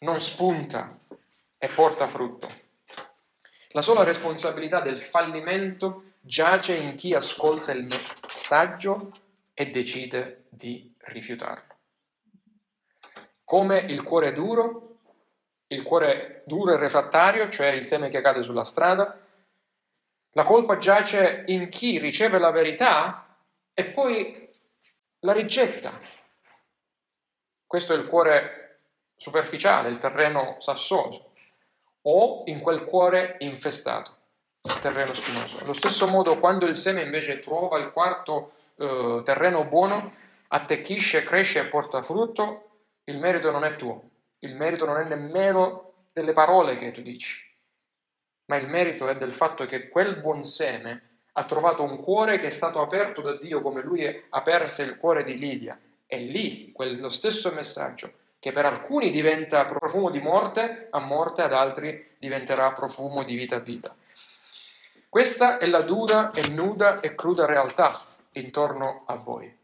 non 0.00 0.20
spunta 0.20 0.98
e 1.56 1.68
porta 1.68 2.06
frutto. 2.06 2.48
La 3.70 3.80
sola 3.80 4.04
responsabilità 4.04 4.80
del 4.80 4.98
fallimento 4.98 6.12
giace 6.20 6.74
in 6.74 6.96
chi 6.96 7.14
ascolta 7.14 7.72
il 7.72 7.84
messaggio 7.84 9.10
e 9.54 9.70
decide 9.70 10.44
di 10.50 10.94
rifiutarlo. 10.98 11.76
Come 13.42 13.78
il 13.78 14.02
cuore 14.02 14.32
duro, 14.34 14.87
il 15.68 15.82
cuore 15.82 16.42
duro 16.46 16.72
e 16.72 16.76
refrattario, 16.76 17.48
cioè 17.48 17.68
il 17.68 17.84
seme 17.84 18.08
che 18.08 18.20
cade 18.20 18.42
sulla 18.42 18.64
strada, 18.64 19.18
la 20.32 20.42
colpa 20.42 20.76
giace 20.76 21.44
in 21.46 21.68
chi 21.68 21.98
riceve 21.98 22.38
la 22.38 22.50
verità 22.50 23.36
e 23.74 23.84
poi 23.86 24.48
la 25.20 25.32
rigetta. 25.32 25.98
Questo 27.66 27.92
è 27.92 27.96
il 27.96 28.06
cuore 28.06 28.80
superficiale, 29.16 29.88
il 29.88 29.98
terreno 29.98 30.56
sassoso 30.58 31.32
o 32.02 32.44
in 32.46 32.60
quel 32.60 32.84
cuore 32.84 33.36
infestato, 33.40 34.16
terreno 34.80 35.12
spinoso. 35.12 35.58
Allo 35.62 35.72
stesso 35.72 36.06
modo, 36.06 36.38
quando 36.38 36.66
il 36.66 36.76
seme 36.76 37.02
invece 37.02 37.40
trova 37.40 37.78
il 37.78 37.92
quarto 37.92 38.52
eh, 38.76 39.20
terreno 39.24 39.64
buono, 39.64 40.10
attecchisce, 40.48 41.24
cresce 41.24 41.60
e 41.60 41.66
porta 41.66 42.00
frutto, 42.00 42.68
il 43.04 43.18
merito 43.18 43.50
non 43.50 43.64
è 43.64 43.76
tuo, 43.76 44.02
il 44.40 44.54
merito 44.54 44.84
non 44.84 44.98
è 44.98 45.04
nemmeno 45.04 46.04
delle 46.12 46.32
parole 46.32 46.74
che 46.74 46.90
tu 46.90 47.02
dici, 47.02 47.44
ma 48.46 48.56
il 48.56 48.68
merito 48.68 49.08
è 49.08 49.16
del 49.16 49.32
fatto 49.32 49.64
che 49.64 49.88
quel 49.88 50.16
buon 50.16 50.42
seme 50.42 51.08
ha 51.32 51.44
trovato 51.44 51.82
un 51.82 52.02
cuore 52.02 52.38
che 52.38 52.46
è 52.46 52.50
stato 52.50 52.80
aperto 52.80 53.20
da 53.20 53.36
Dio 53.36 53.60
come 53.60 53.82
lui 53.82 54.24
aperse 54.30 54.82
il 54.82 54.96
cuore 54.96 55.22
di 55.22 55.38
Lidia. 55.38 55.78
E 56.06 56.18
lì, 56.18 56.72
quello 56.72 57.08
stesso 57.08 57.52
messaggio 57.52 58.12
che 58.40 58.50
per 58.50 58.64
alcuni 58.64 59.10
diventa 59.10 59.64
profumo 59.64 60.10
di 60.10 60.20
morte 60.20 60.88
a 60.90 60.98
morte, 61.00 61.42
ad 61.42 61.52
altri 61.52 62.16
diventerà 62.18 62.72
profumo 62.72 63.22
di 63.22 63.34
vita 63.34 63.56
a 63.56 63.60
vita. 63.60 63.94
Questa 65.08 65.58
è 65.58 65.66
la 65.66 65.82
dura 65.82 66.30
e 66.30 66.48
nuda 66.48 67.00
e 67.00 67.14
cruda 67.14 67.46
realtà 67.46 67.92
intorno 68.32 69.02
a 69.06 69.14
voi. 69.14 69.54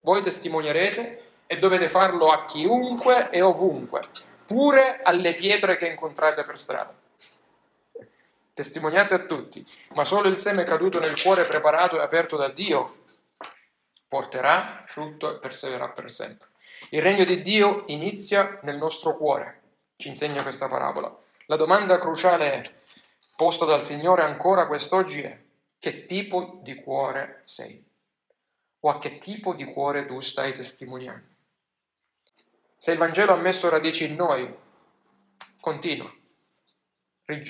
Voi 0.00 0.22
testimonierete 0.22 1.22
e 1.50 1.56
dovete 1.56 1.88
farlo 1.88 2.28
a 2.30 2.44
chiunque 2.44 3.30
e 3.30 3.40
ovunque, 3.40 4.02
pure 4.44 5.00
alle 5.02 5.34
pietre 5.34 5.76
che 5.76 5.88
incontrate 5.88 6.42
per 6.42 6.58
strada. 6.58 6.94
Testimoniate 8.52 9.14
a 9.14 9.20
tutti, 9.20 9.66
ma 9.94 10.04
solo 10.04 10.28
il 10.28 10.36
seme 10.36 10.62
caduto 10.64 11.00
nel 11.00 11.20
cuore 11.20 11.44
preparato 11.44 11.96
e 11.96 12.02
aperto 12.02 12.36
da 12.36 12.48
Dio 12.48 13.06
porterà 14.06 14.84
frutto 14.86 15.34
e 15.34 15.38
persevererà 15.38 15.88
per 15.88 16.10
sempre. 16.10 16.48
Il 16.90 17.00
regno 17.00 17.24
di 17.24 17.40
Dio 17.40 17.84
inizia 17.86 18.58
nel 18.62 18.76
nostro 18.76 19.16
cuore, 19.16 19.62
ci 19.96 20.08
insegna 20.08 20.42
questa 20.42 20.68
parabola. 20.68 21.16
La 21.46 21.56
domanda 21.56 21.96
cruciale 21.96 22.82
posta 23.36 23.64
dal 23.64 23.80
Signore 23.80 24.22
ancora 24.22 24.66
quest'oggi 24.66 25.22
è 25.22 25.38
che 25.78 26.04
tipo 26.04 26.58
di 26.62 26.74
cuore 26.74 27.40
sei? 27.44 27.82
O 28.80 28.90
a 28.90 28.98
che 28.98 29.16
tipo 29.16 29.54
di 29.54 29.64
cuore 29.64 30.04
tu 30.04 30.20
stai 30.20 30.52
testimoniando? 30.52 31.36
Se 32.80 32.92
il 32.92 32.98
Vangelo 32.98 33.32
ha 33.32 33.36
messo 33.36 33.68
radici 33.68 34.04
in 34.04 34.14
noi, 34.14 34.48
continua, 35.60 36.08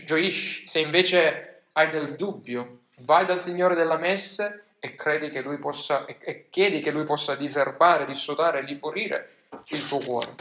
gioisci. 0.06 0.66
Se 0.66 0.80
invece 0.80 1.64
hai 1.72 1.90
del 1.90 2.16
dubbio, 2.16 2.84
vai 3.00 3.26
dal 3.26 3.38
Signore 3.38 3.74
della 3.74 3.98
messe 3.98 4.64
e, 4.80 4.94
che 4.94 5.58
possa, 5.58 6.06
e 6.06 6.48
chiedi 6.48 6.80
che 6.80 6.90
lui 6.90 7.04
possa 7.04 7.34
diserbare, 7.34 8.06
dissodare, 8.06 8.62
liborire 8.62 9.44
il 9.68 9.86
tuo 9.86 9.98
cuore. 9.98 10.34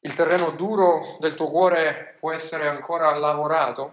Il 0.00 0.12
terreno 0.12 0.50
duro 0.50 1.16
del 1.20 1.32
tuo 1.32 1.46
cuore 1.46 2.16
può 2.20 2.32
essere 2.32 2.68
ancora 2.68 3.16
lavorato 3.16 3.92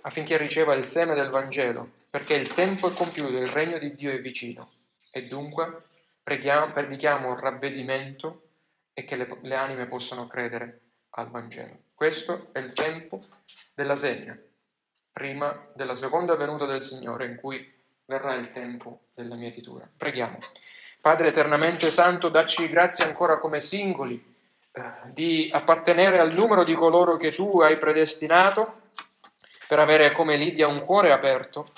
affinché 0.00 0.36
riceva 0.36 0.74
il 0.74 0.82
seme 0.82 1.14
del 1.14 1.30
Vangelo, 1.30 1.88
perché 2.10 2.34
il 2.34 2.52
tempo 2.52 2.90
è 2.90 2.92
compiuto, 2.92 3.36
il 3.36 3.46
regno 3.46 3.78
di 3.78 3.94
Dio 3.94 4.10
è 4.10 4.20
vicino. 4.20 4.68
E 5.12 5.26
dunque 5.26 5.90
preghiamo, 6.22 6.72
predichiamo 6.72 7.38
ravvedimento 7.38 8.42
e 8.94 9.04
che 9.04 9.16
le, 9.16 9.26
le 9.42 9.56
anime 9.56 9.86
possano 9.86 10.26
credere 10.26 10.80
al 11.10 11.30
Vangelo. 11.30 11.78
Questo 11.94 12.48
è 12.52 12.58
il 12.58 12.72
tempo 12.72 13.20
della 13.74 13.96
segna, 13.96 14.38
prima 15.12 15.68
della 15.74 15.94
seconda 15.94 16.36
venuta 16.36 16.66
del 16.66 16.82
Signore, 16.82 17.26
in 17.26 17.36
cui 17.36 17.72
verrà 18.04 18.34
il 18.34 18.50
tempo 18.50 19.00
della 19.14 19.34
mietitura. 19.34 19.88
Preghiamo. 19.96 20.38
Padre 21.00 21.28
eternamente 21.28 21.90
santo, 21.90 22.28
dacci 22.28 22.68
grazie 22.68 23.04
ancora 23.04 23.38
come 23.38 23.60
singoli 23.60 24.22
eh, 24.70 24.90
di 25.12 25.50
appartenere 25.52 26.18
al 26.18 26.32
numero 26.32 26.64
di 26.64 26.74
coloro 26.74 27.16
che 27.16 27.32
tu 27.32 27.60
hai 27.60 27.76
predestinato 27.78 28.80
per 29.66 29.78
avere 29.78 30.12
come 30.12 30.36
Lidia 30.36 30.68
un 30.68 30.80
cuore 30.80 31.12
aperto. 31.12 31.68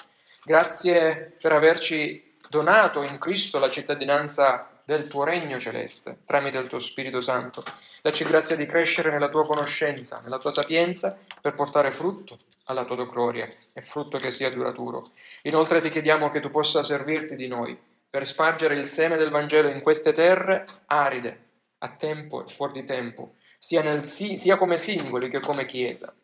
Grazie 0.45 1.37
per 1.41 1.53
averci 1.53 2.34
donato 2.55 3.03
in 3.03 3.19
Cristo 3.19 3.59
la 3.59 3.69
cittadinanza 3.69 4.71
del 4.85 5.09
tuo 5.09 5.25
regno 5.25 5.59
celeste 5.59 6.19
tramite 6.25 6.59
il 6.59 6.69
tuo 6.69 6.79
Spirito 6.79 7.21
Santo. 7.21 7.65
Dacci 8.01 8.23
grazia 8.23 8.55
di 8.55 8.65
crescere 8.65 9.11
nella 9.11 9.29
tua 9.29 9.45
conoscenza, 9.45 10.21
nella 10.23 10.39
tua 10.39 10.51
sapienza, 10.51 11.19
per 11.41 11.55
portare 11.55 11.91
frutto 11.91 12.37
alla 12.67 12.85
tua 12.85 13.05
gloria 13.07 13.49
e 13.73 13.81
frutto 13.81 14.19
che 14.19 14.31
sia 14.31 14.51
duraturo. 14.51 15.11
Inoltre 15.43 15.81
ti 15.81 15.89
chiediamo 15.89 16.29
che 16.29 16.39
tu 16.39 16.53
possa 16.53 16.85
servirti 16.85 17.35
di 17.35 17.49
noi 17.49 17.77
per 18.09 18.25
spargere 18.25 18.77
il 18.77 18.87
seme 18.87 19.17
del 19.17 19.31
Vangelo 19.31 19.69
in 19.69 19.81
queste 19.81 20.13
terre 20.13 20.65
aride, 20.87 21.41
a 21.79 21.89
tempo 21.89 22.45
e 22.45 22.49
fuori 22.49 22.75
di 22.75 22.85
tempo, 22.85 23.35
sia, 23.59 23.83
nel, 23.83 24.07
sia 24.07 24.57
come 24.57 24.77
singoli 24.77 25.29
che 25.29 25.41
come 25.41 25.65
Chiesa. 25.65 26.15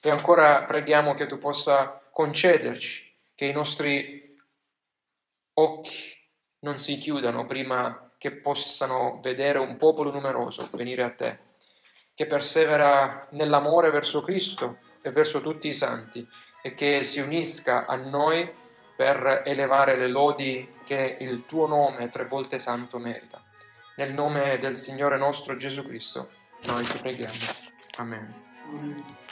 E 0.00 0.08
ancora 0.08 0.62
preghiamo 0.62 1.12
che 1.12 1.26
tu 1.26 1.36
possa 1.36 2.02
concederci 2.10 3.12
che 3.34 3.44
i 3.44 3.52
nostri 3.52 4.25
occhi 5.58 6.14
non 6.60 6.78
si 6.78 6.96
chiudano 6.98 7.46
prima 7.46 8.10
che 8.18 8.32
possano 8.32 9.20
vedere 9.22 9.58
un 9.58 9.76
popolo 9.76 10.10
numeroso 10.10 10.68
venire 10.72 11.02
a 11.02 11.10
te, 11.10 11.38
che 12.14 12.26
persevera 12.26 13.28
nell'amore 13.32 13.90
verso 13.90 14.22
Cristo 14.22 14.78
e 15.02 15.10
verso 15.10 15.40
tutti 15.40 15.68
i 15.68 15.74
santi 15.74 16.26
e 16.62 16.74
che 16.74 17.02
si 17.02 17.20
unisca 17.20 17.86
a 17.86 17.96
noi 17.96 18.50
per 18.96 19.42
elevare 19.44 19.96
le 19.96 20.08
lodi 20.08 20.74
che 20.84 21.18
il 21.20 21.44
tuo 21.44 21.66
nome 21.66 22.08
tre 22.08 22.24
volte 22.24 22.58
santo 22.58 22.98
merita. 22.98 23.42
Nel 23.96 24.12
nome 24.12 24.58
del 24.58 24.76
Signore 24.76 25.18
nostro 25.18 25.56
Gesù 25.56 25.86
Cristo, 25.86 26.30
noi 26.64 26.84
ti 26.84 26.98
preghiamo. 26.98 27.34
Amen. 27.98 29.24